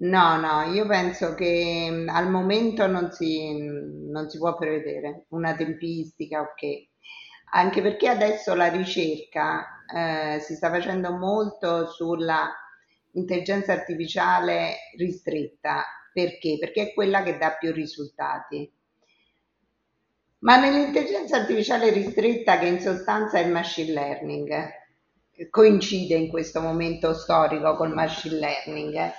No, 0.00 0.36
no, 0.40 0.72
io 0.72 0.86
penso 0.86 1.34
che 1.34 1.88
mm, 1.90 2.08
al 2.08 2.30
momento 2.30 2.86
non 2.86 3.10
si, 3.10 3.52
non 3.58 4.28
si 4.28 4.38
può 4.38 4.56
prevedere 4.56 5.26
una 5.30 5.54
tempistica, 5.56 6.40
ok. 6.40 6.86
Anche 7.50 7.82
perché 7.82 8.08
adesso 8.08 8.54
la 8.54 8.68
ricerca 8.68 9.84
eh, 9.92 10.38
si 10.40 10.54
sta 10.54 10.70
facendo 10.70 11.10
molto 11.16 11.86
sulla 11.88 12.48
intelligenza 13.12 13.72
artificiale 13.72 14.76
ristretta. 14.96 15.84
Perché? 16.12 16.58
Perché 16.60 16.90
è 16.90 16.94
quella 16.94 17.22
che 17.22 17.38
dà 17.38 17.56
più 17.58 17.72
risultati. 17.72 18.70
Ma 20.40 20.56
nell'intelligenza 20.56 21.38
artificiale 21.38 21.90
ristretta, 21.90 22.60
che 22.60 22.66
in 22.66 22.80
sostanza 22.80 23.38
è 23.38 23.42
il 23.42 23.50
machine 23.50 23.92
learning, 23.92 24.70
coincide 25.50 26.14
in 26.14 26.28
questo 26.28 26.60
momento 26.60 27.12
storico 27.12 27.74
col 27.74 27.92
machine 27.92 28.36
learning. 28.36 29.12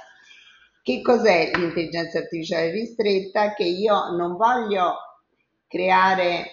Che 0.81 1.01
cos'è 1.01 1.51
l'intelligenza 1.55 2.19
artificiale 2.19 2.71
ristretta? 2.71 3.53
Che 3.53 3.65
io 3.65 4.15
non 4.15 4.37
voglio 4.37 4.95
creare 5.67 6.51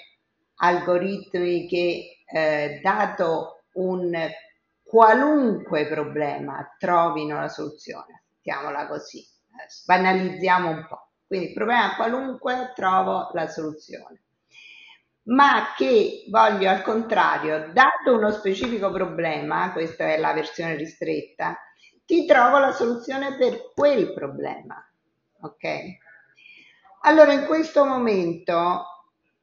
algoritmi 0.57 1.69
che, 1.69 2.23
eh, 2.27 2.81
dato 2.83 3.67
un 3.75 4.13
qualunque 4.83 5.87
problema, 5.87 6.75
trovino 6.77 7.39
la 7.39 7.49
soluzione. 7.49 8.25
Mettiamola 8.35 8.89
così, 8.89 9.25
banalizziamo 9.85 10.71
un 10.71 10.87
po'. 10.89 11.11
Quindi 11.25 11.49
il 11.49 11.53
problema 11.55 11.95
qualunque 11.95 12.73
trovo 12.75 13.31
la 13.33 13.47
soluzione 13.47 14.23
ma 15.27 15.75
che 15.77 16.25
voglio 16.29 16.69
al 16.69 16.83
contrario, 16.83 17.71
dato 17.73 18.15
uno 18.15 18.31
specifico 18.31 18.91
problema, 18.91 19.73
questa 19.73 20.13
è 20.13 20.19
la 20.19 20.33
versione 20.33 20.77
ristretta, 20.77 21.57
ti 22.05 22.27
trovo 22.27 22.59
la 22.59 22.73
soluzione 22.73 23.37
per 23.37 23.73
quel 23.75 24.13
problema. 24.13 24.77
Ok? 25.41 25.65
Allora 27.03 27.33
in 27.33 27.47
questo 27.47 27.85
momento, 27.85 28.85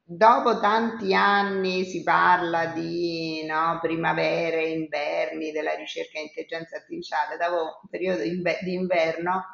dopo 0.02 0.58
tanti 0.60 1.14
anni 1.14 1.84
si 1.84 2.02
parla 2.02 2.66
di 2.66 3.44
no, 3.46 3.78
primavere, 3.82 4.68
inverni, 4.68 5.52
della 5.52 5.74
ricerca 5.74 6.18
in 6.18 6.26
intelligenza 6.26 6.76
artificiale, 6.76 7.36
dopo 7.36 7.80
un 7.82 7.88
periodo 7.90 8.22
di 8.22 8.74
inverno 8.74 9.44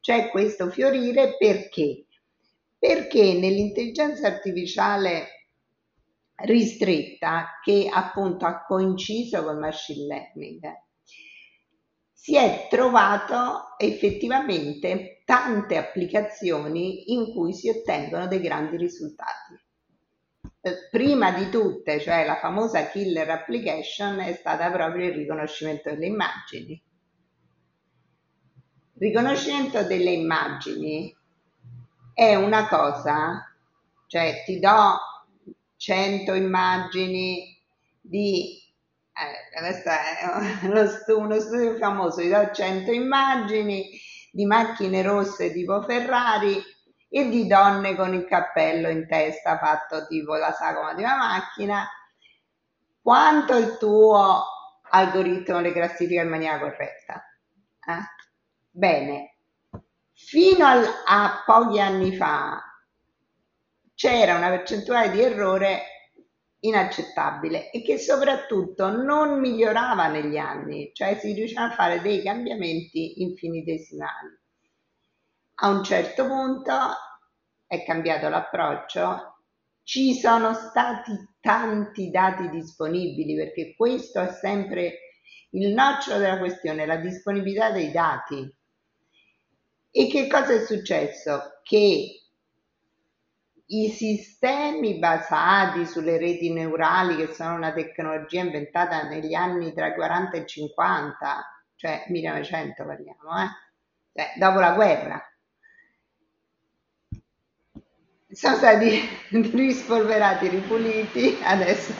c'è 0.00 0.28
questo 0.30 0.70
fiorire 0.70 1.36
perché? 1.36 2.06
Perché 2.78 3.34
nell'intelligenza 3.34 4.26
artificiale 4.28 5.41
ristretta 6.42 7.60
che 7.62 7.88
appunto 7.92 8.46
ha 8.46 8.64
coinciso 8.64 9.42
col 9.42 9.58
machine 9.58 10.06
learning, 10.06 10.60
si 12.12 12.36
è 12.36 12.68
trovato 12.70 13.74
effettivamente 13.78 15.22
tante 15.24 15.76
applicazioni 15.76 17.12
in 17.12 17.32
cui 17.32 17.52
si 17.52 17.68
ottengono 17.68 18.28
dei 18.28 18.40
grandi 18.40 18.76
risultati. 18.76 19.60
Eh, 20.60 20.88
prima 20.88 21.32
di 21.32 21.48
tutte, 21.50 22.00
cioè 22.00 22.24
la 22.24 22.36
famosa 22.36 22.86
killer 22.86 23.28
application, 23.28 24.20
è 24.20 24.34
stata 24.34 24.70
proprio 24.70 25.08
il 25.08 25.14
riconoscimento 25.14 25.90
delle 25.90 26.06
immagini. 26.06 26.80
Riconoscimento 28.94 29.82
delle 29.82 30.12
immagini 30.12 31.12
è 32.14 32.36
una 32.36 32.68
cosa, 32.68 33.52
cioè 34.06 34.44
ti 34.44 34.60
do 34.60 34.98
100 35.82 36.34
immagini 36.34 37.60
di 38.00 38.56
eh, 39.12 39.58
questo 39.58 39.88
è 39.88 40.62
uno, 40.66 40.86
stu- 40.86 41.18
uno 41.18 41.40
studio 41.40 41.76
famoso, 41.76 42.20
vi 42.20 42.28
do 42.28 42.50
100 42.52 42.92
immagini 42.92 43.90
di 44.30 44.46
macchine 44.46 45.02
rosse 45.02 45.52
tipo 45.52 45.82
Ferrari 45.82 46.62
e 47.08 47.28
di 47.28 47.48
donne 47.48 47.96
con 47.96 48.14
il 48.14 48.24
cappello 48.26 48.88
in 48.88 49.08
testa 49.08 49.58
fatto 49.58 50.06
tipo 50.06 50.36
la 50.36 50.52
sagoma 50.52 50.94
di 50.94 51.02
una 51.02 51.16
macchina, 51.16 51.86
quanto 53.02 53.56
il 53.56 53.76
tuo 53.76 54.44
algoritmo 54.88 55.58
le 55.58 55.72
classifica 55.72 56.22
in 56.22 56.28
maniera 56.28 56.60
corretta? 56.60 57.24
Eh? 57.88 58.02
Bene, 58.70 59.36
fino 60.14 60.64
al, 60.64 60.86
a 61.06 61.42
pochi 61.44 61.80
anni 61.80 62.14
fa 62.16 62.71
c'era 64.02 64.34
una 64.34 64.48
percentuale 64.48 65.12
di 65.12 65.20
errore 65.20 65.82
inaccettabile 66.58 67.70
e 67.70 67.82
che 67.82 67.98
soprattutto 67.98 68.90
non 68.90 69.38
migliorava 69.38 70.08
negli 70.08 70.36
anni, 70.36 70.90
cioè 70.92 71.16
si 71.20 71.32
riusciva 71.32 71.70
a 71.70 71.74
fare 71.74 72.00
dei 72.00 72.20
cambiamenti 72.20 73.22
infinitesimali. 73.22 74.40
A 75.54 75.68
un 75.68 75.84
certo 75.84 76.26
punto 76.26 76.72
è 77.64 77.84
cambiato 77.84 78.28
l'approccio, 78.28 79.44
ci 79.84 80.14
sono 80.14 80.52
stati 80.52 81.12
tanti 81.38 82.10
dati 82.10 82.50
disponibili 82.50 83.36
perché 83.36 83.76
questo 83.76 84.20
è 84.20 84.32
sempre 84.32 84.98
il 85.50 85.72
nocciolo 85.72 86.18
della 86.18 86.38
questione, 86.38 86.86
la 86.86 86.96
disponibilità 86.96 87.70
dei 87.70 87.92
dati. 87.92 88.52
E 89.92 90.08
che 90.08 90.26
cosa 90.26 90.54
è 90.54 90.64
successo? 90.64 91.60
Che 91.62 92.21
i 93.72 93.90
sistemi 93.90 94.98
basati 94.98 95.86
sulle 95.86 96.18
reti 96.18 96.52
neurali, 96.52 97.16
che 97.16 97.32
sono 97.32 97.54
una 97.54 97.72
tecnologia 97.72 98.40
inventata 98.40 99.02
negli 99.08 99.34
anni 99.34 99.72
tra 99.72 99.88
i 99.88 99.94
40 99.94 100.36
e 100.36 100.40
i 100.40 100.46
50, 100.46 101.44
cioè 101.76 102.04
1900 102.08 102.84
parliamo, 102.84 103.42
eh? 103.42 103.48
cioè, 104.12 104.32
dopo 104.36 104.60
la 104.60 104.72
guerra. 104.72 105.26
sono 108.32 108.56
stati 108.56 109.08
rispolverati, 109.30 110.48
ripuliti, 110.48 111.38
adesso 111.42 111.92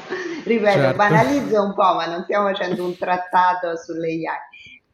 ripeto, 0.44 0.78
certo. 0.78 0.96
banalizzo 0.96 1.62
un 1.62 1.74
po', 1.74 1.94
ma 1.94 2.06
non 2.06 2.22
stiamo 2.24 2.48
facendo 2.48 2.84
un 2.84 2.96
trattato 2.96 3.76
sulle 3.76 4.08
AI. 4.08 4.24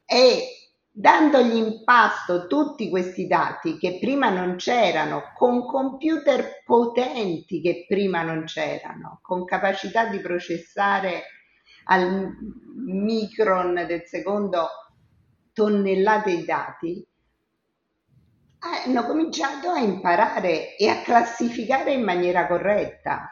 E 0.05 0.68
dandogli 0.99 1.55
in 1.55 1.85
pasto 1.85 2.49
tutti 2.49 2.91
questi 2.91 3.29
dati 3.29 3.79
che 3.79 3.99
prima 4.01 4.31
non 4.31 4.57
c'erano, 4.57 5.31
con 5.37 5.65
computer 5.65 6.65
potenti 6.65 7.61
che 7.61 7.85
prima 7.87 8.23
non 8.23 8.43
c'erano, 8.47 9.21
con 9.23 9.45
capacità 9.45 10.07
di 10.07 10.19
processare 10.19 11.23
al 11.85 12.37
micron 12.85 13.75
del 13.87 14.03
secondo 14.07 14.67
tonnellate 15.53 16.37
di 16.37 16.45
dati, 16.45 17.07
hanno 18.59 19.07
cominciato 19.07 19.71
a 19.71 19.79
imparare 19.79 20.75
e 20.75 20.89
a 20.89 21.03
classificare 21.03 21.93
in 21.93 22.03
maniera 22.03 22.49
corretta. 22.49 23.31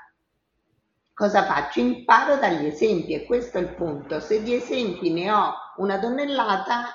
Cosa 1.13 1.45
faccio? 1.45 1.81
Imparo 1.81 2.37
dagli 2.37 2.67
esempi 2.67 3.13
e 3.15 3.25
questo 3.25 3.59
è 3.59 3.63
il 3.63 3.75
punto. 3.75 4.21
Se 4.21 4.41
di 4.45 4.55
esempi 4.55 5.13
ne 5.13 5.33
ho 5.33 5.53
una 5.79 5.99
tonnellata, 5.99 6.91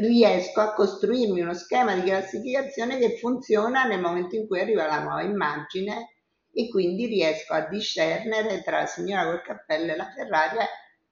riesco 0.00 0.60
a 0.60 0.72
costruirmi 0.72 1.40
uno 1.40 1.54
schema 1.54 1.94
di 1.94 2.02
classificazione 2.02 2.98
che 2.98 3.16
funziona 3.18 3.84
nel 3.84 4.00
momento 4.00 4.36
in 4.36 4.46
cui 4.46 4.60
arriva 4.60 4.86
la 4.86 5.02
nuova 5.02 5.22
immagine 5.22 6.14
e 6.52 6.68
quindi 6.68 7.06
riesco 7.06 7.52
a 7.52 7.68
discernere 7.68 8.62
tra 8.62 8.80
la 8.80 8.86
signora 8.86 9.24
col 9.24 9.42
cappello 9.42 9.92
e 9.92 9.96
la 9.96 10.10
Ferrari 10.14 10.56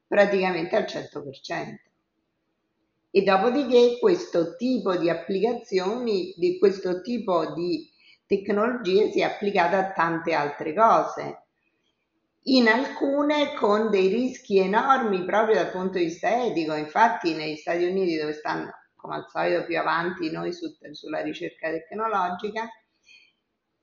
praticamente 0.06 0.76
al 0.76 0.84
100%. 0.84 1.74
E 3.10 3.22
dopodiché 3.22 3.98
questo 3.98 4.56
tipo 4.56 4.96
di 4.96 5.08
applicazioni, 5.08 6.34
di 6.36 6.58
questo 6.58 7.00
tipo 7.00 7.52
di 7.52 7.90
tecnologie 8.26 9.10
si 9.10 9.20
è 9.20 9.24
applicata 9.24 9.78
a 9.78 9.92
tante 9.92 10.34
altre 10.34 10.74
cose 10.74 11.42
in 12.48 12.66
alcune 12.66 13.54
con 13.54 13.90
dei 13.90 14.08
rischi 14.08 14.58
enormi 14.58 15.24
proprio 15.24 15.56
dal 15.56 15.70
punto 15.70 15.98
di 15.98 16.04
vista 16.04 16.44
etico. 16.44 16.74
Infatti 16.74 17.34
negli 17.34 17.56
Stati 17.56 17.84
Uniti 17.84 18.16
dove 18.16 18.32
stanno 18.32 18.72
come 18.98 19.14
al 19.14 19.26
solito 19.28 19.64
più 19.64 19.78
avanti 19.78 20.30
noi 20.30 20.52
su, 20.52 20.66
sulla 20.92 21.22
ricerca 21.22 21.70
tecnologica, 21.70 22.68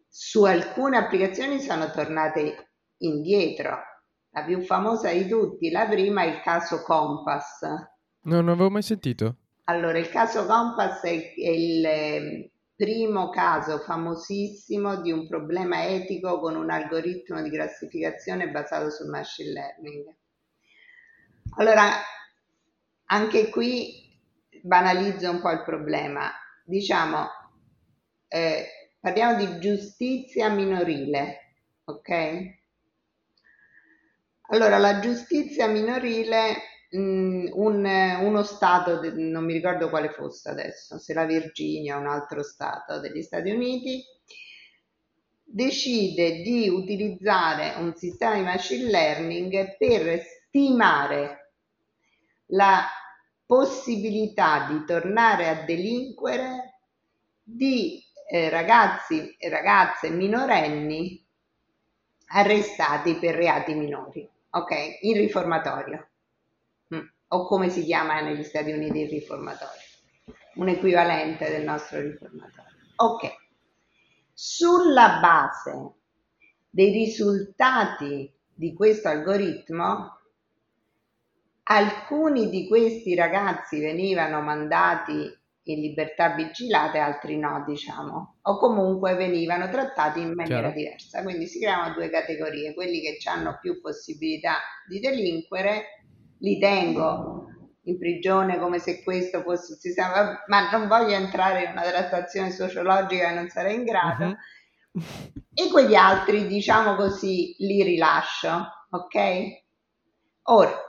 su 0.08 0.44
alcune 0.44 0.98
applicazioni 0.98 1.60
sono 1.60 1.90
tornate 1.90 2.74
indietro. 2.98 3.78
La 4.32 4.44
più 4.44 4.62
famosa 4.62 5.12
di 5.12 5.28
tutti, 5.28 5.72
la 5.72 5.88
prima 5.88 6.24
è 6.24 6.28
il 6.28 6.42
caso 6.42 6.84
Compass. 6.84 7.62
No, 8.24 8.36
non 8.36 8.50
avevo 8.50 8.70
mai 8.70 8.82
sentito. 8.82 9.38
Allora, 9.66 9.98
il 9.98 10.10
caso 10.10 10.46
Compass 10.46 11.02
è, 11.04 11.34
è 11.34 11.50
il 11.50 12.52
primo 12.76 13.30
caso 13.30 13.80
famosissimo 13.80 15.02
di 15.02 15.12
un 15.12 15.28
problema 15.28 15.88
etico 15.88 16.40
con 16.40 16.56
un 16.56 16.70
algoritmo 16.70 17.42
di 17.42 17.50
classificazione 17.50 18.52
basato 18.52 18.90
sul 18.90 19.08
machine 19.08 19.52
learning. 19.52 20.16
Allora, 21.58 21.90
anche 23.06 23.50
qui 23.50 24.05
banalizzo 24.66 25.30
un 25.30 25.42
po' 25.42 25.52
il 25.52 25.64
problema. 25.64 26.32
Diciamo, 26.64 27.28
eh, 28.28 28.68
parliamo 29.00 29.36
di 29.36 29.60
giustizia 29.60 30.50
minorile, 30.50 31.56
ok? 31.86 32.64
Allora, 34.50 34.78
la 34.78 35.00
giustizia 35.00 35.68
minorile 35.68 36.74
Mm, 36.96 37.48
un, 37.54 37.86
uno 38.22 38.44
Stato, 38.44 39.02
non 39.16 39.44
mi 39.44 39.54
ricordo 39.54 39.90
quale 39.90 40.10
fosse 40.10 40.50
adesso, 40.50 40.98
se 40.98 41.14
la 41.14 41.26
Virginia 41.26 41.98
o 41.98 42.00
un 42.00 42.08
altro 42.08 42.42
Stato 42.42 43.00
degli 43.00 43.22
Stati 43.22 43.50
Uniti, 43.50 44.04
decide 45.44 46.42
di 46.42 46.70
utilizzare 46.70 47.74
un 47.80 47.96
sistema 47.96 48.36
di 48.36 48.42
machine 48.44 48.90
learning 48.90 49.78
per 49.78 50.22
stimare 50.22 51.54
la 52.48 52.86
possibilità 53.46 54.68
di 54.68 54.84
tornare 54.86 55.48
a 55.50 55.64
delinquere 55.64 56.80
di 57.44 58.04
eh, 58.28 58.50
ragazzi 58.50 59.36
e 59.38 59.50
ragazze 59.50 60.10
minorenni 60.10 61.24
arrestati 62.28 63.16
per 63.16 63.36
reati 63.36 63.74
minori, 63.76 64.28
ok? 64.50 65.00
In 65.02 65.14
riformatorio 65.14 66.10
o 67.36 67.46
come 67.48 67.70
si 67.70 67.84
chiama 67.84 68.22
negli 68.22 68.44
Stati 68.44 68.72
Uniti 68.72 69.02
il 69.02 69.10
riformatorio, 69.10 69.82
un 70.56 70.70
equivalente 70.70 71.50
del 71.50 71.64
nostro 71.64 72.00
riformatorio. 72.02 72.72
Ok, 72.98 73.36
sulla 74.34 75.20
base 75.20 75.94
dei 76.70 76.92
risultati 76.92 78.32
di 78.54 78.74
questo 78.74 79.10
algoritmo, 79.10 80.20
alcuni 81.68 82.50
di 82.50 82.68
questi 82.68 83.16
ragazzi 83.16 83.80
venivano 83.80 84.42
mandati 84.42 85.32
in 85.68 85.80
libertà 85.82 86.36
vigilata 86.36 86.98
e 86.98 87.00
altri 87.00 87.38
no, 87.38 87.64
diciamo, 87.66 88.38
o 88.42 88.58
comunque 88.60 89.16
venivano 89.16 89.68
trattati 89.70 90.20
in 90.22 90.34
maniera 90.34 90.72
Chiaro. 90.72 90.76
diversa. 90.76 91.24
Quindi 91.24 91.48
si 91.48 91.60
creano 91.60 91.94
due 91.94 92.10
categorie, 92.10 92.74
quelli 92.76 93.02
che 93.02 93.18
hanno 93.28 93.58
più 93.60 93.82
possibilità 93.82 94.58
di 94.88 95.00
delinquere 95.00 96.04
li 96.40 96.60
tengo 96.60 97.48
in 97.84 97.98
prigione 97.98 98.60
come 98.60 98.78
se 98.78 99.04
questo 99.04 99.42
fosse 99.42 99.74
un 99.74 99.80
sistema, 99.80 100.44
ma 100.48 100.70
non 100.70 100.88
voglio 100.88 101.16
entrare 101.16 101.64
in 101.64 101.72
una 101.72 101.84
trattazione 101.84 102.52
sociologica 102.52 103.30
che 103.30 103.34
non 103.34 103.50
sarei 103.50 103.76
in 103.76 103.84
grado. 103.84 104.26
Uh-huh. 104.92 105.04
E 105.54 105.70
quegli 105.72 105.96
altri, 105.96 106.46
diciamo 106.46 106.96
così, 106.96 107.56
li 107.60 107.82
rilascio, 107.84 108.68
ok? 108.90 109.64
Ora, 110.44 110.85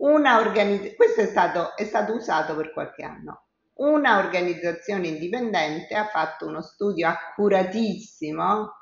una 0.00 0.38
organizzazione, 0.38 0.94
questo 0.94 1.20
è 1.22 1.26
stato, 1.26 1.76
è 1.76 1.84
stato 1.84 2.14
usato 2.14 2.54
per 2.54 2.72
qualche 2.72 3.02
anno. 3.02 3.46
Una 3.80 4.18
organizzazione 4.18 5.08
indipendente 5.08 5.94
ha 5.94 6.06
fatto 6.06 6.46
uno 6.46 6.60
studio 6.60 7.08
accuratissimo 7.08 8.74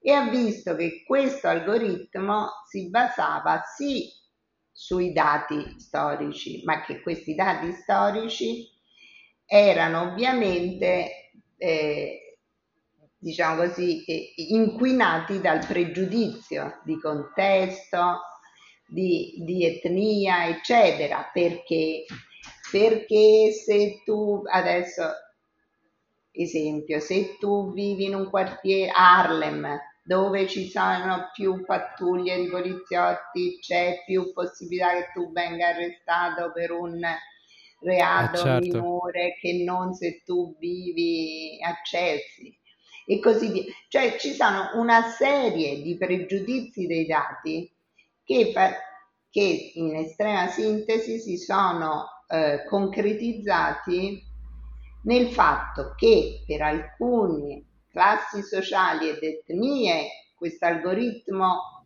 e 0.00 0.12
ha 0.12 0.28
visto 0.28 0.74
che 0.74 1.04
questo 1.06 1.46
algoritmo 1.46 2.48
si 2.68 2.90
basava 2.90 3.62
sì 3.76 4.10
sui 4.70 5.12
dati 5.12 5.78
storici, 5.78 6.62
ma 6.64 6.82
che 6.82 7.02
questi 7.02 7.34
dati 7.34 7.72
storici 7.72 8.68
erano 9.46 10.10
ovviamente, 10.10 11.30
eh, 11.56 12.38
diciamo 13.16 13.62
così, 13.62 14.02
inquinati 14.54 15.40
dal 15.40 15.64
pregiudizio 15.64 16.80
di 16.84 16.98
contesto, 16.98 18.22
di, 18.92 19.34
di 19.38 19.64
etnia, 19.64 20.48
eccetera, 20.48 21.28
perché, 21.32 22.04
perché 22.70 23.52
se 23.52 24.02
tu 24.04 24.42
adesso 24.44 25.02
esempio, 26.30 27.00
se 27.00 27.36
tu 27.38 27.72
vivi 27.72 28.04
in 28.04 28.14
un 28.14 28.28
quartiere 28.28 28.90
Harlem 28.94 29.80
dove 30.04 30.48
ci 30.48 30.68
sono 30.68 31.30
più 31.32 31.64
pattuglie 31.64 32.40
di 32.40 32.48
poliziotti 32.48 33.58
c'è 33.60 34.02
più 34.04 34.32
possibilità 34.32 34.94
che 34.94 35.10
tu 35.14 35.30
venga 35.30 35.68
arrestato 35.68 36.50
per 36.52 36.72
un 36.72 37.00
reato 37.80 38.40
eh 38.40 38.42
certo. 38.42 38.66
minore 38.66 39.38
che 39.40 39.62
non 39.64 39.94
se 39.94 40.22
tu 40.24 40.56
vivi 40.58 41.58
a 41.62 41.80
Chelsea 41.82 42.50
e 43.06 43.20
così 43.20 43.52
via. 43.52 43.62
Cioè 43.88 44.16
ci 44.18 44.32
sono 44.32 44.70
una 44.74 45.02
serie 45.02 45.80
di 45.82 45.96
pregiudizi 45.96 46.86
dei 46.86 47.06
dati 47.06 47.72
che, 48.24 48.52
che 49.30 49.72
in 49.74 49.96
estrema 49.96 50.48
sintesi 50.48 51.18
si 51.18 51.36
sono 51.36 52.06
eh, 52.28 52.64
concretizzati 52.68 54.22
nel 55.04 55.28
fatto 55.28 55.94
che 55.96 56.42
per 56.46 56.62
alcuni 56.62 57.66
classi 57.88 58.42
sociali 58.42 59.08
ed 59.08 59.22
etnie, 59.22 60.08
questo 60.34 60.66
algoritmo 60.66 61.84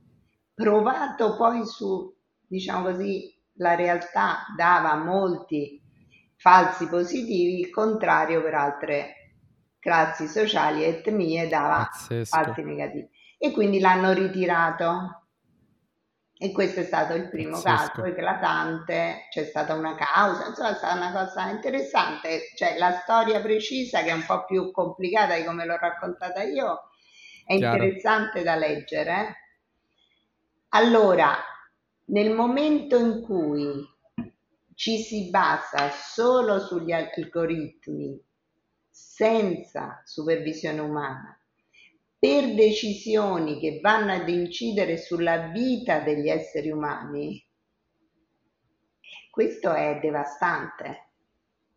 provato 0.54 1.36
poi 1.36 1.66
su, 1.66 2.14
diciamo 2.46 2.90
così, 2.90 3.34
la 3.58 3.74
realtà 3.74 4.44
dava 4.56 4.94
molti 4.96 5.82
falsi 6.36 6.86
positivi, 6.88 7.60
il 7.60 7.70
contrario 7.70 8.42
per 8.42 8.54
altre 8.54 9.14
classi 9.78 10.26
sociali 10.26 10.84
e 10.84 10.88
etnie 10.88 11.48
dava 11.48 11.88
Pazzesco. 11.90 12.36
falsi 12.36 12.62
negativi. 12.62 13.08
E 13.38 13.50
quindi 13.52 13.80
l'hanno 13.80 14.12
ritirato. 14.12 15.25
E 16.38 16.52
questo 16.52 16.80
è 16.80 16.84
stato 16.84 17.14
il 17.14 17.28
primo 17.30 17.60
Pazzesco. 17.62 18.02
caso 18.02 18.04
eclatante, 18.04 19.26
c'è 19.30 19.44
stata 19.44 19.72
una 19.74 19.94
causa, 19.94 20.48
insomma 20.48 20.70
è 20.72 20.74
stata 20.74 20.94
una 20.94 21.12
cosa 21.12 21.48
interessante, 21.48 22.52
cioè 22.54 22.76
la 22.78 22.92
storia 22.92 23.40
precisa 23.40 24.02
che 24.02 24.10
è 24.10 24.12
un 24.12 24.24
po' 24.26 24.44
più 24.44 24.70
complicata 24.70 25.34
di 25.34 25.44
come 25.44 25.64
l'ho 25.64 25.78
raccontata 25.78 26.42
io, 26.42 26.90
è 27.44 27.56
Chiaro. 27.56 27.82
interessante 27.82 28.42
da 28.42 28.54
leggere. 28.54 29.36
Allora, 30.70 31.36
nel 32.06 32.32
momento 32.34 32.98
in 32.98 33.22
cui 33.22 33.64
ci 34.74 34.98
si 34.98 35.30
basa 35.30 35.90
solo 35.90 36.60
sugli 36.60 36.92
algoritmi 36.92 38.22
senza 38.90 40.02
supervisione 40.04 40.80
umana, 40.80 41.40
per 42.26 42.54
decisioni 42.54 43.60
che 43.60 43.78
vanno 43.80 44.10
ad 44.10 44.28
incidere 44.28 44.96
sulla 44.96 45.46
vita 45.46 46.00
degli 46.00 46.28
esseri 46.28 46.72
umani, 46.72 47.40
questo 49.30 49.72
è 49.72 50.00
devastante, 50.02 51.10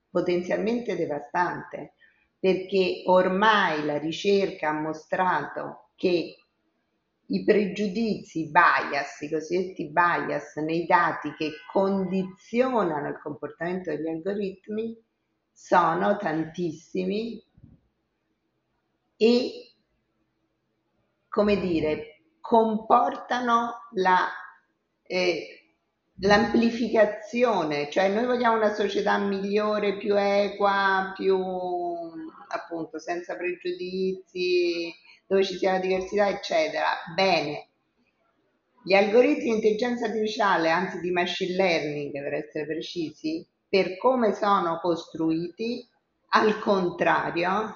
potenzialmente 0.09 0.95
devastante, 0.95 1.93
perché 2.39 3.03
ormai 3.05 3.85
la 3.85 3.99
ricerca 3.99 4.69
ha 4.69 4.73
mostrato 4.73 5.91
che 5.95 6.35
i 7.27 7.43
pregiudizi, 7.43 8.47
i 8.47 8.49
bias, 8.49 9.21
i 9.21 9.29
cosiddetti 9.29 9.91
bias 9.91 10.55
nei 10.55 10.87
dati 10.87 11.31
che 11.35 11.51
condizionano 11.71 13.07
il 13.09 13.19
comportamento 13.21 13.91
degli 13.91 14.07
algoritmi 14.07 14.99
sono 15.53 16.17
tantissimi 16.17 17.39
e, 19.15 19.68
come 21.29 21.59
dire, 21.59 22.23
comportano 22.41 23.87
la, 23.93 24.27
eh, 25.03 25.75
l'amplificazione, 26.21 27.89
cioè 27.89 28.09
noi 28.09 28.25
vogliamo 28.25 28.57
una 28.57 28.73
società 28.73 29.17
migliore, 29.17 29.97
più 29.97 30.15
equa, 30.17 31.13
più 31.15 31.37
appunto 32.47 32.99
senza 32.99 33.35
pregiudizi, 33.35 34.93
dove 35.27 35.43
ci 35.43 35.57
sia 35.57 35.73
la 35.73 35.79
diversità, 35.79 36.27
eccetera. 36.27 36.87
Bene. 37.13 37.67
Gli 38.83 38.93
algoritmi 38.93 39.43
di 39.43 39.49
intelligenza 39.49 40.05
artificiale, 40.05 40.71
anzi 40.71 40.99
di 40.99 41.11
machine 41.11 41.55
learning 41.55 42.11
per 42.11 42.33
essere 42.33 42.65
precisi, 42.65 43.47
per 43.67 43.97
come 43.97 44.33
sono 44.33 44.79
costruiti, 44.81 45.87
al 46.29 46.59
contrario, 46.59 47.75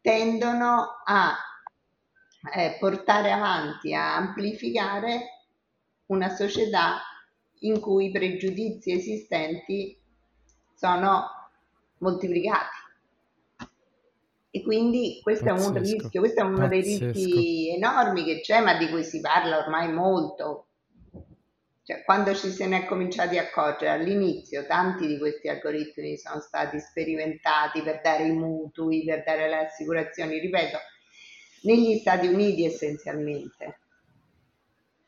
tendono 0.00 1.02
a 1.04 1.34
eh, 2.52 2.76
portare 2.78 3.30
avanti, 3.30 3.94
a 3.94 4.16
amplificare 4.16 5.46
una 6.06 6.28
società 6.28 7.00
in 7.60 7.80
cui 7.80 8.06
i 8.06 8.10
pregiudizi 8.10 8.92
esistenti 8.92 9.98
sono 10.74 11.24
moltiplicati. 11.98 12.82
E 14.50 14.62
quindi 14.62 15.18
questo 15.22 15.46
Pazzesco. 15.46 15.72
è 15.72 15.78
un 15.78 15.82
rischio, 15.82 16.20
questo 16.20 16.40
è 16.40 16.44
uno 16.44 16.68
Pazzesco. 16.68 16.98
dei 16.98 17.12
rischi 17.12 17.74
enormi 17.74 18.24
che 18.24 18.40
c'è, 18.40 18.60
ma 18.60 18.76
di 18.76 18.88
cui 18.88 19.02
si 19.02 19.20
parla 19.20 19.58
ormai 19.58 19.92
molto. 19.92 20.66
Cioè, 21.82 22.02
quando 22.04 22.34
ci 22.34 22.50
se 22.50 22.66
ne 22.66 22.84
è 22.84 22.86
cominciati 22.86 23.36
a 23.36 23.42
accorgere 23.42 23.90
all'inizio, 23.90 24.64
tanti 24.66 25.06
di 25.06 25.18
questi 25.18 25.48
algoritmi 25.48 26.16
sono 26.16 26.40
stati 26.40 26.78
sperimentati 26.78 27.82
per 27.82 28.00
dare 28.00 28.24
i 28.24 28.32
mutui, 28.32 29.04
per 29.04 29.22
dare 29.22 29.48
le 29.48 29.66
assicurazioni, 29.66 30.38
ripeto, 30.38 30.78
negli 31.64 31.98
Stati 31.98 32.28
Uniti 32.28 32.64
essenzialmente 32.64 33.78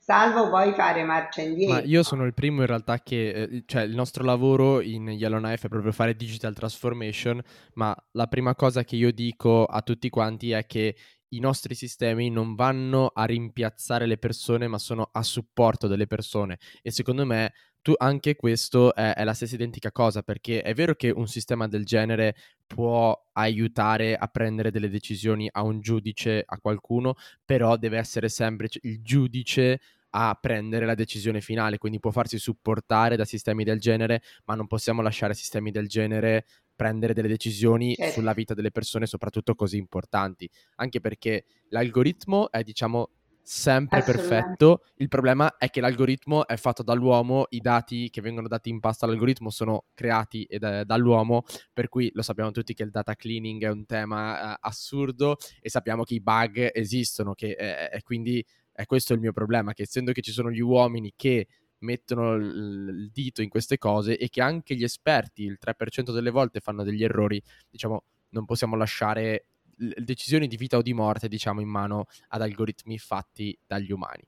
salvo 0.06 0.48
poi 0.48 0.72
fare 0.72 1.02
marcia 1.02 1.42
indietro. 1.42 1.74
Ma 1.74 1.82
io 1.82 2.04
sono 2.04 2.24
il 2.26 2.32
primo 2.32 2.60
in 2.60 2.68
realtà 2.68 3.00
che, 3.00 3.30
eh, 3.30 3.62
cioè 3.66 3.82
il 3.82 3.96
nostro 3.96 4.22
lavoro 4.22 4.80
in 4.80 5.08
Yellowknife 5.08 5.66
è 5.66 5.68
proprio 5.68 5.90
fare 5.90 6.14
digital 6.14 6.54
transformation, 6.54 7.42
ma 7.74 7.92
la 8.12 8.28
prima 8.28 8.54
cosa 8.54 8.84
che 8.84 8.94
io 8.94 9.10
dico 9.10 9.64
a 9.64 9.82
tutti 9.82 10.08
quanti 10.08 10.52
è 10.52 10.64
che 10.64 10.94
i 11.30 11.40
nostri 11.40 11.74
sistemi 11.74 12.30
non 12.30 12.54
vanno 12.54 13.08
a 13.12 13.24
rimpiazzare 13.24 14.06
le 14.06 14.16
persone, 14.16 14.68
ma 14.68 14.78
sono 14.78 15.08
a 15.10 15.24
supporto 15.24 15.88
delle 15.88 16.06
persone 16.06 16.58
e 16.82 16.92
secondo 16.92 17.26
me 17.26 17.52
tu, 17.86 17.94
anche 17.96 18.34
questo 18.34 18.92
è, 18.96 19.12
è, 19.14 19.22
la 19.22 19.32
stessa 19.32 19.54
identica 19.54 19.92
cosa, 19.92 20.24
perché 20.24 20.60
è 20.60 20.74
vero 20.74 20.96
che 20.96 21.10
un 21.10 21.28
sistema 21.28 21.68
del 21.68 21.84
genere 21.84 22.34
può 22.66 23.16
aiutare 23.34 24.16
a 24.16 24.26
prendere 24.26 24.72
delle 24.72 24.88
decisioni 24.88 25.48
a 25.52 25.62
un 25.62 25.78
giudice, 25.78 26.42
a 26.44 26.58
qualcuno, 26.58 27.14
però 27.44 27.76
deve 27.76 27.98
essere 27.98 28.28
sempre 28.28 28.68
il 28.80 29.02
giudice 29.02 29.80
a 30.10 30.36
prendere 30.40 30.84
la 30.84 30.96
decisione 30.96 31.40
finale, 31.40 31.78
quindi 31.78 32.00
può 32.00 32.10
farsi 32.10 32.38
supportare 32.38 33.14
da 33.14 33.24
sistemi 33.24 33.62
del 33.62 33.78
genere, 33.78 34.20
ma 34.46 34.56
non 34.56 34.66
possiamo 34.66 35.00
lasciare 35.00 35.32
sistemi 35.32 35.70
del 35.70 35.86
genere 35.86 36.44
prendere 36.74 37.14
delle 37.14 37.28
decisioni 37.28 37.94
certo. 37.94 38.14
sulla 38.14 38.32
vita 38.32 38.52
delle 38.52 38.72
persone, 38.72 39.06
soprattutto 39.06 39.54
così 39.54 39.76
importanti, 39.76 40.50
anche 40.76 41.00
perché 41.00 41.44
l'algoritmo 41.68 42.50
è, 42.50 42.64
diciamo, 42.64 43.10
sempre 43.48 44.02
perfetto. 44.02 44.82
Il 44.96 45.06
problema 45.06 45.56
è 45.56 45.70
che 45.70 45.80
l'algoritmo 45.80 46.48
è 46.48 46.56
fatto 46.56 46.82
dall'uomo, 46.82 47.46
i 47.50 47.60
dati 47.60 48.10
che 48.10 48.20
vengono 48.20 48.48
dati 48.48 48.70
in 48.70 48.80
pasta 48.80 49.06
all'algoritmo 49.06 49.50
sono 49.50 49.84
creati 49.94 50.48
da, 50.58 50.82
dall'uomo, 50.82 51.44
per 51.72 51.88
cui 51.88 52.10
lo 52.12 52.22
sappiamo 52.22 52.50
tutti 52.50 52.74
che 52.74 52.82
il 52.82 52.90
data 52.90 53.14
cleaning 53.14 53.62
è 53.62 53.70
un 53.70 53.86
tema 53.86 54.54
uh, 54.54 54.56
assurdo 54.62 55.36
e 55.60 55.70
sappiamo 55.70 56.02
che 56.02 56.14
i 56.14 56.20
bug 56.20 56.70
esistono, 56.72 57.34
che 57.34 57.52
eh, 57.52 58.02
quindi 58.02 58.44
è 58.72 58.84
questo 58.84 59.14
il 59.14 59.20
mio 59.20 59.32
problema, 59.32 59.72
che 59.74 59.82
essendo 59.82 60.10
che 60.10 60.22
ci 60.22 60.32
sono 60.32 60.50
gli 60.50 60.60
uomini 60.60 61.12
che 61.14 61.46
mettono 61.78 62.34
il 62.34 63.10
dito 63.12 63.42
in 63.42 63.48
queste 63.48 63.78
cose 63.78 64.18
e 64.18 64.28
che 64.28 64.42
anche 64.42 64.74
gli 64.74 64.82
esperti 64.82 65.44
il 65.44 65.58
3% 65.64 66.12
delle 66.12 66.30
volte 66.30 66.58
fanno 66.58 66.82
degli 66.82 67.04
errori, 67.04 67.40
diciamo, 67.70 68.02
non 68.30 68.44
possiamo 68.44 68.74
lasciare 68.74 69.46
decisioni 69.76 70.48
di 70.48 70.56
vita 70.56 70.76
o 70.76 70.82
di 70.82 70.94
morte, 70.94 71.28
diciamo, 71.28 71.60
in 71.60 71.68
mano 71.68 72.06
ad 72.28 72.42
algoritmi 72.42 72.98
fatti 72.98 73.56
dagli 73.66 73.92
umani. 73.92 74.22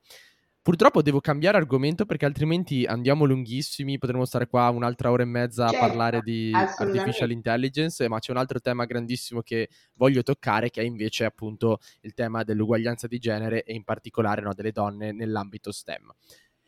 Purtroppo 0.68 1.00
devo 1.00 1.20
cambiare 1.20 1.56
argomento 1.56 2.04
perché 2.04 2.26
altrimenti 2.26 2.84
andiamo 2.84 3.24
lunghissimi, 3.24 3.96
potremmo 3.96 4.26
stare 4.26 4.48
qua 4.48 4.68
un'altra 4.68 5.10
ora 5.10 5.22
e 5.22 5.26
mezza 5.26 5.66
certo, 5.66 5.82
a 5.82 5.88
parlare 5.88 6.20
di 6.20 6.50
artificial 6.52 7.30
intelligence, 7.30 8.06
ma 8.06 8.18
c'è 8.18 8.32
un 8.32 8.36
altro 8.36 8.60
tema 8.60 8.84
grandissimo 8.84 9.40
che 9.40 9.70
voglio 9.94 10.22
toccare 10.22 10.68
che 10.68 10.82
è 10.82 10.84
invece 10.84 11.24
appunto 11.24 11.78
il 12.02 12.12
tema 12.12 12.42
dell'uguaglianza 12.42 13.06
di 13.06 13.18
genere 13.18 13.62
e 13.62 13.72
in 13.72 13.84
particolare 13.84 14.42
no, 14.42 14.52
delle 14.52 14.70
donne 14.70 15.12
nell'ambito 15.12 15.72
STEM. 15.72 16.12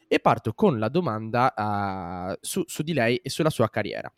E 0.08 0.18
parto 0.18 0.54
con 0.54 0.78
la 0.78 0.88
domanda 0.88 1.52
uh, 1.54 2.38
su, 2.40 2.62
su 2.66 2.82
di 2.82 2.94
lei 2.94 3.16
e 3.16 3.28
sulla 3.28 3.50
sua 3.50 3.68
carriera. 3.68 4.10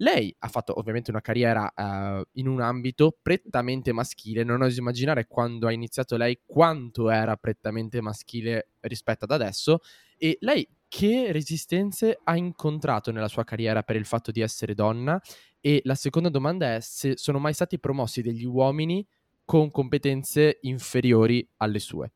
Lei 0.00 0.34
ha 0.38 0.48
fatto 0.48 0.78
ovviamente 0.78 1.10
una 1.10 1.20
carriera 1.20 1.72
uh, 1.74 2.22
in 2.34 2.46
un 2.46 2.60
ambito 2.60 3.18
prettamente 3.20 3.92
maschile, 3.92 4.44
non 4.44 4.62
oso 4.62 4.78
immaginare 4.78 5.26
quando 5.26 5.66
ha 5.66 5.72
iniziato 5.72 6.16
lei 6.16 6.40
quanto 6.46 7.10
era 7.10 7.36
prettamente 7.36 8.00
maschile 8.00 8.70
rispetto 8.80 9.24
ad 9.24 9.32
adesso 9.32 9.80
e 10.16 10.36
lei 10.40 10.68
che 10.86 11.32
resistenze 11.32 12.18
ha 12.22 12.36
incontrato 12.36 13.10
nella 13.10 13.28
sua 13.28 13.44
carriera 13.44 13.82
per 13.82 13.96
il 13.96 14.06
fatto 14.06 14.30
di 14.30 14.40
essere 14.40 14.74
donna? 14.74 15.20
E 15.60 15.80
la 15.84 15.96
seconda 15.96 16.28
domanda 16.28 16.76
è 16.76 16.80
se 16.80 17.16
sono 17.16 17.38
mai 17.38 17.52
stati 17.52 17.78
promossi 17.80 18.22
degli 18.22 18.44
uomini 18.44 19.06
con 19.44 19.70
competenze 19.70 20.58
inferiori 20.62 21.46
alle 21.56 21.80
sue. 21.80 22.12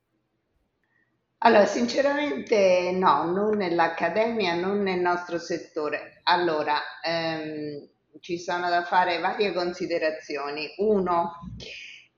Allora, 1.45 1.66
sinceramente 1.66 2.93
no, 2.93 3.24
non 3.24 3.57
nell'accademia, 3.57 4.55
non 4.55 4.80
nel 4.80 5.01
nostro 5.01 5.38
settore. 5.38 6.20
Allora, 6.24 6.78
ehm, 7.05 7.88
ci 8.20 8.38
sono 8.38 8.68
da 8.68 8.84
fare 8.84 9.18
varie 9.18 9.53
considerazioni. 9.53 10.72
Uno, 10.76 11.32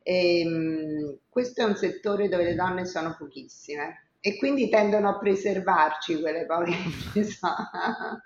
ehm, 0.02 1.20
questo 1.30 1.62
è 1.62 1.64
un 1.64 1.74
settore 1.74 2.28
dove 2.28 2.44
le 2.44 2.54
donne 2.54 2.84
sono 2.84 3.14
pochissime 3.16 4.10
e 4.20 4.36
quindi 4.36 4.68
tendono 4.68 5.08
a 5.08 5.18
preservarci 5.18 6.20
quelle 6.20 6.44
poche. 6.44 6.72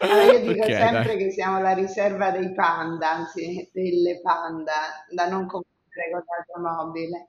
Allora 0.00 0.22
io 0.30 0.40
dico 0.40 0.62
okay, 0.62 0.74
sempre 0.74 1.16
dai. 1.16 1.24
che 1.24 1.30
siamo 1.32 1.60
la 1.60 1.72
riserva 1.72 2.30
dei 2.30 2.52
panda, 2.52 3.10
anzi 3.14 3.68
delle 3.72 4.20
panda, 4.20 4.72
da 5.10 5.26
non 5.26 5.46
confondere 5.46 6.10
con 6.12 6.22
l'automobile 6.24 7.28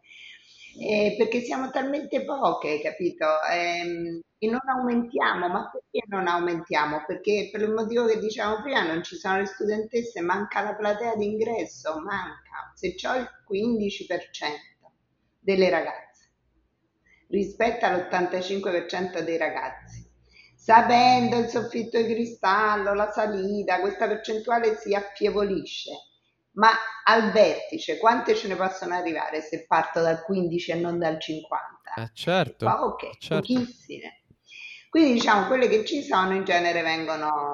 eh, 0.79 1.15
perché 1.17 1.41
siamo 1.41 1.69
talmente 1.71 2.23
poche, 2.23 2.79
capito? 2.81 3.25
Eh, 3.51 4.21
e 4.37 4.47
non 4.49 4.61
aumentiamo, 4.65 5.47
ma 5.49 5.69
perché 5.69 6.07
non 6.07 6.27
aumentiamo? 6.27 7.03
Perché 7.05 7.49
per 7.51 7.61
il 7.61 7.71
motivo 7.71 8.05
che 8.05 8.19
dicevamo 8.19 8.61
prima 8.61 8.83
non 8.85 9.03
ci 9.03 9.17
sono 9.17 9.37
le 9.39 9.45
studentesse, 9.45 10.21
manca 10.21 10.61
la 10.61 10.75
platea 10.75 11.15
d'ingresso, 11.15 11.99
manca, 11.99 12.71
se 12.75 12.95
ho 13.05 13.15
il 13.15 13.27
15% 13.45 14.55
delle 15.39 15.69
ragazze 15.69 16.07
rispetto 17.29 17.85
all'85% 17.85 19.19
dei 19.19 19.37
ragazzi. 19.37 20.07
Sapendo 20.55 21.37
il 21.37 21.47
soffitto 21.47 22.01
di 22.01 22.13
cristallo, 22.13 22.93
la 22.93 23.11
salita, 23.11 23.79
questa 23.79 24.07
percentuale 24.07 24.75
si 24.75 24.93
affievolisce 24.93 25.91
ma 26.53 26.71
al 27.03 27.31
vertice 27.31 27.97
quante 27.97 28.35
ce 28.35 28.47
ne 28.47 28.55
possono 28.55 28.95
arrivare 28.95 29.41
se 29.41 29.65
parto 29.65 30.01
dal 30.01 30.23
15 30.23 30.71
e 30.71 30.75
non 30.75 30.97
dal 30.97 31.19
50? 31.19 31.93
Eh 31.95 32.09
certo. 32.13 32.65
Poche, 32.65 33.11
certo. 33.19 33.53
pochissime. 33.53 34.23
Quindi 34.89 35.13
diciamo 35.13 35.47
quelle 35.47 35.67
che 35.67 35.85
ci 35.85 36.01
sono 36.01 36.33
in 36.33 36.43
genere 36.43 36.81
vengono, 36.81 37.53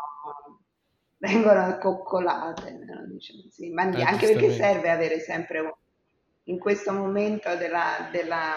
vengono 1.18 1.78
coccolate, 1.78 2.80
diciamo 3.10 3.41
così. 3.43 3.70
Ma 3.72 3.89
eh, 3.91 4.02
anche 4.04 4.28
perché 4.28 4.52
serve 4.52 4.89
avere 4.89 5.20
sempre 5.20 5.78
in 6.43 6.58
questo 6.60 6.93
momento 6.93 7.56
della, 7.56 8.08
della 8.12 8.56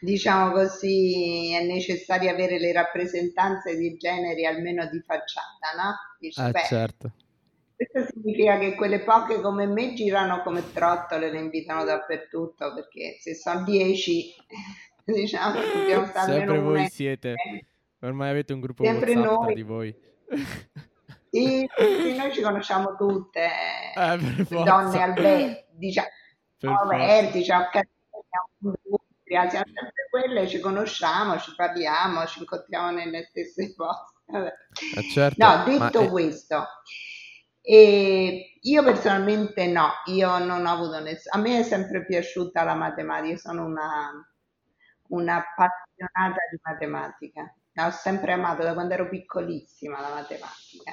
diciamo 0.00 0.52
così, 0.52 1.54
è 1.54 1.64
necessario 1.64 2.30
avere 2.30 2.58
le 2.58 2.72
rappresentanze 2.72 3.74
di 3.76 3.96
generi 3.96 4.44
almeno 4.44 4.86
di 4.86 5.00
facciata, 5.00 5.72
no? 5.76 5.94
Dice, 6.18 6.46
eh, 6.46 6.50
beh, 6.50 6.64
certo 6.66 7.12
Questo 7.76 8.12
significa 8.12 8.58
che 8.58 8.74
quelle 8.74 9.00
poche 9.00 9.40
come 9.40 9.66
me 9.66 9.94
girano 9.94 10.42
come 10.42 10.72
trottole, 10.72 11.30
le 11.30 11.38
invitano 11.38 11.84
dappertutto, 11.84 12.72
perché 12.74 13.16
se 13.20 13.34
sono 13.34 13.64
dieci, 13.64 14.32
diciamo, 15.04 15.60
dobbiamo 15.60 16.06
stare 16.06 16.32
Sempre 16.32 16.58
voi 16.60 16.78
una 16.78 16.88
siete. 16.88 17.34
Ormai 18.00 18.30
avete 18.30 18.52
un 18.52 18.60
gruppo 18.60 18.84
Sempre 18.84 19.14
WhatsApp 19.14 19.40
noi. 19.40 19.54
di 19.54 19.62
voi. 19.62 19.96
Sì, 21.30 21.68
sì, 21.76 22.16
noi 22.16 22.32
ci 22.32 22.42
conosciamo 22.42 22.94
tutte, 22.96 23.48
Eh, 23.96 24.44
donne 24.48 25.02
al 25.02 25.14
vertice, 25.14 25.66
diciamo, 25.72 26.78
al 26.80 26.88
vertice, 26.88 27.52
a 27.52 27.68
siamo 29.48 29.66
sempre 29.66 30.06
quelle, 30.10 30.46
ci 30.46 30.60
conosciamo, 30.60 31.38
ci 31.38 31.52
parliamo, 31.56 32.24
ci 32.26 32.40
incontriamo 32.40 32.90
nelle 32.92 33.24
stesse 33.24 33.74
poste. 33.74 34.12
Vabbè. 34.26 34.52
Eh, 34.96 35.02
certo, 35.10 35.44
No, 35.44 35.64
detto 35.64 36.00
è... 36.00 36.08
e 37.66 38.58
io 38.60 38.82
personalmente 38.84 39.66
no, 39.68 39.88
io 40.06 40.36
non 40.38 40.66
ho 40.66 40.70
avuto 40.70 41.00
nessuno, 41.00 41.34
a 41.34 41.38
me 41.38 41.60
è 41.60 41.62
sempre 41.62 42.04
piaciuta 42.04 42.62
la 42.62 42.74
matematica, 42.74 43.32
io 43.32 43.38
sono 43.38 43.64
una, 43.64 44.10
una 45.08 45.36
appassionata 45.36 46.40
di 46.50 46.58
matematica, 46.62 47.54
l'ho 47.72 47.90
sempre 47.90 48.32
amato 48.32 48.62
da 48.62 48.74
quando 48.74 48.92
ero 48.92 49.08
piccolissima 49.08 49.98
la 49.98 50.10
matematica. 50.10 50.92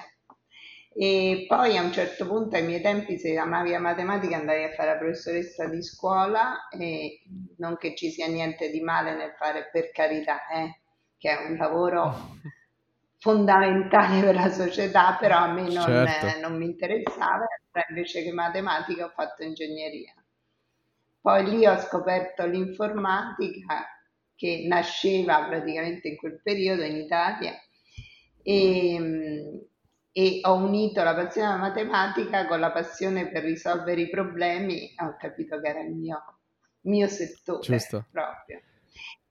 E 0.93 1.45
poi 1.47 1.78
a 1.78 1.84
un 1.84 1.91
certo 1.91 2.26
punto, 2.26 2.55
ai 2.55 2.63
miei 2.63 2.82
tempi, 2.82 3.17
se 3.17 3.38
amavi 3.38 3.72
la 3.72 3.80
matematica 3.80 4.38
andavi 4.38 4.63
a 4.63 4.72
fare 4.72 4.93
la 4.93 4.97
professoressa 4.97 5.67
di 5.67 5.84
scuola 5.84 6.69
e 6.69 7.22
non 7.57 7.76
che 7.78 7.95
ci 7.95 8.09
sia 8.11 8.28
niente 8.28 8.69
di 8.69 8.80
male 8.80 9.13
nel 9.13 9.34
fare 9.38 9.69
per 9.69 9.91
carità, 9.91 10.47
eh, 10.47 10.80
che 11.17 11.38
è 11.38 11.49
un 11.49 11.57
lavoro 11.57 12.38
fondamentale 13.22 14.19
per 14.19 14.34
la 14.34 14.49
società, 14.49 15.15
però 15.19 15.38
a 15.38 15.53
me 15.53 15.61
non, 15.72 15.84
Certo, 15.84 16.26
eh, 16.26 16.39
non 16.41 16.57
mi 16.57 16.65
interessava, 16.65 17.45
invece 17.89 18.24
che 18.24 18.32
matematica 18.32 19.05
ho 19.05 19.09
fatto 19.09 19.43
ingegneria. 19.43 20.13
Poi 21.22 21.45
lì 21.47 21.67
ho 21.67 21.78
scoperto 21.78 22.47
l'informatica 22.47 23.86
che 24.36 24.65
nasceva 24.67 25.45
praticamente 25.45 26.07
in 26.07 26.17
quel 26.17 26.41
periodo 26.41 26.82
in 26.82 26.95
Italia 26.95 27.53
e, 28.41 29.67
e 30.11 30.39
ho 30.41 30.55
unito 30.55 31.03
la 31.03 31.13
passione 31.13 31.47
alla 31.49 31.57
matematica 31.57 32.47
con 32.47 32.59
la 32.59 32.72
passione 32.72 33.30
per 33.30 33.43
risolvere 33.43 34.01
i 34.01 34.09
problemi 34.09 34.95
ho 34.97 35.15
capito 35.15 35.59
che 35.61 35.67
era 35.67 35.82
il 35.82 35.91
mio, 35.93 36.39
mio 36.82 37.07
settore 37.07 37.61
giusto. 37.61 38.07
proprio. 38.09 38.63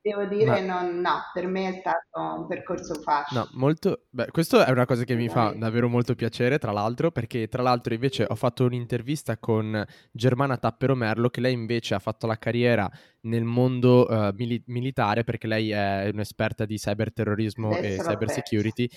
Devo 0.03 0.25
dire, 0.25 0.47
Ma 0.47 0.61
non, 0.61 1.01
no, 1.01 1.21
per 1.33 1.47
me 1.47 1.69
è 1.69 1.79
stato 1.81 2.41
un 2.41 2.47
percorso 2.47 2.95
No, 2.95 3.01
facile, 3.03 3.45
molto... 3.53 4.07
Beh, 4.09 4.31
questo 4.31 4.65
è 4.65 4.71
una 4.71 4.87
cosa 4.87 5.05
che 5.05 5.15
mi 5.15 5.29
fa 5.29 5.53
davvero 5.55 5.89
molto 5.89 6.15
piacere, 6.15 6.59
tra 6.59 6.73
l'altro, 6.73 7.11
perché 7.11 7.49
tra 7.49 7.63
l'altro 7.63 7.93
invece 7.93 8.25
ho 8.27 8.35
fatto 8.35 8.65
un'intervista 8.65 9.37
con 9.37 9.85
Germana 10.11 10.57
Tappero 10.57 10.95
Merlo, 10.95 11.29
che 11.29 11.41
lei 11.43 11.53
invece 11.53 11.95
ha 11.95 11.99
fatto 11.99 12.27
la 12.27 12.39
carriera 12.39 12.91
nel 13.23 13.45
mondo 13.45 14.09
eh, 14.09 14.33
mili- 14.35 14.63
militare, 14.69 15.23
perché 15.23 15.47
lei 15.47 15.71
è 15.71 16.09
un'esperta 16.13 16.65
di 16.65 16.77
cyberterrorismo 16.77 17.77
e 17.77 17.79
Adesso 17.79 17.97
l'ho 17.97 18.03
cyber 18.09 18.19
persa. 18.19 18.35
security, 18.35 18.89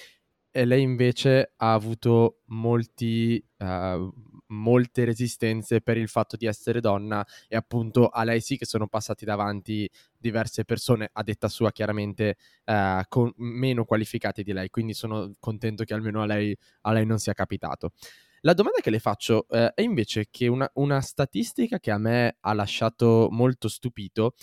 e 0.52 0.66
lei 0.66 0.84
invece 0.84 1.54
ha 1.58 1.74
avuto 1.74 2.42
molti, 2.46 3.44
eh, 3.58 4.10
molte 4.54 5.06
resistenze 5.06 5.82
per 5.82 5.98
il 5.98 6.08
fatto 6.08 6.36
di 6.36 6.46
essere 6.46 6.80
donna 6.80 7.26
e 7.48 7.56
appunto 7.56 8.08
a 8.08 8.24
lei 8.24 8.42
sì 8.42 8.58
che 8.58 8.66
sono 8.66 8.88
passati 8.88 9.26
davanti 9.26 9.90
diverse 10.18 10.64
persone, 10.64 11.10
a 11.12 11.24
detta 11.24 11.48
sua 11.48 11.72
chiaramente 11.72 12.38
eh, 12.64 13.04
con- 13.08 13.34
meno 13.38 13.86
qualificate 13.86 14.44
di 14.44 14.54
lei, 14.54 14.70
quindi 14.70 14.94
sono 14.94 15.34
contento 15.40 15.84
che 15.84 15.94
almeno 15.94 16.22
a 16.22 16.26
lei, 16.26 16.56
a 16.82 16.92
lei 16.92 17.06
non 17.06 17.20
sia 17.20 17.34
capitato. 17.34 17.92
La 18.46 18.54
domanda 18.54 18.82
che 18.82 18.90
le 18.90 19.00
faccio 19.00 19.48
eh, 19.50 19.72
è 19.74 19.82
invece 19.82 20.28
che 20.30 20.48
una, 20.48 20.70
una 20.74 21.00
statistica 21.00 21.80
che 21.80 21.92
a 21.92 21.98
me 21.98 22.36
ha 22.42 22.54
lasciato 22.54 23.30
molto 23.32 23.70
stupito 23.70 24.34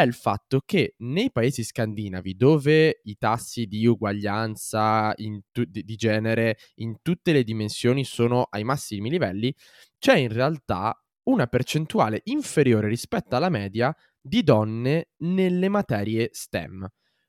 è 0.00 0.06
il 0.06 0.14
fatto 0.14 0.62
che 0.64 0.94
nei 0.98 1.30
paesi 1.32 1.64
scandinavi, 1.64 2.36
dove 2.36 3.00
i 3.04 3.16
tassi 3.16 3.66
di 3.66 3.86
uguaglianza 3.86 5.14
tu- 5.50 5.64
di 5.64 5.96
genere 5.96 6.58
in 6.76 6.98
tutte 7.02 7.32
le 7.32 7.42
dimensioni 7.42 8.04
sono 8.04 8.46
ai 8.50 8.64
massimi 8.64 9.10
livelli, 9.10 9.54
c'è 9.98 10.16
in 10.16 10.32
realtà 10.32 10.96
una 11.24 11.46
percentuale 11.46 12.20
inferiore 12.24 12.88
rispetto 12.88 13.36
alla 13.36 13.48
media 13.48 13.94
di 14.20 14.42
donne 14.42 15.10
nelle 15.18 15.68
materie 15.68 16.30
STEM. 16.32 16.86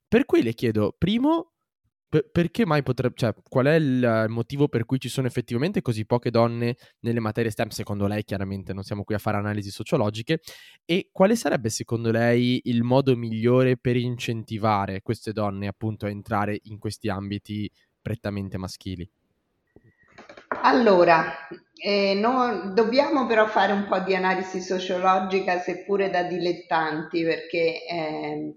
Per 0.07 0.25
cui 0.25 0.41
le 0.41 0.53
chiedo, 0.53 0.95
primo, 0.97 1.53
per- 2.09 2.29
perché 2.31 2.65
mai 2.65 2.81
potrebbe, 2.83 3.13
cioè, 3.15 3.33
qual 3.47 3.67
è 3.67 3.75
il 3.75 4.03
eh, 4.03 4.27
motivo 4.27 4.67
per 4.67 4.85
cui 4.85 4.99
ci 4.99 5.09
sono 5.09 5.27
effettivamente 5.27 5.81
così 5.81 6.05
poche 6.05 6.31
donne 6.31 6.75
nelle 7.01 7.19
materie 7.19 7.51
STEM? 7.51 7.69
Secondo 7.69 8.07
lei, 8.07 8.23
chiaramente, 8.23 8.73
non 8.73 8.83
siamo 8.83 9.03
qui 9.03 9.13
a 9.15 9.19
fare 9.19 9.37
analisi 9.37 9.69
sociologiche. 9.69 10.39
E 10.85 11.09
quale 11.11 11.35
sarebbe, 11.35 11.69
secondo 11.69 12.11
lei, 12.11 12.61
il 12.65 12.83
modo 12.83 13.15
migliore 13.15 13.77
per 13.77 13.95
incentivare 13.95 15.01
queste 15.01 15.31
donne, 15.31 15.67
appunto, 15.67 16.07
a 16.07 16.09
entrare 16.09 16.59
in 16.63 16.79
questi 16.79 17.09
ambiti 17.09 17.69
prettamente 18.01 18.57
maschili? 18.57 19.09
Allora, 20.61 21.47
eh, 21.75 22.15
no- 22.15 22.71
dobbiamo 22.73 23.25
però 23.27 23.47
fare 23.47 23.71
un 23.71 23.85
po' 23.87 23.99
di 23.99 24.15
analisi 24.15 24.61
sociologica, 24.61 25.59
seppure 25.59 26.09
da 26.09 26.23
dilettanti, 26.23 27.23
perché 27.23 27.85
ehm, 27.85 28.55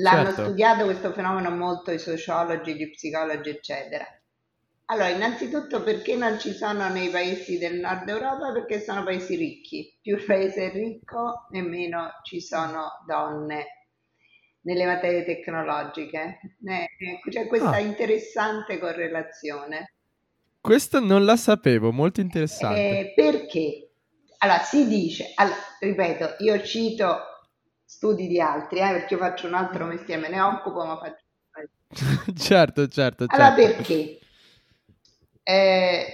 l'hanno 0.00 0.32
Certo, 0.32 0.42
studiato 0.42 0.84
questo 0.84 1.12
fenomeno 1.12 1.50
molto 1.50 1.90
i 1.90 1.98
sociologi, 1.98 2.74
gli 2.74 2.90
psicologi, 2.90 3.50
eccetera. 3.50 4.06
Allora, 4.86 5.08
innanzitutto 5.08 5.82
perché 5.82 6.16
non 6.16 6.38
ci 6.38 6.52
sono 6.52 6.88
nei 6.90 7.08
paesi 7.10 7.56
del 7.58 7.78
nord 7.80 8.08
Europa? 8.08 8.52
Perché 8.52 8.80
sono 8.80 9.04
paesi 9.04 9.36
ricchi. 9.36 9.96
Più 10.02 10.16
il 10.16 10.24
paese 10.24 10.70
è 10.70 10.72
ricco 10.72 11.46
e 11.50 11.62
meno 11.62 12.10
ci 12.24 12.40
sono 12.40 13.02
donne 13.06 13.66
nelle 14.62 14.84
materie 14.86 15.24
tecnologiche. 15.24 16.40
Eh, 16.64 16.86
ecco, 16.98 17.30
c'è 17.30 17.46
questa 17.46 17.78
Ah, 17.78 17.80
interessante 17.80 18.78
correlazione. 18.78 19.94
questo 20.58 21.00
non 21.00 21.26
la 21.26 21.36
sapevo, 21.36 21.92
molto 21.92 22.22
interessante. 22.22 23.00
Eh, 23.00 23.12
perché? 23.14 23.90
Allora, 24.38 24.60
si 24.62 24.86
dice, 24.86 25.32
allora, 25.34 25.58
ripeto, 25.80 26.36
io 26.44 26.62
cito 26.62 27.29
studi 27.90 28.28
di 28.28 28.40
altri, 28.40 28.78
eh, 28.78 28.92
perché 28.92 29.14
io 29.14 29.20
faccio 29.20 29.48
un 29.48 29.54
altro 29.54 29.84
mestiere, 29.84 30.20
me 30.20 30.28
ne 30.28 30.40
occupo, 30.40 30.84
ma 30.84 30.96
faccio... 30.96 31.24
certo, 32.38 32.86
certo, 32.86 33.24
Allora, 33.26 33.56
certo. 33.56 33.76
perché? 33.76 34.18
Eh, 35.42 36.04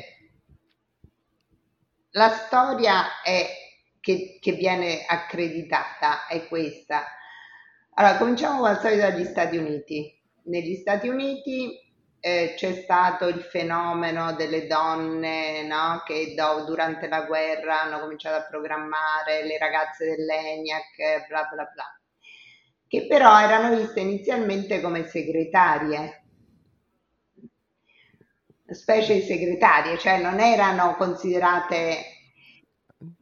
la 2.12 2.30
storia 2.30 3.20
è, 3.22 3.46
che, 4.00 4.38
che 4.40 4.52
viene 4.52 5.04
accreditata 5.06 6.26
è 6.26 6.48
questa. 6.48 7.04
Allora, 7.92 8.16
cominciamo 8.16 8.64
al 8.64 8.80
solito 8.80 9.02
dagli 9.02 9.24
Stati 9.24 9.58
Uniti. 9.58 10.18
Negli 10.44 10.76
Stati 10.76 11.08
Uniti 11.08 11.85
eh, 12.20 12.54
c'è 12.56 12.72
stato 12.74 13.26
il 13.28 13.40
fenomeno 13.42 14.34
delle 14.34 14.66
donne, 14.66 15.62
no, 15.66 16.02
che 16.04 16.34
do- 16.34 16.64
durante 16.64 17.08
la 17.08 17.22
guerra 17.22 17.82
hanno 17.82 18.00
cominciato 18.00 18.36
a 18.36 18.46
programmare 18.48 19.44
le 19.44 19.58
ragazze 19.58 20.06
dell'ENIAC, 20.06 21.26
bla 21.28 21.44
bla 21.52 21.64
bla, 21.72 22.00
che 22.88 23.06
però 23.06 23.40
erano 23.40 23.76
viste 23.76 24.00
inizialmente 24.00 24.80
come 24.80 25.04
segretarie, 25.04 26.24
specie 28.68 29.14
di 29.14 29.22
segretarie, 29.22 29.98
cioè 29.98 30.20
non 30.20 30.40
erano 30.40 30.96
considerate 30.96 32.15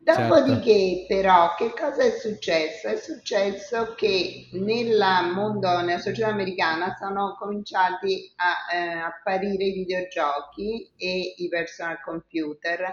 Certo, 0.06 0.34
Dopodiché, 0.34 1.06
però, 1.08 1.54
che 1.54 1.70
cosa 1.70 2.02
è 2.02 2.10
successo? 2.10 2.88
È 2.88 2.96
successo 2.96 3.94
che 3.94 4.48
nel 4.52 4.98
mondo, 5.34 5.80
nella 5.80 5.98
società 5.98 6.28
americana, 6.28 6.94
sono 7.00 7.34
cominciati 7.38 8.30
a 8.36 8.76
eh, 8.76 8.98
apparire 8.98 9.64
i 9.64 9.72
videogiochi 9.72 10.92
e 10.96 11.34
i 11.38 11.48
personal 11.48 12.02
computer, 12.02 12.92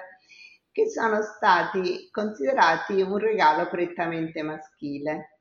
che 0.72 0.90
sono 0.90 1.22
stati 1.22 2.08
considerati 2.12 3.02
un 3.02 3.18
regalo 3.18 3.68
prettamente 3.68 4.42
maschile. 4.42 5.40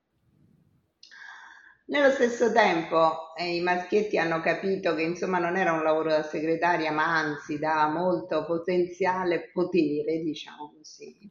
Nello 1.86 2.10
stesso 2.10 2.50
tempo, 2.52 3.32
eh, 3.36 3.54
i 3.54 3.60
maschietti 3.60 4.18
hanno 4.18 4.40
capito 4.40 4.94
che 4.96 5.02
insomma 5.02 5.38
non 5.38 5.56
era 5.56 5.72
un 5.72 5.84
lavoro 5.84 6.10
da 6.10 6.24
segretaria, 6.24 6.90
ma 6.90 7.16
anzi 7.16 7.60
da 7.60 7.86
molto 7.88 8.44
potenziale 8.44 9.50
potere, 9.52 10.18
diciamo 10.18 10.72
così. 10.76 11.30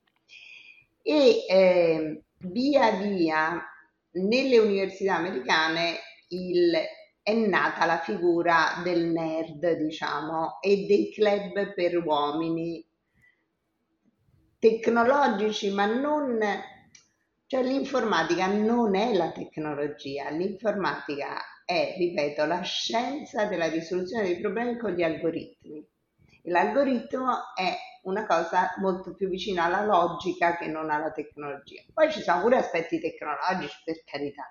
E 1.17 1.45
eh, 1.49 2.23
via 2.37 2.91
via 2.91 3.63
nelle 4.11 4.57
università 4.59 5.15
americane 5.15 5.97
il- 6.29 6.77
è 7.23 7.33
nata 7.33 7.85
la 7.85 7.99
figura 7.99 8.81
del 8.83 9.05
nerd, 9.07 9.71
diciamo, 9.77 10.59
e 10.61 10.85
dei 10.87 11.11
club 11.11 11.73
per 11.73 11.97
uomini 12.05 12.85
tecnologici, 14.59 15.71
ma 15.71 15.85
non, 15.85 16.39
cioè 17.47 17.63
l'informatica 17.63 18.47
non 18.47 18.95
è 18.95 19.13
la 19.13 19.31
tecnologia, 19.31 20.29
l'informatica 20.29 21.37
è, 21.65 21.95
ripeto, 21.97 22.45
la 22.45 22.61
scienza 22.61 23.45
della 23.45 23.67
risoluzione 23.67 24.23
dei 24.23 24.39
problemi 24.39 24.77
con 24.77 24.91
gli 24.91 25.03
algoritmi. 25.03 25.83
L'algoritmo 26.43 27.31
è 27.55 27.75
una 28.03 28.25
cosa 28.25 28.73
molto 28.77 29.13
più 29.13 29.27
vicina 29.29 29.65
alla 29.65 29.83
logica 29.83 30.57
che 30.57 30.67
non 30.67 30.89
alla 30.89 31.11
tecnologia. 31.11 31.83
Poi 31.93 32.11
ci 32.11 32.21
sono 32.21 32.41
pure 32.41 32.57
aspetti 32.57 32.99
tecnologici, 32.99 33.81
per 33.83 34.03
carità, 34.05 34.43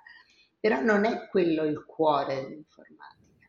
però 0.59 0.80
non 0.80 1.05
è 1.05 1.28
quello 1.28 1.64
il 1.64 1.84
cuore 1.84 2.34
dell'informatica. 2.34 3.49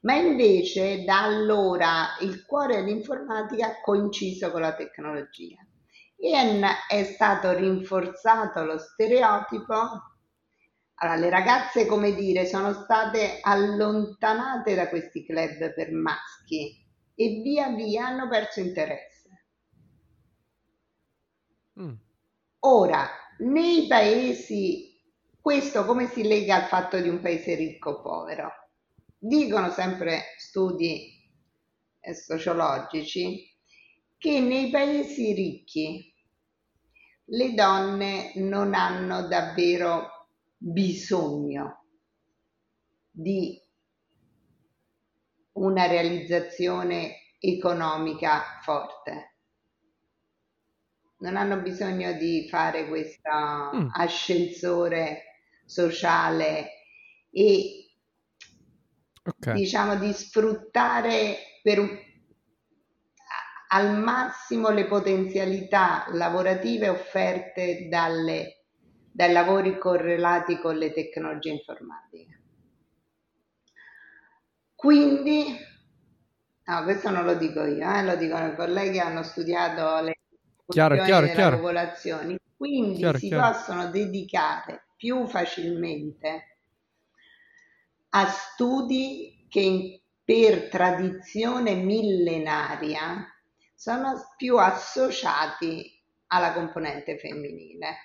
Ma 0.00 0.14
invece 0.14 1.04
da 1.04 1.24
allora 1.24 2.16
il 2.20 2.44
cuore 2.44 2.76
dell'informatica 2.76 3.66
ha 3.66 3.80
coinciso 3.80 4.50
con 4.50 4.60
la 4.60 4.74
tecnologia 4.74 5.58
e 6.18 6.60
è 6.88 7.04
stato 7.04 7.52
rinforzato 7.52 8.64
lo 8.64 8.78
stereotipo. 8.78 9.74
Allora, 10.98 11.18
le 11.18 11.28
ragazze, 11.28 11.86
come 11.86 12.14
dire, 12.14 12.46
sono 12.46 12.72
state 12.72 13.40
allontanate 13.42 14.74
da 14.74 14.88
questi 14.88 15.26
club 15.26 15.74
per 15.74 15.92
maschi 15.92 16.84
e 17.14 17.40
via 17.42 17.68
via 17.68 18.06
hanno 18.06 18.28
perso 18.28 18.60
interesse. 18.60 19.15
Mm. 21.80 21.94
Ora, 22.60 23.08
nei 23.38 23.86
paesi, 23.86 25.00
questo 25.40 25.84
come 25.84 26.08
si 26.08 26.22
lega 26.22 26.56
al 26.56 26.68
fatto 26.68 27.00
di 27.00 27.08
un 27.08 27.20
paese 27.20 27.54
ricco 27.54 27.90
o 27.90 28.00
povero? 28.00 28.50
Dicono 29.18 29.70
sempre 29.70 30.34
studi 30.38 31.22
eh, 32.00 32.14
sociologici 32.14 33.54
che 34.18 34.40
nei 34.40 34.70
paesi 34.70 35.32
ricchi 35.32 36.14
le 37.30 37.54
donne 37.54 38.32
non 38.36 38.74
hanno 38.74 39.26
davvero 39.26 40.28
bisogno 40.56 41.84
di 43.10 43.60
una 45.52 45.86
realizzazione 45.86 47.34
economica 47.38 48.60
forte. 48.62 49.35
Non 51.18 51.36
hanno 51.36 51.56
bisogno 51.58 52.12
di 52.12 52.46
fare 52.48 52.88
questo 52.88 53.30
mm. 53.74 53.88
ascensore 53.92 55.22
sociale 55.64 56.70
e 57.30 57.90
okay. 59.22 59.54
diciamo 59.54 59.96
di 59.96 60.12
sfruttare 60.12 61.36
per 61.62 61.78
un, 61.80 61.98
al 63.68 63.98
massimo 63.98 64.70
le 64.70 64.86
potenzialità 64.86 66.06
lavorative 66.12 66.88
offerte 66.88 67.88
dalle, 67.88 68.64
dai 69.10 69.32
lavori 69.32 69.78
correlati 69.78 70.58
con 70.58 70.76
le 70.76 70.92
tecnologie 70.92 71.50
informatiche. 71.50 72.40
Quindi, 74.74 75.56
no, 76.64 76.82
questo 76.84 77.10
non 77.10 77.24
lo 77.24 77.34
dico 77.34 77.64
io, 77.64 77.90
eh, 77.92 78.04
lo 78.04 78.14
dicono 78.14 78.46
i 78.48 78.54
colleghi 78.54 78.92
che 78.92 79.00
hanno 79.00 79.22
studiato 79.22 80.00
le 80.02 80.15
chiaro, 80.66 81.02
chiaro, 81.02 81.26
chiaro. 81.28 81.56
popolazioni, 81.56 82.38
quindi 82.56 82.96
chiaro, 82.96 83.18
si 83.18 83.28
chiaro. 83.28 83.52
possono 83.52 83.90
dedicare 83.90 84.86
più 84.96 85.26
facilmente 85.26 86.58
a 88.10 88.26
studi 88.26 89.46
che 89.48 90.00
per 90.24 90.68
tradizione 90.68 91.74
millenaria 91.74 93.26
sono 93.74 94.34
più 94.36 94.58
associati 94.58 96.02
alla 96.28 96.52
componente 96.52 97.18
femminile. 97.18 97.96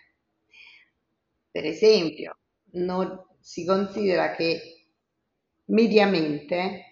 Per 1.50 1.66
esempio, 1.66 2.38
non, 2.74 3.26
si 3.40 3.66
considera 3.66 4.36
che 4.36 4.86
mediamente 5.66 6.86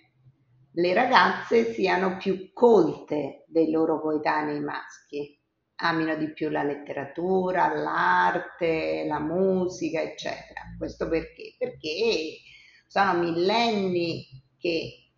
le 0.71 0.93
ragazze 0.93 1.73
siano 1.73 2.17
più 2.17 2.51
colte 2.53 3.43
dei 3.47 3.69
loro 3.69 3.99
coetanei 3.99 4.59
maschi, 4.59 5.38
amino 5.81 6.15
di 6.15 6.31
più 6.33 6.49
la 6.49 6.63
letteratura, 6.63 7.73
l'arte, 7.73 9.05
la 9.07 9.19
musica, 9.19 10.01
eccetera. 10.01 10.61
Questo 10.77 11.07
perché? 11.09 11.55
Perché 11.57 12.39
sono 12.87 13.19
millenni 13.19 14.27
che 14.57 15.11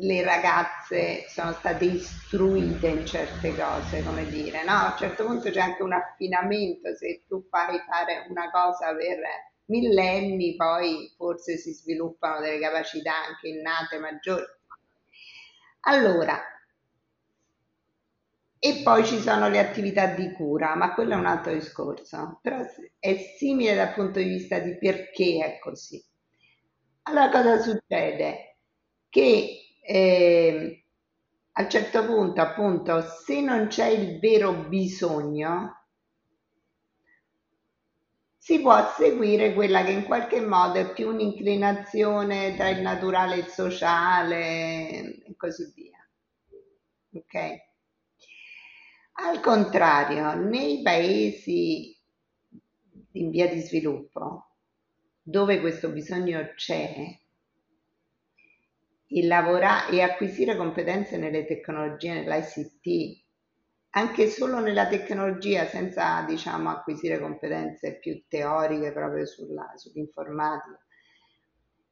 le 0.00 0.22
ragazze 0.22 1.26
sono 1.28 1.52
state 1.52 1.84
istruite 1.84 2.88
in 2.88 3.06
certe 3.06 3.54
cose, 3.54 4.02
come 4.02 4.26
dire, 4.26 4.64
no? 4.64 4.72
A 4.72 4.90
un 4.92 4.98
certo 4.98 5.24
punto 5.24 5.50
c'è 5.50 5.60
anche 5.60 5.82
un 5.82 5.92
affinamento, 5.92 6.94
se 6.94 7.24
tu 7.28 7.46
fai 7.48 7.78
fare 7.86 8.26
una 8.28 8.50
cosa 8.50 8.94
per 8.94 9.20
millenni 9.66 10.56
poi 10.56 11.12
forse 11.16 11.56
si 11.56 11.72
sviluppano 11.72 12.40
delle 12.40 12.58
capacità 12.58 13.12
anche 13.26 13.48
innate 13.48 13.98
maggiori. 13.98 14.44
Allora, 15.84 16.40
e 18.64 18.80
poi 18.84 19.04
ci 19.04 19.18
sono 19.18 19.48
le 19.48 19.58
attività 19.58 20.06
di 20.06 20.30
cura, 20.34 20.76
ma 20.76 20.94
quello 20.94 21.14
è 21.14 21.16
un 21.16 21.26
altro 21.26 21.52
discorso, 21.52 22.38
però 22.40 22.60
è 23.00 23.16
simile 23.36 23.74
dal 23.74 23.92
punto 23.92 24.20
di 24.20 24.28
vista 24.28 24.60
di 24.60 24.78
perché 24.78 25.44
è 25.44 25.58
così. 25.58 26.00
Allora 27.02 27.28
cosa 27.30 27.58
succede? 27.60 28.58
Che 29.08 29.76
eh, 29.84 30.84
a 31.52 31.62
un 31.62 31.70
certo 31.70 32.04
punto, 32.06 32.40
appunto, 32.40 33.00
se 33.02 33.40
non 33.40 33.66
c'è 33.66 33.86
il 33.88 34.20
vero 34.20 34.52
bisogno, 34.52 35.86
si 38.36 38.60
può 38.60 38.92
seguire 38.94 39.54
quella 39.54 39.82
che 39.82 39.92
in 39.92 40.04
qualche 40.04 40.40
modo 40.40 40.78
è 40.78 40.92
più 40.92 41.08
un'inclinazione 41.08 42.54
tra 42.56 42.68
il 42.68 42.82
naturale 42.82 43.36
e 43.36 43.38
il 43.38 43.46
sociale 43.46 45.24
e 45.24 45.34
così 45.36 45.72
via. 45.74 45.98
Ok? 47.14 47.36
Al 49.14 49.40
contrario, 49.40 50.34
nei 50.34 50.82
paesi 50.82 51.96
in 53.12 53.30
via 53.30 53.48
di 53.48 53.60
sviluppo, 53.60 54.56
dove 55.22 55.60
questo 55.60 55.90
bisogno 55.90 56.52
c'è, 56.54 57.18
e, 59.06 59.26
lavorare, 59.26 59.92
e 59.92 60.02
acquisire 60.02 60.56
competenze 60.56 61.18
nelle 61.18 61.44
tecnologie, 61.44 62.22
nell'ICT, 62.22 63.22
anche 63.90 64.28
solo 64.28 64.58
nella 64.60 64.88
tecnologia 64.88 65.66
senza 65.66 66.22
diciamo 66.22 66.70
acquisire 66.70 67.20
competenze 67.20 67.98
più 67.98 68.24
teoriche 68.26 68.90
proprio 68.92 69.26
sulla, 69.26 69.70
sull'informatica 69.76 70.78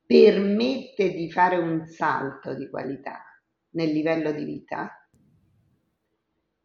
permette 0.06 1.10
di 1.12 1.30
fare 1.30 1.58
un 1.58 1.86
salto 1.86 2.54
di 2.54 2.68
qualità 2.70 3.22
nel 3.72 3.92
livello 3.92 4.32
di 4.32 4.44
vita 4.44 4.99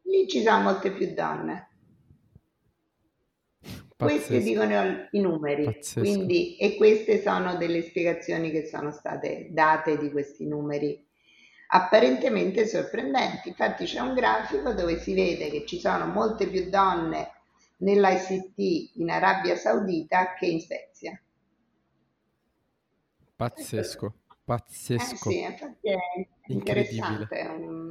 lì 0.05 0.27
ci 0.27 0.41
sono 0.41 0.61
molte 0.61 0.91
più 0.91 1.13
donne 1.13 1.69
Pazzesco. 3.95 4.27
questi 4.27 4.39
dicono 4.39 5.07
i 5.11 5.19
numeri 5.19 5.79
quindi, 5.93 6.57
e 6.57 6.75
queste 6.75 7.21
sono 7.21 7.55
delle 7.55 7.81
spiegazioni 7.81 8.51
che 8.51 8.65
sono 8.65 8.91
state 8.91 9.49
date 9.51 9.97
di 9.97 10.11
questi 10.11 10.45
numeri 10.45 11.05
apparentemente 11.67 12.67
sorprendenti. 12.67 13.49
Infatti 13.49 13.85
c'è 13.85 13.99
un 13.99 14.13
grafico 14.13 14.73
dove 14.73 14.99
si 14.99 15.13
vede 15.13 15.49
che 15.49 15.65
ci 15.65 15.79
sono 15.79 16.05
molte 16.07 16.47
più 16.47 16.69
donne 16.69 17.31
nell'ICT 17.77 18.97
in 18.97 19.09
Arabia 19.09 19.55
Saudita 19.55 20.33
che 20.35 20.45
in 20.45 20.59
Svezia. 20.59 21.19
Pazzesco, 23.35 24.13
pazzesco. 24.45 25.29
Eh 25.29 25.31
sì, 25.31 25.41
infatti 25.41 25.89
è 25.89 26.27
interessante. 26.47 27.41
Un... 27.41 27.84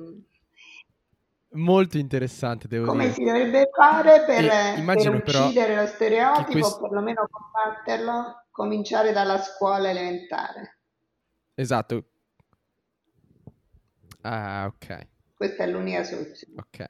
Molto 1.54 1.98
interessante, 1.98 2.68
devo 2.68 2.86
Come 2.86 3.04
dire. 3.04 3.14
si 3.14 3.24
dovrebbe 3.24 3.70
fare 3.72 4.24
per, 4.24 4.84
per 4.84 5.14
uccidere 5.14 5.76
lo 5.76 5.86
stereotipo, 5.86 6.50
questo... 6.50 6.76
o 6.76 6.80
perlomeno 6.80 7.28
combatterlo, 7.30 8.46
cominciare 8.50 9.12
dalla 9.12 9.38
scuola 9.38 9.90
elementare. 9.90 10.78
Esatto, 11.54 12.04
Ah, 14.24 14.66
ok. 14.66 15.08
Questa 15.34 15.64
è 15.64 15.66
l'unica 15.66 16.02
soluzione. 16.02 16.54
Ok. 16.56 16.86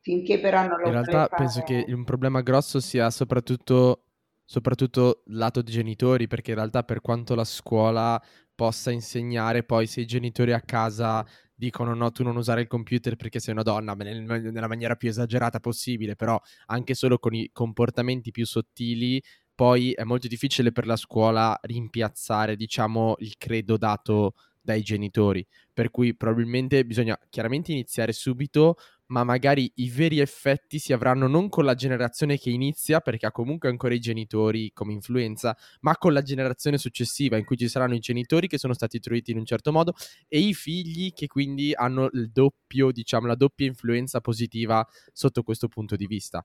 Finché 0.00 0.40
però 0.40 0.66
non 0.66 0.78
lo 0.80 0.86
In 0.86 0.92
realtà 0.92 1.26
fare... 1.26 1.36
penso 1.36 1.62
che 1.62 1.84
un 1.88 2.04
problema 2.04 2.40
grosso 2.40 2.80
sia 2.80 3.10
soprattutto, 3.10 4.04
soprattutto 4.44 5.22
lato 5.26 5.62
dei 5.62 5.72
genitori, 5.72 6.26
perché 6.26 6.50
in 6.50 6.56
realtà 6.56 6.82
per 6.82 7.00
quanto 7.00 7.34
la 7.34 7.44
scuola 7.44 8.20
possa 8.54 8.90
insegnare, 8.90 9.62
poi 9.62 9.86
se 9.86 10.00
i 10.00 10.06
genitori 10.06 10.52
a 10.52 10.60
casa 10.60 11.24
dicono 11.58 11.92
no, 11.92 12.12
tu 12.12 12.22
non 12.22 12.36
usare 12.36 12.60
il 12.60 12.68
computer 12.68 13.16
perché 13.16 13.40
sei 13.40 13.52
una 13.52 13.64
donna, 13.64 13.94
nella 13.94 14.68
maniera 14.68 14.94
più 14.94 15.08
esagerata 15.08 15.58
possibile, 15.58 16.14
però 16.14 16.40
anche 16.66 16.94
solo 16.94 17.18
con 17.18 17.34
i 17.34 17.50
comportamenti 17.52 18.30
più 18.30 18.46
sottili, 18.46 19.20
poi 19.54 19.90
è 19.90 20.04
molto 20.04 20.28
difficile 20.28 20.70
per 20.70 20.86
la 20.86 20.94
scuola 20.94 21.58
rimpiazzare, 21.60 22.54
diciamo, 22.54 23.16
il 23.18 23.34
credo 23.36 23.76
dato 23.76 24.34
dai 24.60 24.82
genitori, 24.82 25.44
per 25.72 25.90
cui 25.90 26.14
probabilmente 26.14 26.84
bisogna 26.84 27.18
chiaramente 27.28 27.72
iniziare 27.72 28.12
subito, 28.12 28.76
ma 29.08 29.24
magari 29.24 29.70
i 29.76 29.90
veri 29.90 30.18
effetti 30.18 30.78
si 30.78 30.92
avranno 30.92 31.26
non 31.26 31.48
con 31.48 31.64
la 31.64 31.74
generazione 31.74 32.38
che 32.38 32.50
inizia, 32.50 33.00
perché 33.00 33.26
ha 33.26 33.32
comunque 33.32 33.68
ancora 33.68 33.94
i 33.94 34.00
genitori 34.00 34.70
come 34.72 34.92
influenza, 34.92 35.56
ma 35.80 35.96
con 35.96 36.12
la 36.12 36.22
generazione 36.22 36.78
successiva, 36.78 37.36
in 37.36 37.44
cui 37.44 37.56
ci 37.56 37.68
saranno 37.68 37.94
i 37.94 38.00
genitori 38.00 38.48
che 38.48 38.58
sono 38.58 38.74
stati 38.74 38.96
istruiti 38.96 39.30
in 39.30 39.38
un 39.38 39.44
certo 39.44 39.72
modo 39.72 39.94
e 40.28 40.38
i 40.40 40.54
figli 40.54 41.12
che 41.12 41.26
quindi 41.26 41.72
hanno 41.74 42.08
il 42.12 42.30
doppio, 42.30 42.92
diciamo, 42.92 43.26
la 43.26 43.34
doppia 43.34 43.66
influenza 43.66 44.20
positiva 44.20 44.86
sotto 45.12 45.42
questo 45.42 45.68
punto 45.68 45.96
di 45.96 46.06
vista. 46.06 46.44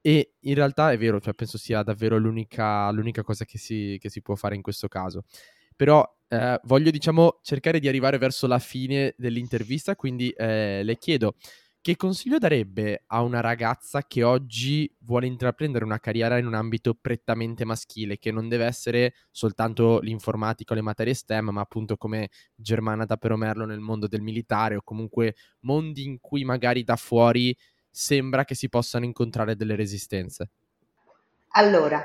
E 0.00 0.34
in 0.40 0.54
realtà 0.54 0.92
è 0.92 0.98
vero, 0.98 1.20
cioè 1.20 1.34
penso 1.34 1.58
sia 1.58 1.82
davvero 1.82 2.16
l'unica, 2.18 2.88
l'unica 2.92 3.22
cosa 3.24 3.44
che 3.44 3.58
si, 3.58 3.96
che 4.00 4.08
si 4.08 4.22
può 4.22 4.36
fare 4.36 4.54
in 4.54 4.62
questo 4.62 4.86
caso. 4.86 5.24
Però 5.74 6.08
eh, 6.28 6.60
voglio, 6.64 6.90
diciamo, 6.92 7.40
cercare 7.42 7.80
di 7.80 7.88
arrivare 7.88 8.16
verso 8.18 8.46
la 8.46 8.60
fine 8.60 9.14
dell'intervista, 9.16 9.96
quindi 9.96 10.30
eh, 10.30 10.82
le 10.84 10.96
chiedo 10.98 11.34
che 11.86 11.94
consiglio 11.94 12.38
darebbe 12.38 13.04
a 13.06 13.22
una 13.22 13.38
ragazza 13.38 14.02
che 14.02 14.24
oggi 14.24 14.92
vuole 15.02 15.28
intraprendere 15.28 15.84
una 15.84 16.00
carriera 16.00 16.36
in 16.36 16.44
un 16.44 16.54
ambito 16.54 16.94
prettamente 17.00 17.64
maschile, 17.64 18.18
che 18.18 18.32
non 18.32 18.48
deve 18.48 18.64
essere 18.64 19.14
soltanto 19.30 20.00
l'informatica 20.00 20.72
o 20.72 20.74
le 20.74 20.82
materie 20.82 21.14
STEM, 21.14 21.50
ma 21.50 21.60
appunto 21.60 21.96
come 21.96 22.30
Germana 22.56 23.04
da 23.04 23.16
Peromerlo 23.16 23.66
nel 23.66 23.78
mondo 23.78 24.08
del 24.08 24.20
militare 24.20 24.74
o 24.74 24.82
comunque 24.82 25.36
mondi 25.60 26.02
in 26.02 26.18
cui 26.18 26.42
magari 26.42 26.82
da 26.82 26.96
fuori 26.96 27.56
sembra 27.88 28.44
che 28.44 28.56
si 28.56 28.68
possano 28.68 29.04
incontrare 29.04 29.54
delle 29.54 29.76
resistenze? 29.76 30.50
Allora, 31.50 32.04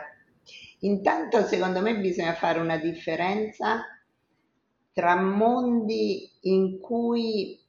intanto 0.81 1.43
secondo 1.47 1.81
me 1.81 1.97
bisogna 1.99 2.35
fare 2.35 2.59
una 2.59 2.77
differenza 2.77 3.81
tra 4.93 5.19
mondi 5.19 6.29
in 6.41 6.79
cui 6.79 7.60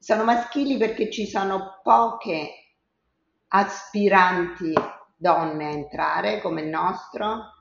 sono 0.00 0.24
maschili 0.24 0.78
perché 0.78 1.10
ci 1.10 1.26
sono 1.26 1.78
poche 1.82 2.76
aspiranti 3.48 4.72
donne 5.14 5.66
a 5.66 5.70
entrare 5.70 6.40
come 6.40 6.62
il 6.62 6.68
nostro. 6.68 7.58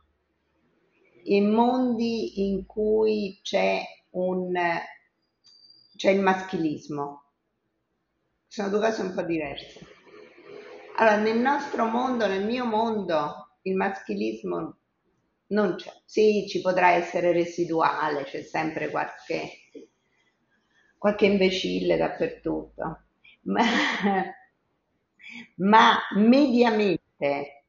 E 1.21 1.41
mondi 1.41 2.47
in 2.47 2.65
cui 2.65 3.39
c'è 3.43 3.83
un 4.11 4.53
c'è 5.97 6.11
il 6.11 6.21
maschilismo. 6.21 7.25
Sono 8.47 8.69
due 8.69 8.79
cose 8.79 9.01
un 9.01 9.13
po' 9.13 9.21
diverse. 9.23 9.85
Allora 10.95 11.17
nel 11.17 11.37
nostro 11.37 11.85
mondo 11.87 12.25
nel 12.25 12.45
mio 12.45 12.63
mondo 12.65 13.57
il 13.63 13.75
maschilismo 13.75 14.77
non 15.47 15.75
c'è. 15.75 15.91
Sì 16.05 16.45
ci 16.47 16.61
potrà 16.61 16.91
essere 16.91 17.33
residuale 17.33 18.23
c'è 18.23 18.41
sempre 18.43 18.89
qualche 18.89 19.58
qualche 20.99 21.25
imbecille 21.25 21.97
dappertutto, 21.97 23.03
ma, 23.43 23.63
ma 25.55 25.97
mediamente 26.15 27.63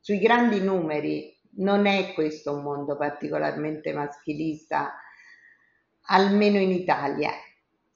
sui 0.00 0.18
grandi 0.18 0.60
numeri 0.60 1.36
non 1.56 1.84
è 1.86 2.14
questo 2.14 2.54
un 2.54 2.62
mondo 2.62 2.96
particolarmente 2.96 3.92
maschilista, 3.92 4.94
almeno 6.02 6.58
in 6.58 6.70
Italia. 6.70 7.32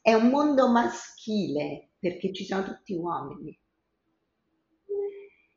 È 0.02 0.12
un 0.12 0.28
mondo 0.28 0.68
maschile 0.70 1.90
perché 1.98 2.32
ci 2.32 2.44
sono 2.44 2.64
tutti 2.64 2.94
uomini. 2.94 3.56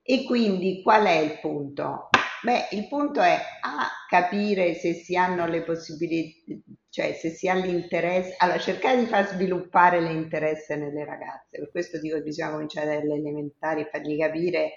E 0.04 0.26
quindi 0.26 0.82
qual 0.84 1.06
è 1.06 1.18
il 1.18 1.40
punto? 1.40 2.10
Beh, 2.44 2.68
il 2.72 2.90
punto 2.90 3.22
è 3.22 3.40
a 3.62 3.88
capire 4.10 4.74
se 4.74 4.94
si 4.94 5.16
hanno 5.16 5.48
le 5.48 5.64
possibilità, 5.64 6.54
cioè 6.90 7.14
se 7.14 7.30
si 7.30 7.48
ha 7.48 7.54
l'interesse, 7.54 8.36
allora 8.38 8.60
cercare 8.60 9.00
di 9.00 9.06
far 9.06 9.28
sviluppare 9.30 10.02
l'interesse 10.02 10.76
nelle 10.76 11.06
ragazze, 11.06 11.58
per 11.58 11.72
questo 11.72 12.00
dico 12.02 12.18
che 12.18 12.24
bisogna 12.24 12.52
cominciare 12.52 12.98
dalle 13.00 13.16
elementari 13.16 13.82
e 13.82 13.90
fargli 13.90 14.18
capire 14.18 14.72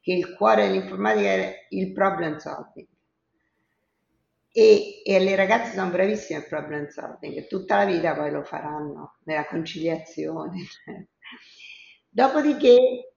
che 0.00 0.14
il 0.14 0.34
cuore 0.34 0.68
dell'informatica 0.68 1.28
è 1.28 1.66
il 1.68 1.92
problem 1.92 2.38
solving. 2.38 2.88
E, 4.50 5.02
e, 5.04 5.18
le 5.20 5.36
ragazze 5.36 5.74
sono 5.74 5.90
bravissime 5.90 6.38
al 6.38 6.48
problem 6.48 6.88
solving, 6.88 7.46
tutta 7.46 7.76
la 7.76 7.84
vita 7.84 8.14
poi 8.14 8.30
lo 8.30 8.42
faranno 8.42 9.18
nella 9.24 9.46
conciliazione. 9.46 10.62
Dopodiché 12.08 13.12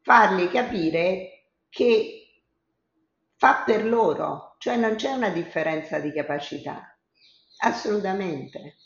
fargli 0.00 0.48
capire 0.48 1.50
che 1.68 2.23
fa 3.36 3.62
per 3.64 3.84
loro, 3.84 4.54
cioè 4.58 4.76
non 4.76 4.94
c'è 4.96 5.12
una 5.12 5.30
differenza 5.30 5.98
di 5.98 6.12
capacità, 6.12 6.96
assolutamente. 7.58 8.76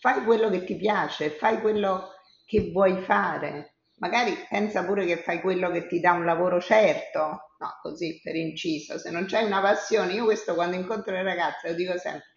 Fai 0.00 0.24
quello 0.24 0.48
che 0.50 0.64
ti 0.64 0.76
piace, 0.76 1.30
fai 1.30 1.60
quello 1.60 2.10
che 2.46 2.70
vuoi 2.72 3.02
fare. 3.02 3.76
Magari 3.98 4.34
pensa 4.48 4.84
pure 4.84 5.04
che 5.04 5.18
fai 5.18 5.40
quello 5.40 5.70
che 5.70 5.86
ti 5.86 6.00
dà 6.00 6.12
un 6.12 6.24
lavoro 6.24 6.60
certo, 6.60 7.54
no, 7.58 7.78
così 7.82 8.18
per 8.22 8.34
inciso, 8.34 8.98
se 8.98 9.10
non 9.10 9.26
c'hai 9.26 9.44
una 9.44 9.60
passione, 9.60 10.14
io 10.14 10.24
questo 10.24 10.54
quando 10.54 10.76
incontro 10.76 11.12
le 11.12 11.22
ragazze 11.22 11.68
lo 11.68 11.74
dico 11.74 11.98
sempre, 11.98 12.32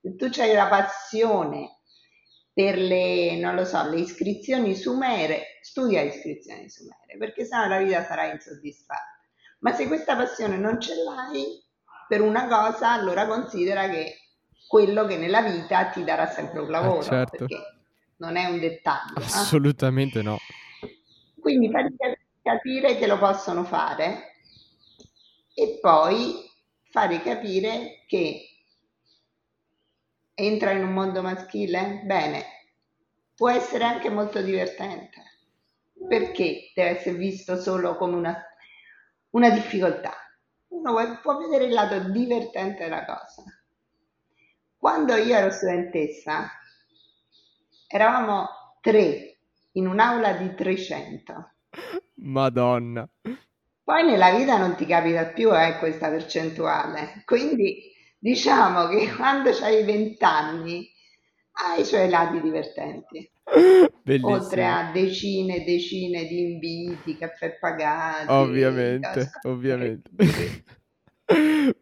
se 0.00 0.14
tu 0.16 0.40
hai 0.40 0.52
la 0.52 0.68
passione 0.68 1.80
per 2.52 2.76
le, 2.78 3.36
non 3.38 3.54
lo 3.54 3.64
so, 3.64 3.82
le 3.88 3.98
iscrizioni 4.00 4.74
su 4.76 4.96
Mere, 4.96 5.58
studia 5.62 6.00
iscrizioni 6.00 6.68
su 6.68 6.84
Mere, 6.84 7.18
perché 7.18 7.44
sennò 7.44 7.66
la 7.66 7.78
vita 7.78 8.04
sarà 8.04 8.30
insoddisfatta. 8.32 9.19
Ma 9.60 9.72
se 9.72 9.86
questa 9.86 10.16
passione 10.16 10.56
non 10.56 10.80
ce 10.80 10.94
l'hai 10.94 11.62
per 12.08 12.20
una 12.20 12.46
cosa, 12.48 12.90
allora 12.90 13.26
considera 13.26 13.88
che 13.88 14.16
quello 14.66 15.06
che 15.06 15.16
nella 15.16 15.42
vita 15.42 15.86
ti 15.86 16.04
darà 16.04 16.26
sempre 16.26 16.60
un 16.60 16.68
eh, 16.68 16.70
lavoro, 16.70 17.00
eh 17.00 17.04
certo. 17.04 17.36
perché 17.38 17.62
non 18.16 18.36
è 18.36 18.46
un 18.46 18.58
dettaglio. 18.58 19.18
Eh. 19.18 19.24
Assolutamente 19.24 20.20
eh? 20.20 20.22
no. 20.22 20.38
Quindi 21.38 21.70
fai 21.70 21.94
capire 22.42 22.96
che 22.96 23.06
lo 23.06 23.18
possono 23.18 23.64
fare 23.64 24.34
e 25.54 25.78
poi 25.80 26.48
fare 26.90 27.20
capire 27.22 28.04
che 28.06 28.46
entra 30.34 30.72
in 30.72 30.84
un 30.84 30.92
mondo 30.92 31.22
maschile? 31.22 32.02
Bene, 32.04 32.44
può 33.34 33.50
essere 33.50 33.84
anche 33.84 34.10
molto 34.10 34.40
divertente. 34.40 35.22
Perché 36.08 36.72
deve 36.74 36.98
essere 36.98 37.16
visto 37.16 37.56
solo 37.60 37.96
come 37.96 38.16
una 38.16 38.42
una 39.30 39.50
difficoltà. 39.50 40.12
Uno 40.68 41.18
può 41.22 41.38
vedere 41.38 41.64
il 41.64 41.72
lato 41.72 41.98
divertente 42.10 42.84
della 42.84 43.04
cosa. 43.04 43.42
Quando 44.76 45.14
io 45.14 45.36
ero 45.36 45.50
studentessa, 45.50 46.48
eravamo 47.86 48.48
tre 48.80 49.38
in 49.72 49.86
un'aula 49.86 50.32
di 50.32 50.54
300. 50.54 51.52
Madonna. 52.14 53.08
Poi 53.82 54.04
nella 54.04 54.30
vita 54.34 54.56
non 54.56 54.76
ti 54.76 54.86
capita 54.86 55.26
più 55.26 55.54
eh, 55.54 55.76
questa 55.78 56.08
percentuale. 56.08 57.22
Quindi 57.24 57.92
diciamo 58.18 58.88
che 58.88 59.12
quando 59.14 59.50
hai 59.50 59.84
20 59.84 60.24
anni 60.24 60.88
hai 61.62 61.80
i 61.80 61.84
suoi 61.84 62.08
lati 62.08 62.40
divertenti. 62.40 63.30
Bellissimo. 64.02 64.32
Oltre 64.32 64.66
a 64.66 64.90
decine 64.92 65.56
e 65.56 65.64
decine 65.64 66.26
di 66.26 66.52
inviti, 66.52 67.16
caffè 67.16 67.58
pagati. 67.58 68.30
Ovviamente, 68.30 69.30
ovviamente. 69.42 70.10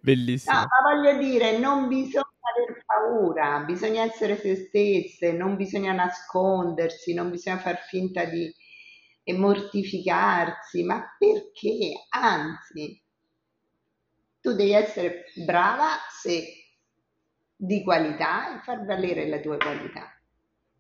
Bellissimo. 0.01 0.55
No, 0.55 0.61
ma 0.61 0.95
voglio 0.95 1.19
dire, 1.19 1.59
non 1.59 1.89
bisogna 1.89 2.27
aver 2.55 2.85
paura, 2.85 3.65
bisogna 3.65 4.03
essere 4.03 4.37
se 4.37 4.57
stesse, 4.57 5.33
non 5.33 5.57
bisogna 5.57 5.93
nascondersi, 5.93 7.15
non 7.15 7.31
bisogna 7.31 7.59
far 7.59 7.79
finta 7.89 8.25
di 8.25 8.53
mortificarsi, 9.35 10.83
ma 10.85 11.05
perché? 11.19 12.07
Anzi, 12.11 13.03
tu 14.41 14.55
devi 14.55 14.73
essere 14.73 15.25
brava 15.45 15.89
se 16.09 16.58
di 17.61 17.83
qualità 17.83 18.57
e 18.57 18.63
far 18.63 18.85
valere 18.85 19.27
le 19.27 19.41
tue 19.41 19.59
qualità. 19.59 20.17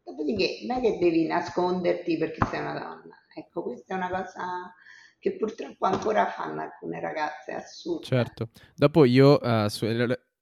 Dopodiché 0.04 0.60
non 0.66 0.78
è 0.78 0.80
che 0.80 0.98
devi 0.98 1.26
nasconderti 1.26 2.16
perché 2.16 2.46
sei 2.46 2.60
una 2.60 2.78
donna. 2.78 3.16
Ecco, 3.34 3.62
questa 3.62 3.94
è 3.94 3.96
una 3.96 4.08
cosa 4.08 4.72
che 5.18 5.36
purtroppo 5.36 5.86
ancora 5.86 6.26
fanno 6.26 6.62
alcune 6.62 7.00
ragazze 7.00 7.52
assurde. 7.52 8.04
Certo. 8.04 8.50
Dopo 8.74 9.04
io 9.04 9.38
uh, 9.42 9.66
su, 9.66 9.86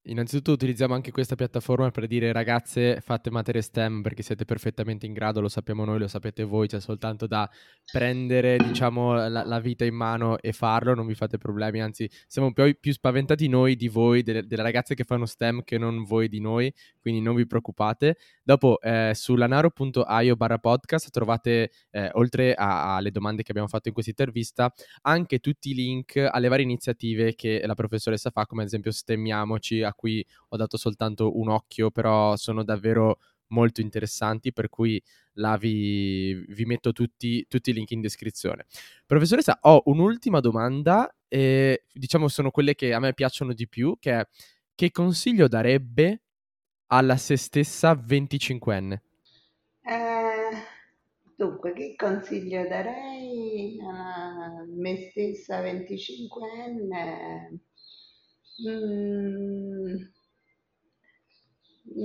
Innanzitutto 0.09 0.53
utilizziamo 0.53 0.95
anche 0.95 1.11
questa 1.11 1.35
piattaforma 1.35 1.91
per 1.91 2.07
dire 2.07 2.31
ragazze 2.31 3.01
fate 3.01 3.29
materie 3.29 3.61
STEM 3.61 4.03
perché 4.03 4.23
siete 4.23 4.45
perfettamente 4.45 5.05
in 5.05 5.13
grado, 5.13 5.41
lo 5.41 5.49
sappiamo 5.49 5.85
noi, 5.85 5.99
lo 5.99 6.07
sapete 6.07 6.45
voi, 6.45 6.69
c'è 6.69 6.81
soltanto 6.81 7.27
da 7.27 7.51
prendere 7.91 8.57
diciamo 8.57 9.15
la, 9.15 9.45
la 9.45 9.59
vita 9.59 9.85
in 9.85 9.97
mano 9.97 10.39
e 10.39 10.53
farlo, 10.53 10.95
non 10.95 11.07
vi 11.07 11.15
fate 11.17 11.39
problemi, 11.39 11.83
anzi 11.83 12.09
siamo 12.29 12.53
più, 12.53 12.77
più 12.79 12.93
spaventati 12.93 13.49
noi 13.49 13.75
di 13.75 13.89
voi, 13.89 14.23
delle, 14.23 14.47
delle, 14.47 14.63
ragazze 14.63 14.95
che 14.95 15.03
fanno 15.03 15.27
STEM 15.27 15.65
che 15.65 15.77
non 15.77 16.05
voi 16.05 16.29
di 16.29 16.39
noi, 16.39 16.73
quindi 17.01 17.21
non 17.21 17.35
vi 17.35 17.45
preoccupate. 17.45 18.17
Dopo 18.45 18.81
eh, 18.81 19.11
su 19.13 19.35
lanaro.io 19.35 20.37
barra 20.37 20.59
podcast 20.59 21.11
trovate 21.11 21.73
eh, 21.91 22.11
oltre 22.13 22.55
alle 22.57 23.11
domande 23.11 23.43
che 23.43 23.51
abbiamo 23.51 23.69
fatto 23.69 23.89
in 23.89 23.95
questa 23.95 24.13
intervista 24.13 24.73
anche 25.03 25.41
tutti 25.41 25.71
i 25.71 25.75
link 25.75 26.17
alle 26.17 26.47
varie 26.47 26.65
iniziative 26.65 27.35
che 27.35 27.61
la 27.67 27.75
professoressa 27.75 28.31
fa 28.31 28.47
come 28.47 28.61
ad 28.61 28.69
esempio 28.69 28.93
Stemmiamoci 28.93 29.83
a 29.83 29.95
cui 29.97 30.25
ho 30.51 30.57
dato 30.57 30.77
soltanto 30.77 31.37
un 31.37 31.49
occhio, 31.49 31.91
però 31.91 32.37
sono 32.37 32.63
davvero 32.63 33.19
molto 33.49 33.81
interessanti, 33.81 34.53
per 34.53 34.69
cui 34.69 35.03
là 35.35 35.57
vi, 35.57 36.35
vi 36.49 36.65
metto 36.65 36.93
tutti, 36.93 37.45
tutti, 37.49 37.71
i 37.71 37.73
link 37.73 37.91
in 37.91 38.01
descrizione. 38.01 38.67
Professoressa, 39.05 39.59
ho 39.63 39.83
un'ultima 39.87 40.41
domanda, 40.41 41.13
e 41.29 41.85
diciamo 41.93 42.29
sono 42.29 42.51
quelle 42.51 42.75
che 42.75 42.93
a 42.95 43.01
me 43.01 43.15
piacciono 43.15 43.53
di 43.53 43.67
più, 43.69 43.97
che 43.99 44.21
è 44.21 44.29
che 44.77 44.91
consiglio 44.91 45.49
darebbe 45.49 46.21
alla 46.89 47.17
se 47.17 47.37
stessa 47.37 47.95
25enne? 47.95 48.99
Eh, 49.81 50.51
dunque, 51.35 51.73
che 51.73 51.95
consiglio 51.97 52.67
darei 52.69 53.79
a 53.81 54.65
me 54.69 55.09
stessa 55.11 55.63
25enne? 55.63 57.59
Mm, 58.59 59.97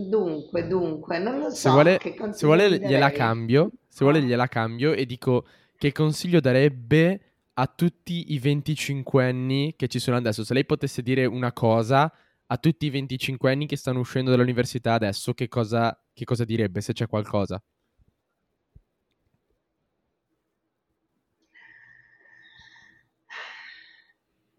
dunque, 0.10 0.68
dunque, 0.68 1.20
non 1.20 1.40
lo 1.40 1.50
so. 1.50 1.56
Se 1.56 1.70
vuole, 1.70 2.00
se 2.32 2.46
vuole 2.46 2.78
gliela 2.78 3.12
cambio, 3.12 3.72
se 3.88 4.04
vuole 4.04 4.22
gliela 4.22 4.48
cambio 4.48 4.94
e 4.94 5.06
dico 5.06 5.46
che 5.78 5.92
consiglio 5.92 6.40
darebbe 6.40 7.22
a 7.54 7.68
tutti 7.68 8.34
i 8.34 8.40
25 8.40 9.26
anni 9.26 9.76
che 9.78 9.88
ci 9.88 10.00
sono 10.00 10.18
adesso. 10.18 10.44
Se 10.44 10.54
lei 10.54 10.66
potesse 10.66 11.02
dire 11.02 11.26
una 11.26 11.54
cosa 11.54 12.12
a 12.48 12.58
tutti 12.58 12.86
i 12.86 12.90
25 12.90 13.50
anni 13.52 13.66
che 13.66 13.78
stanno 13.78 14.00
uscendo 14.00 14.32
dall'università 14.32 14.94
adesso, 14.94 15.34
che 15.34 15.48
cosa, 15.48 15.98
che 16.14 16.26
cosa 16.26 16.44
direbbe, 16.44 16.82
se 16.82 16.94
c'è 16.94 17.08
qualcosa? 17.08 17.62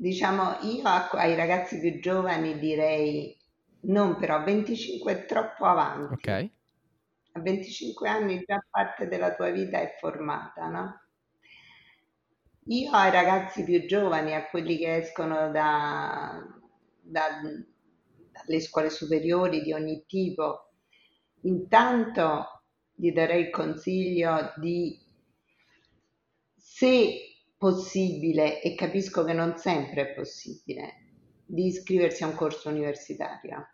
Diciamo, 0.03 0.59
io 0.63 0.83
ai 0.85 1.37
ragazzi 1.37 1.79
più 1.79 2.01
giovani 2.01 2.59
direi 2.59 3.39
non 3.83 4.17
però, 4.17 4.43
25 4.43 5.13
è 5.13 5.27
troppo 5.27 5.65
avanti. 5.65 6.15
Ok. 6.15 6.51
A 7.35 7.41
25 7.41 8.09
anni 8.09 8.43
già 8.45 8.61
parte 8.69 9.07
della 9.07 9.33
tua 9.37 9.51
vita 9.51 9.79
è 9.79 9.95
formata, 10.01 10.67
no? 10.67 11.01
Io 12.65 12.91
ai 12.91 13.13
ragazzi 13.13 13.63
più 13.63 13.87
giovani, 13.87 14.35
a 14.35 14.49
quelli 14.49 14.77
che 14.77 14.97
escono 14.97 15.53
da, 15.53 16.49
da, 17.01 17.41
dalle 17.41 18.61
scuole 18.61 18.91
superiori 18.91 19.63
di 19.63 19.73
ogni 19.73 20.03
tipo, 20.09 20.73
intanto 21.43 22.65
gli 22.93 23.13
darei 23.13 23.43
il 23.43 23.51
consiglio 23.51 24.53
di, 24.57 25.01
se 26.57 27.32
possibile, 27.63 28.61
e 28.61 28.75
capisco 28.75 29.23
che 29.23 29.33
non 29.33 29.57
sempre 29.57 30.01
è 30.01 30.15
possibile, 30.15 30.95
di 31.47 31.67
iscriversi 31.67 32.25
a 32.25 32.27
un 32.27 32.35
corso 32.35 32.69
universitario. 32.69 33.69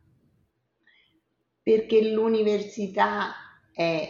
Perché 1.62 2.10
l'università 2.10 3.32
è 3.72 4.06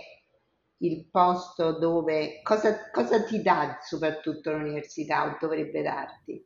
il 0.79 1.07
posto 1.09 1.79
dove 1.79 2.41
cosa, 2.43 2.91
cosa 2.91 3.23
ti 3.23 3.41
dà 3.41 3.79
soprattutto 3.81 4.51
l'università 4.51 5.27
o 5.27 5.37
dovrebbe 5.41 5.81
darti? 5.81 6.45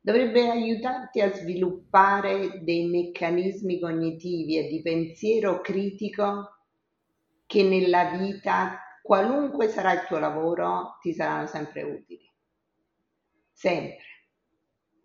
Dovrebbe 0.00 0.50
aiutarti 0.50 1.20
a 1.20 1.32
sviluppare 1.32 2.64
dei 2.64 2.88
meccanismi 2.88 3.78
cognitivi 3.78 4.58
e 4.58 4.66
di 4.66 4.82
pensiero 4.82 5.60
critico 5.60 6.56
che 7.46 7.62
nella 7.62 8.16
vita, 8.16 8.80
qualunque 9.00 9.68
sarà 9.68 9.92
il 9.92 10.06
tuo 10.08 10.18
lavoro, 10.18 10.98
ti 11.00 11.12
saranno 11.12 11.46
sempre 11.46 11.82
utili 11.84 12.26
sempre. 13.58 14.04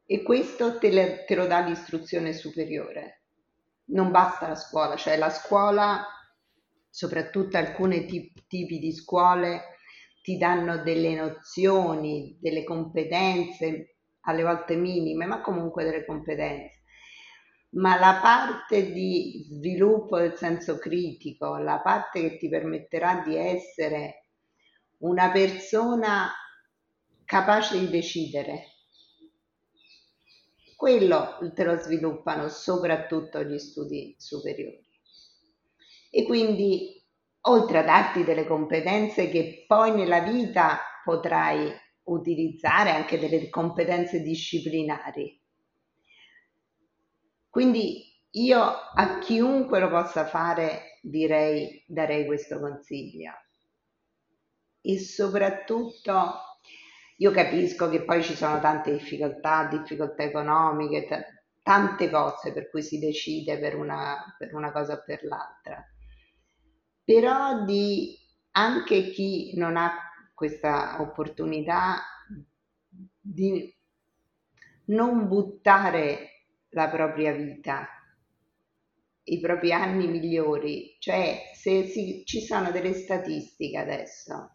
E 0.05 0.21
questo 0.21 0.77
te, 0.77 0.91
le, 0.91 1.25
te 1.25 1.33
lo 1.33 1.47
dà 1.47 1.61
l'istruzione 1.61 2.33
superiore. 2.33 3.23
Non 3.85 4.11
basta 4.11 4.47
la 4.47 4.55
scuola, 4.55 4.95
cioè 4.95 5.17
la 5.17 5.31
scuola, 5.31 6.05
soprattutto 6.87 7.57
alcuni 7.57 8.05
tip, 8.05 8.45
tipi 8.47 8.77
di 8.77 8.93
scuole, 8.93 9.77
ti 10.21 10.37
danno 10.37 10.83
delle 10.83 11.15
nozioni, 11.15 12.37
delle 12.39 12.63
competenze, 12.63 13.95
alle 14.21 14.43
volte 14.43 14.75
minime, 14.75 15.25
ma 15.25 15.41
comunque 15.41 15.83
delle 15.83 16.05
competenze. 16.05 16.81
Ma 17.71 17.97
la 17.97 18.19
parte 18.21 18.91
di 18.91 19.47
sviluppo 19.49 20.19
del 20.19 20.35
senso 20.35 20.77
critico, 20.77 21.57
la 21.57 21.79
parte 21.79 22.21
che 22.21 22.37
ti 22.37 22.47
permetterà 22.47 23.23
di 23.25 23.35
essere 23.35 24.27
una 24.99 25.31
persona 25.31 26.31
capace 27.25 27.79
di 27.79 27.89
decidere. 27.89 28.67
Quello 30.75 31.37
te 31.53 31.63
lo 31.63 31.77
sviluppano 31.77 32.49
soprattutto 32.49 33.41
gli 33.43 33.57
studi 33.57 34.15
superiori. 34.17 34.85
E 36.09 36.25
quindi, 36.25 37.01
oltre 37.41 37.79
a 37.79 37.83
darti 37.83 38.23
delle 38.23 38.45
competenze 38.45 39.29
che 39.29 39.63
poi 39.65 39.95
nella 39.95 40.19
vita 40.19 40.79
potrai 41.03 41.71
utilizzare, 42.03 42.91
anche 42.91 43.17
delle 43.17 43.49
competenze 43.49 44.21
disciplinari. 44.21 45.41
Quindi 47.49 48.11
io 48.31 48.59
a 48.61 49.19
chiunque 49.19 49.79
lo 49.79 49.89
possa 49.89 50.25
fare 50.25 50.99
direi, 51.01 51.83
darei 51.87 52.25
questo 52.25 52.59
consiglio. 52.59 53.31
E 54.81 54.99
soprattutto 54.99 56.52
io 57.23 57.31
capisco 57.31 57.87
che 57.87 58.03
poi 58.03 58.21
ci 58.21 58.35
sono 58.35 58.59
tante 58.59 58.91
difficoltà, 58.91 59.65
difficoltà 59.67 60.23
economiche, 60.23 61.05
t- 61.05 61.61
tante 61.63 62.09
cose 62.09 62.51
per 62.51 62.69
cui 62.69 62.83
si 62.83 62.99
decide 62.99 63.57
per 63.59 63.77
una, 63.77 64.35
per 64.37 64.53
una 64.53 64.73
cosa 64.73 64.95
o 64.95 65.03
per 65.05 65.23
l'altra. 65.23 65.81
Però 67.05 67.63
di 67.63 68.13
anche 68.51 69.09
chi 69.11 69.53
non 69.55 69.77
ha 69.77 69.93
questa 70.33 71.01
opportunità 71.01 72.01
di 73.21 73.73
non 74.87 75.29
buttare 75.29 76.47
la 76.71 76.89
propria 76.89 77.31
vita, 77.31 77.87
i 79.25 79.39
propri 79.39 79.71
anni 79.71 80.07
migliori, 80.07 80.97
cioè 80.99 81.51
se 81.55 81.85
si, 81.85 82.23
ci 82.25 82.41
sono 82.41 82.71
delle 82.71 82.93
statistiche 82.93 83.77
adesso 83.77 84.52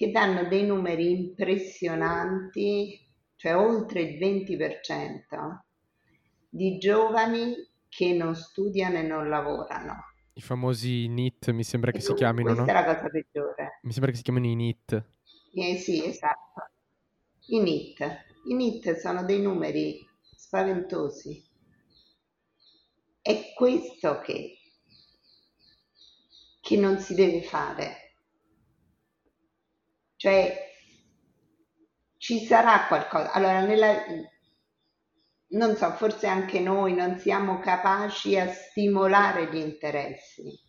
che 0.00 0.10
danno 0.10 0.48
dei 0.48 0.64
numeri 0.64 1.10
impressionanti, 1.10 3.06
cioè 3.36 3.54
oltre 3.54 4.00
il 4.00 4.18
20% 4.18 5.58
di 6.48 6.78
giovani 6.78 7.54
che 7.86 8.14
non 8.14 8.34
studiano 8.34 8.96
e 8.96 9.02
non 9.02 9.28
lavorano. 9.28 10.04
I 10.32 10.40
famosi 10.40 11.06
NIT 11.06 11.50
mi 11.50 11.64
sembra 11.64 11.90
che 11.90 11.98
e 11.98 12.00
si 12.00 12.14
chiamino, 12.14 12.54
questa 12.54 12.60
no? 12.60 12.64
Questa 12.64 12.82
è 12.82 12.86
la 12.86 12.98
cosa 12.98 13.10
peggiore. 13.10 13.78
Mi 13.82 13.92
sembra 13.92 14.10
che 14.10 14.16
si 14.16 14.22
chiamino 14.22 14.46
i 14.46 14.54
NIT. 14.54 15.04
Eh 15.52 15.76
sì, 15.76 16.02
esatto. 16.02 16.70
I 17.48 17.60
NIT. 17.60 18.00
I 18.46 18.54
NIT 18.54 18.94
sono 18.94 19.22
dei 19.22 19.42
numeri 19.42 20.02
spaventosi. 20.34 21.46
È 23.20 23.52
questo 23.54 24.20
che, 24.20 24.56
che 26.58 26.76
non 26.78 26.98
si 27.00 27.12
deve 27.12 27.42
fare 27.42 27.99
cioè, 30.20 30.54
ci 32.18 32.44
sarà 32.44 32.84
qualcosa. 32.88 33.32
Allora, 33.32 33.60
nella, 33.60 34.04
non 35.52 35.76
so, 35.76 35.90
forse 35.92 36.26
anche 36.26 36.60
noi 36.60 36.92
non 36.92 37.18
siamo 37.18 37.58
capaci 37.58 38.38
a 38.38 38.52
stimolare 38.52 39.48
gli 39.50 39.56
interessi. 39.56 40.60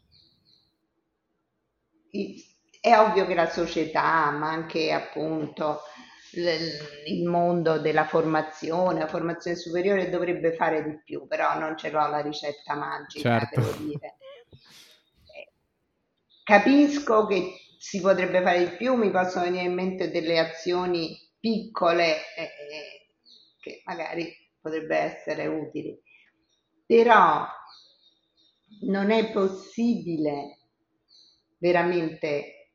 È 2.80 2.98
ovvio 2.98 3.26
che 3.26 3.34
la 3.34 3.50
società, 3.50 4.32
ma 4.32 4.52
anche 4.52 4.94
appunto 4.94 5.82
il 6.32 7.28
mondo 7.28 7.78
della 7.78 8.06
formazione, 8.06 9.02
la 9.02 9.08
formazione 9.08 9.58
superiore 9.58 10.10
dovrebbe 10.10 10.54
fare 10.54 10.82
di 10.82 10.98
più, 11.04 11.28
però 11.28 11.60
non 11.60 11.76
ce 11.76 11.90
l'ho 11.90 12.08
la 12.08 12.22
ricetta 12.22 12.76
magica, 12.76 13.38
certo. 13.38 13.60
Eh, 14.00 14.18
capisco 16.42 17.26
che 17.26 17.61
si 17.82 18.00
potrebbe 18.00 18.44
fare 18.44 18.64
di 18.64 18.76
più, 18.76 18.94
mi 18.94 19.10
possono 19.10 19.46
venire 19.46 19.64
in 19.64 19.74
mente 19.74 20.12
delle 20.12 20.38
azioni 20.38 21.18
piccole 21.40 22.18
eh, 22.36 22.44
eh, 22.44 23.10
che 23.60 23.82
magari 23.86 24.32
potrebbero 24.62 25.02
essere 25.02 25.48
utili, 25.48 26.00
però 26.86 27.44
non 28.82 29.10
è 29.10 29.32
possibile 29.32 30.60
veramente 31.58 32.74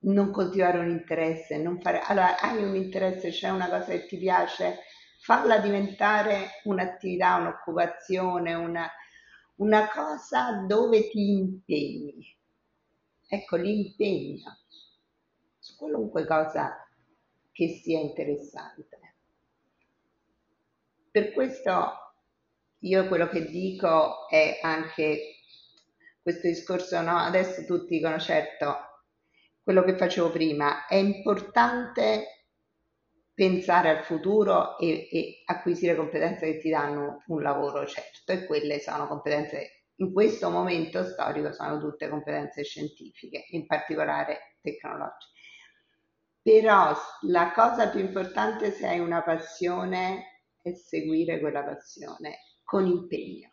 non 0.00 0.32
coltivare 0.32 0.80
un 0.80 0.90
interesse, 0.90 1.56
non 1.56 1.80
fare... 1.80 2.00
Allora, 2.00 2.38
hai 2.40 2.62
un 2.62 2.76
interesse, 2.76 3.30
c'è 3.30 3.48
una 3.48 3.70
cosa 3.70 3.92
che 3.92 4.06
ti 4.06 4.18
piace, 4.18 4.80
falla 5.22 5.60
diventare 5.60 6.60
un'attività, 6.64 7.36
un'occupazione, 7.36 8.52
una, 8.52 8.86
una 9.56 9.88
cosa 9.88 10.62
dove 10.66 11.08
ti 11.08 11.30
impegni 11.30 12.36
ecco 13.28 13.56
l'impegno 13.56 14.58
su 15.58 15.76
qualunque 15.76 16.26
cosa 16.26 16.88
che 17.52 17.68
sia 17.68 18.00
interessante. 18.00 18.98
Per 21.10 21.32
questo 21.32 22.14
io 22.78 23.08
quello 23.08 23.28
che 23.28 23.44
dico 23.46 24.28
è 24.28 24.60
anche 24.62 25.34
questo 26.22 26.46
discorso, 26.46 27.00
no? 27.00 27.16
Adesso 27.16 27.64
tutti 27.64 27.96
dicono 27.96 28.18
certo, 28.18 28.76
quello 29.62 29.82
che 29.82 29.96
facevo 29.96 30.30
prima, 30.30 30.86
è 30.86 30.94
importante 30.94 32.46
pensare 33.34 33.90
al 33.90 34.04
futuro 34.04 34.78
e, 34.78 35.08
e 35.10 35.42
acquisire 35.44 35.94
competenze 35.94 36.52
che 36.52 36.58
ti 36.58 36.70
danno 36.70 37.22
un 37.26 37.42
lavoro 37.42 37.86
certo 37.86 38.32
e 38.32 38.46
quelle 38.46 38.80
sono 38.80 39.06
competenze 39.06 39.77
in 40.00 40.12
questo 40.12 40.50
momento 40.50 41.04
storico 41.04 41.52
sono 41.52 41.78
tutte 41.78 42.08
competenze 42.08 42.62
scientifiche, 42.64 43.46
in 43.50 43.66
particolare 43.66 44.56
tecnologiche. 44.60 45.36
Però 46.42 46.96
la 47.22 47.52
cosa 47.52 47.90
più 47.90 48.00
importante 48.00 48.70
se 48.70 48.86
hai 48.86 49.00
una 49.00 49.22
passione 49.22 50.44
è 50.62 50.72
seguire 50.72 51.40
quella 51.40 51.64
passione 51.64 52.38
con 52.62 52.86
impegno, 52.86 53.50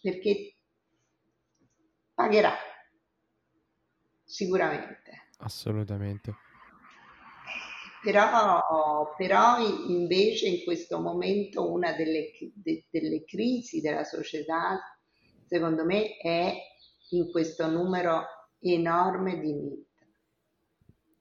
perché 0.00 0.56
pagherà 2.14 2.54
sicuramente. 4.24 5.28
Assolutamente. 5.38 6.34
Però, 8.02 9.14
però 9.16 9.58
invece 9.58 10.46
in 10.48 10.64
questo 10.64 11.00
momento 11.00 11.70
una 11.70 11.92
delle, 11.92 12.30
de, 12.54 12.86
delle 12.90 13.24
crisi 13.24 13.80
della 13.80 14.04
società, 14.04 14.80
secondo 15.50 15.84
me, 15.84 16.16
è 16.18 16.54
in 17.10 17.30
questo 17.32 17.68
numero 17.68 18.24
enorme 18.60 19.40
di 19.40 19.52
NEET, 19.52 19.86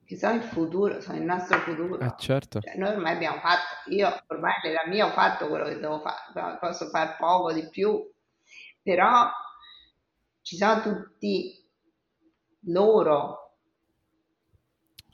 che 0.06 0.18
sono 0.18 0.36
il 0.36 0.44
futuro, 0.44 1.02
sono 1.02 1.18
il 1.18 1.24
nostro 1.24 1.58
futuro. 1.60 2.00
Eh, 2.00 2.14
certo. 2.18 2.62
Cioè, 2.62 2.78
noi 2.78 2.90
ormai 2.90 3.16
abbiamo 3.16 3.40
fatto, 3.40 3.90
io 3.90 4.08
ormai 4.28 4.54
nella 4.64 4.88
mia 4.88 5.08
ho 5.08 5.12
fatto 5.12 5.48
quello 5.48 5.66
che 5.66 5.80
devo 5.80 6.00
fare, 6.00 6.58
posso 6.60 6.90
fare 6.90 7.16
poco 7.18 7.52
di 7.52 7.68
più, 7.70 8.08
però 8.84 9.30
ci 10.42 10.56
sono 10.56 10.82
tutti 10.82 11.68
loro 12.66 13.56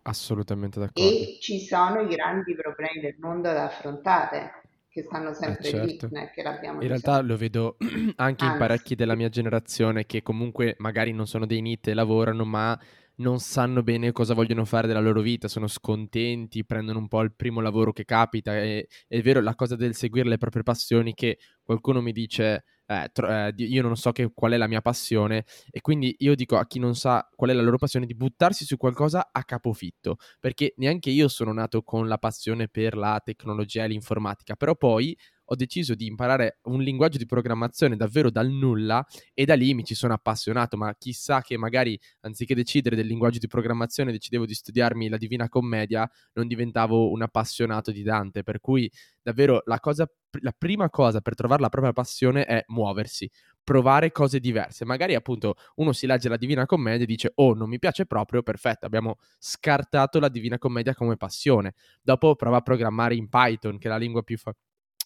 Assolutamente 0.03 0.80
d'accordo. 0.80 1.09
e 1.09 1.38
ci 1.39 1.61
sono 1.61 2.01
i 2.01 2.07
grandi 2.07 2.53
problemi 2.53 2.99
del 2.99 3.16
mondo 3.18 3.51
da 3.51 3.63
affrontare 3.66 4.64
che 4.96 5.04
stanno 5.04 5.34
Eh 5.41 5.58
sempre 5.60 5.72
lì, 5.74 6.00
certo. 6.00 6.08
non 6.10 6.24
è 6.24 6.32
che 6.32 6.41
l'abbiamo 6.41 6.80
In 6.80 6.88
realtà 6.88 7.20
risolto. 7.20 7.22
lo 7.22 7.38
vedo 7.38 7.78
anche 8.18 8.46
in 8.46 8.54
Anzi, 8.54 8.56
parecchi 8.56 8.96
della 8.96 9.16
mia 9.16 9.30
generazione 9.30 10.06
che 10.06 10.22
comunque 10.22 10.76
magari 10.80 11.12
non 11.14 11.28
sono 11.28 11.46
dei 11.46 11.62
NEET 11.62 11.88
e 11.89 11.93
lavorano, 11.93 12.46
ma 12.46 12.80
non 13.18 13.39
sanno 13.39 13.84
bene 13.84 14.12
cosa 14.12 14.34
vogliono 14.34 14.66
fare 14.66 14.88
della 14.88 15.00
loro 15.02 15.22
vita, 15.22 15.48
sono 15.48 15.68
scontenti, 15.68 16.66
prendono 16.66 17.00
un 17.00 17.08
po' 17.08 17.22
il 17.22 17.34
primo 17.36 17.62
lavoro 17.62 17.91
che 17.93 18.06
capita. 18.06 18.58
E, 18.58 18.88
è 19.08 19.22
vero 19.22 19.41
la 19.41 19.56
cosa 19.56 19.76
del 19.76 19.96
seguire 19.96 20.30
le 20.30 20.38
proprie 20.38 20.64
passioni 20.64 21.14
che 21.14 21.38
qualcuno 21.62 22.02
mi 22.02 22.12
dice, 22.12 22.64
eh, 22.88 23.09
tro- 23.13 23.27
eh, 23.29 23.53
io 23.57 23.81
non 23.81 23.95
so 23.95 24.11
che, 24.11 24.31
qual 24.33 24.51
è 24.53 24.57
la 24.57 24.67
mia 24.67 24.81
passione 24.81 25.45
e 25.71 25.81
quindi 25.81 26.15
io 26.19 26.36
dico 26.36 26.57
a 26.57 26.65
chi 26.67 26.79
non 26.79 26.95
sa 26.95 27.27
qual 27.36 27.49
è 27.49 27.53
la 27.53 27.61
loro 27.61 27.77
passione 27.77 28.05
di 28.05 28.15
buttarsi 28.15 28.65
su 28.65 28.77
qualcosa 28.77 29.29
a 29.31 29.43
capofitto, 29.43 30.17
perché 30.39 30.73
neanche 30.77 31.09
io 31.09 31.27
sono 31.27 31.51
nato 31.53 31.81
con 31.83 32.07
la 32.07 32.17
passione 32.17 32.67
per 32.67 32.95
la 32.95 33.21
tecnologia 33.23 33.83
e 33.83 33.88
l'informatica, 33.88 34.55
però 34.55 34.75
poi 34.75 35.17
ho 35.46 35.56
deciso 35.56 35.96
di 35.96 36.06
imparare 36.08 36.60
un 36.64 36.82
linguaggio 36.82 37.18
di 37.18 37.26
programmazione 37.26 37.96
davvero 37.96 38.30
dal 38.30 38.50
nulla 38.50 39.06
e 39.34 39.46
da 39.46 39.54
lì 39.56 39.74
mi 39.74 39.84
ci 39.84 39.96
sono 39.96 40.14
appassionato, 40.14 40.78
ma 40.78 40.93
chissà 40.98 41.41
che 41.41 41.58
magari 41.58 42.00
anziché 42.22 42.56
decidere 42.56 42.96
del 42.96 43.08
linguaggio 43.08 43.39
di 43.39 43.48
programmazione 43.48 44.12
decidevo 44.12 44.46
di 44.46 44.54
studiarmi 44.54 45.10
la 45.10 45.18
Divina 45.18 45.50
Commedia, 45.50 46.10
non 46.34 46.48
diventavo 46.48 47.12
un 47.12 47.22
appassionato 47.22 47.91
di 47.91 48.04
Dante, 48.04 48.43
per 48.43 48.60
cui 48.60 48.89
davvero 49.22 49.62
la 49.66 49.80
cosa 49.80 50.08
la 50.41 50.54
prima 50.58 50.89
cosa 50.89 51.22
per 51.22 51.34
trovare 51.34 51.62
la 51.62 51.70
propria 51.70 51.93
passione 51.93 52.43
è 52.46 52.62
muoversi, 52.68 53.30
provare 53.64 54.12
cose 54.12 54.39
diverse. 54.39 54.84
Magari 54.86 55.16
appunto 55.16 55.56
uno 55.76 55.93
si 55.93 56.06
legge 56.08 56.30
la 56.30 56.38
Divina 56.38 56.66
Commedia 56.66 57.04
e 57.04 57.08
dice 57.08 57.32
"Oh, 57.36 57.54
non 57.54 57.70
mi 57.70 57.80
piace 57.80 58.06
proprio", 58.06 58.43
perfetto, 58.43 58.86
abbiamo 58.86 59.16
scartato 59.39 60.20
la 60.20 60.30
Divina 60.30 60.58
Commedia 60.58 60.93
come 60.93 61.16
passione. 61.18 61.74
Dopo 62.02 62.36
prova 62.36 62.58
a 62.58 62.62
programmare 62.62 63.16
in 63.16 63.30
Python, 63.30 63.78
che 63.78 63.88
è 63.88 63.91
la 63.91 63.98
lingua 63.98 64.24
più 64.24 64.38
fa- 64.38 64.54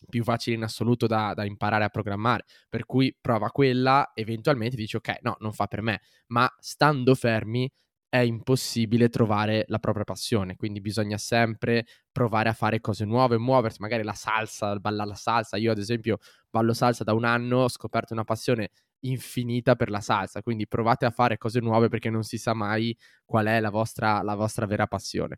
più 0.08 0.24
facile 0.24 0.56
in 0.56 0.64
assoluto 0.64 1.08
da, 1.08 1.34
da, 1.34 1.44
imparare 1.46 1.84
a 1.84 1.90
programmare, 1.90 2.46
per 2.70 2.86
cui 2.86 3.16
prova 3.20 3.50
quella, 3.50 4.12
eventualmente 4.14 4.76
dici 4.76 4.96
ok, 4.96 5.20
no, 5.22 5.36
non 5.40 5.54
fa 5.54 5.68
per 5.68 5.82
me, 5.82 6.02
ma 6.28 6.52
stando 6.60 7.16
fermi 7.16 7.70
è 8.10 8.18
impossibile 8.18 9.10
trovare 9.10 9.66
la 9.68 9.78
propria 9.78 10.04
passione, 10.04 10.56
quindi 10.56 10.82
bisogna 10.82 11.18
sempre 11.18 11.86
provare 12.12 12.50
a 12.50 12.54
fare 12.54 12.82
cose 12.82 13.06
nuove, 13.06 13.38
muoversi, 13.38 13.82
magari 13.82 14.04
la 14.04 14.14
salsa, 14.14 14.76
ballare 14.80 15.10
la 15.10 15.16
salsa, 15.16 15.58
io 15.58 15.72
ad 15.72 15.78
esempio 15.78 16.18
ballo 16.50 16.74
salsa 16.74 17.04
da 17.04 17.14
un 17.14 17.24
anno, 17.24 17.60
ho 17.60 17.70
scoperto 17.70 18.14
una 18.14 18.24
passione 18.24 18.72
infinita 19.02 19.76
per 19.76 19.90
la 19.92 20.02
salsa, 20.02 20.42
quindi 20.42 20.68
provate 20.68 21.06
a 21.06 21.12
fare 21.12 21.38
cose 21.38 21.60
nuove 21.60 21.88
perché 21.88 22.10
non 22.10 22.24
si 22.24 22.38
sa 22.38 22.54
mai 22.54 22.98
qual 23.24 23.46
è 23.46 23.60
la 23.60 23.70
vostra, 23.70 24.24
la 24.24 24.36
vostra 24.36 24.66
vera 24.66 24.88
passione. 24.88 25.38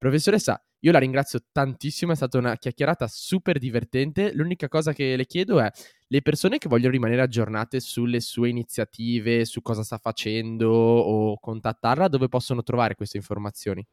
Professoressa, 0.00 0.58
io 0.78 0.92
la 0.92 0.98
ringrazio 0.98 1.40
tantissimo, 1.52 2.12
è 2.12 2.14
stata 2.14 2.38
una 2.38 2.56
chiacchierata 2.56 3.06
super 3.06 3.58
divertente. 3.58 4.32
L'unica 4.32 4.66
cosa 4.66 4.94
che 4.94 5.14
le 5.14 5.26
chiedo 5.26 5.60
è 5.60 5.70
le 6.06 6.22
persone 6.22 6.56
che 6.56 6.70
vogliono 6.70 6.92
rimanere 6.92 7.20
aggiornate 7.20 7.80
sulle 7.80 8.20
sue 8.20 8.48
iniziative, 8.48 9.44
su 9.44 9.60
cosa 9.60 9.82
sta 9.82 9.98
facendo 9.98 10.70
o 10.70 11.38
contattarla, 11.38 12.08
dove 12.08 12.28
possono 12.28 12.62
trovare 12.62 12.94
queste 12.94 13.18
informazioni? 13.18 13.86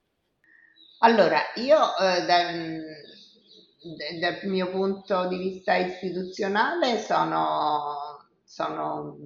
Allora, 1.00 1.42
io 1.56 1.76
eh, 1.76 2.26
dal, 2.26 2.82
dal, 4.22 4.40
mio 4.50 4.72
punto 4.72 5.28
di 5.28 5.38
vista 5.38 5.76
istituzionale 5.76 7.00
sono, 7.00 8.30
sono 8.46 9.18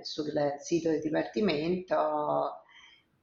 sul 0.00 0.32
sito 0.60 0.88
del 0.88 1.02
Dipartimento 1.02 2.63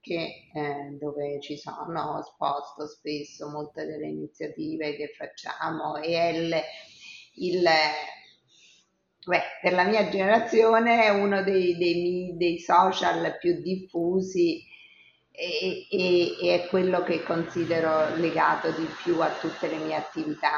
che, 0.00 0.48
eh, 0.54 0.96
dove 0.98 1.38
ci 1.42 1.58
sono, 1.58 2.22
sposto 2.22 2.86
spesso 2.86 3.50
molte 3.50 3.84
delle 3.84 4.06
iniziative 4.06 4.96
che 4.96 5.12
facciamo 5.14 5.96
e 5.96 6.30
il, 6.30 6.56
il 7.34 7.62
beh, 9.26 9.42
per 9.60 9.74
la 9.74 9.84
mia 9.84 10.08
generazione 10.08 11.04
è 11.04 11.10
uno 11.10 11.42
dei, 11.42 11.76
dei, 11.76 12.34
dei 12.38 12.58
social 12.58 13.36
più 13.38 13.60
diffusi 13.60 14.64
e, 15.38 15.86
e, 15.88 16.36
e, 16.42 16.64
è 16.64 16.66
quello 16.66 17.04
che 17.04 17.22
considero 17.22 18.16
legato 18.16 18.72
di 18.72 18.86
più 19.04 19.20
a 19.20 19.30
tutte 19.38 19.68
le 19.68 19.78
mie 19.78 19.94
attività 19.94 20.50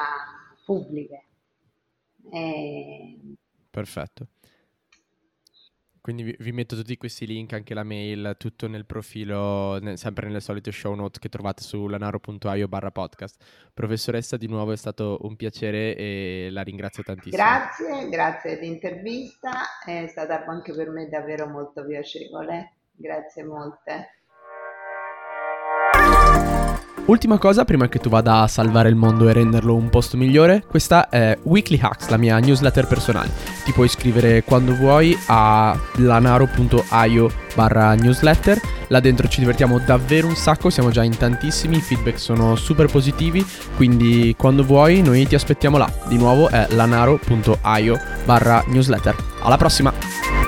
pubbliche. 0.65 1.25
E... 2.33 3.19
Perfetto. 3.69 4.29
Quindi 6.01 6.23
vi, 6.23 6.35
vi, 6.39 6.53
metto 6.53 6.77
tutti 6.77 6.97
questi 6.97 7.27
link, 7.27 7.53
anche 7.53 7.75
la 7.75 7.83
mail, 7.83 8.37
tutto 8.39 8.69
nel 8.69 8.87
profilo, 8.87 9.79
nel, 9.81 9.99
sempre 9.99 10.29
nelle 10.29 10.41
solite 10.41 10.73
show 10.73 10.95
note 10.95 11.19
che 11.19 11.29
trovate 11.29 11.63
su 11.63 11.87
lanaro.io 11.87 12.67
barra 12.67 12.91
podcast. 12.91 13.37
Professoressa, 13.75 14.39
di 14.39 14.49
nuovo 14.49 14.73
è 14.73 14.77
stato 14.77 15.19
un 15.23 15.37
piacere 15.37 15.95
e 15.95 16.49
la 16.51 16.63
ringrazio 16.63 17.03
tantissimo. 17.03 17.37
Grazie, 17.37 18.09
grazie 18.09 18.59
dell'intervista, 18.59 19.83
è 19.85 20.07
stata 20.07 20.43
anche 20.47 20.73
per 20.73 20.89
me 20.89 21.07
davvero 21.11 21.47
molto 21.47 21.85
piacevole. 21.85 22.77
Grazie 22.93 23.45
molte. 23.45 24.20
Ultima 27.07 27.39
cosa, 27.39 27.65
prima 27.65 27.89
che 27.89 27.99
tu 27.99 28.09
vada 28.09 28.43
a 28.43 28.47
salvare 28.47 28.89
il 28.89 28.95
mondo 28.95 29.29
e 29.29 29.33
renderlo 29.33 29.75
un 29.75 29.89
posto 29.89 30.17
migliore, 30.17 30.63
questa 30.65 31.09
è 31.09 31.37
Weekly 31.43 31.79
Hacks, 31.83 32.09
la 32.09 32.17
mia 32.17 32.39
newsletter 32.39 32.87
personale. 32.87 33.31
Ti 33.65 33.73
puoi 33.73 33.87
iscrivere 33.87 34.45
quando 34.45 34.77
vuoi 34.77 35.19
a 35.27 35.77
lanaro.io 35.97 37.31
barra 37.55 37.95
newsletter. 37.95 38.61
Là 38.89 39.01
dentro 39.01 39.27
ci 39.27 39.41
divertiamo 39.41 39.81
davvero 39.81 40.29
un 40.29 40.37
sacco, 40.37 40.71
siamo 40.71 40.91
già 40.91 41.03
in 41.03 41.17
tantissimi, 41.17 41.79
i 41.79 41.81
feedback 41.81 42.21
sono 42.21 42.55
super 42.55 42.87
positivi, 42.87 43.45
quindi 43.75 44.35
quando 44.39 44.65
vuoi 44.65 45.03
noi 45.03 45.27
ti 45.27 45.35
aspettiamo 45.35 45.79
là. 45.79 45.93
Di 46.07 46.17
nuovo 46.17 46.49
è 46.49 46.67
lanaro.io 46.71 48.01
barra 48.25 48.63
newsletter. 48.69 49.17
Alla 49.43 49.57
prossima! 49.57 50.40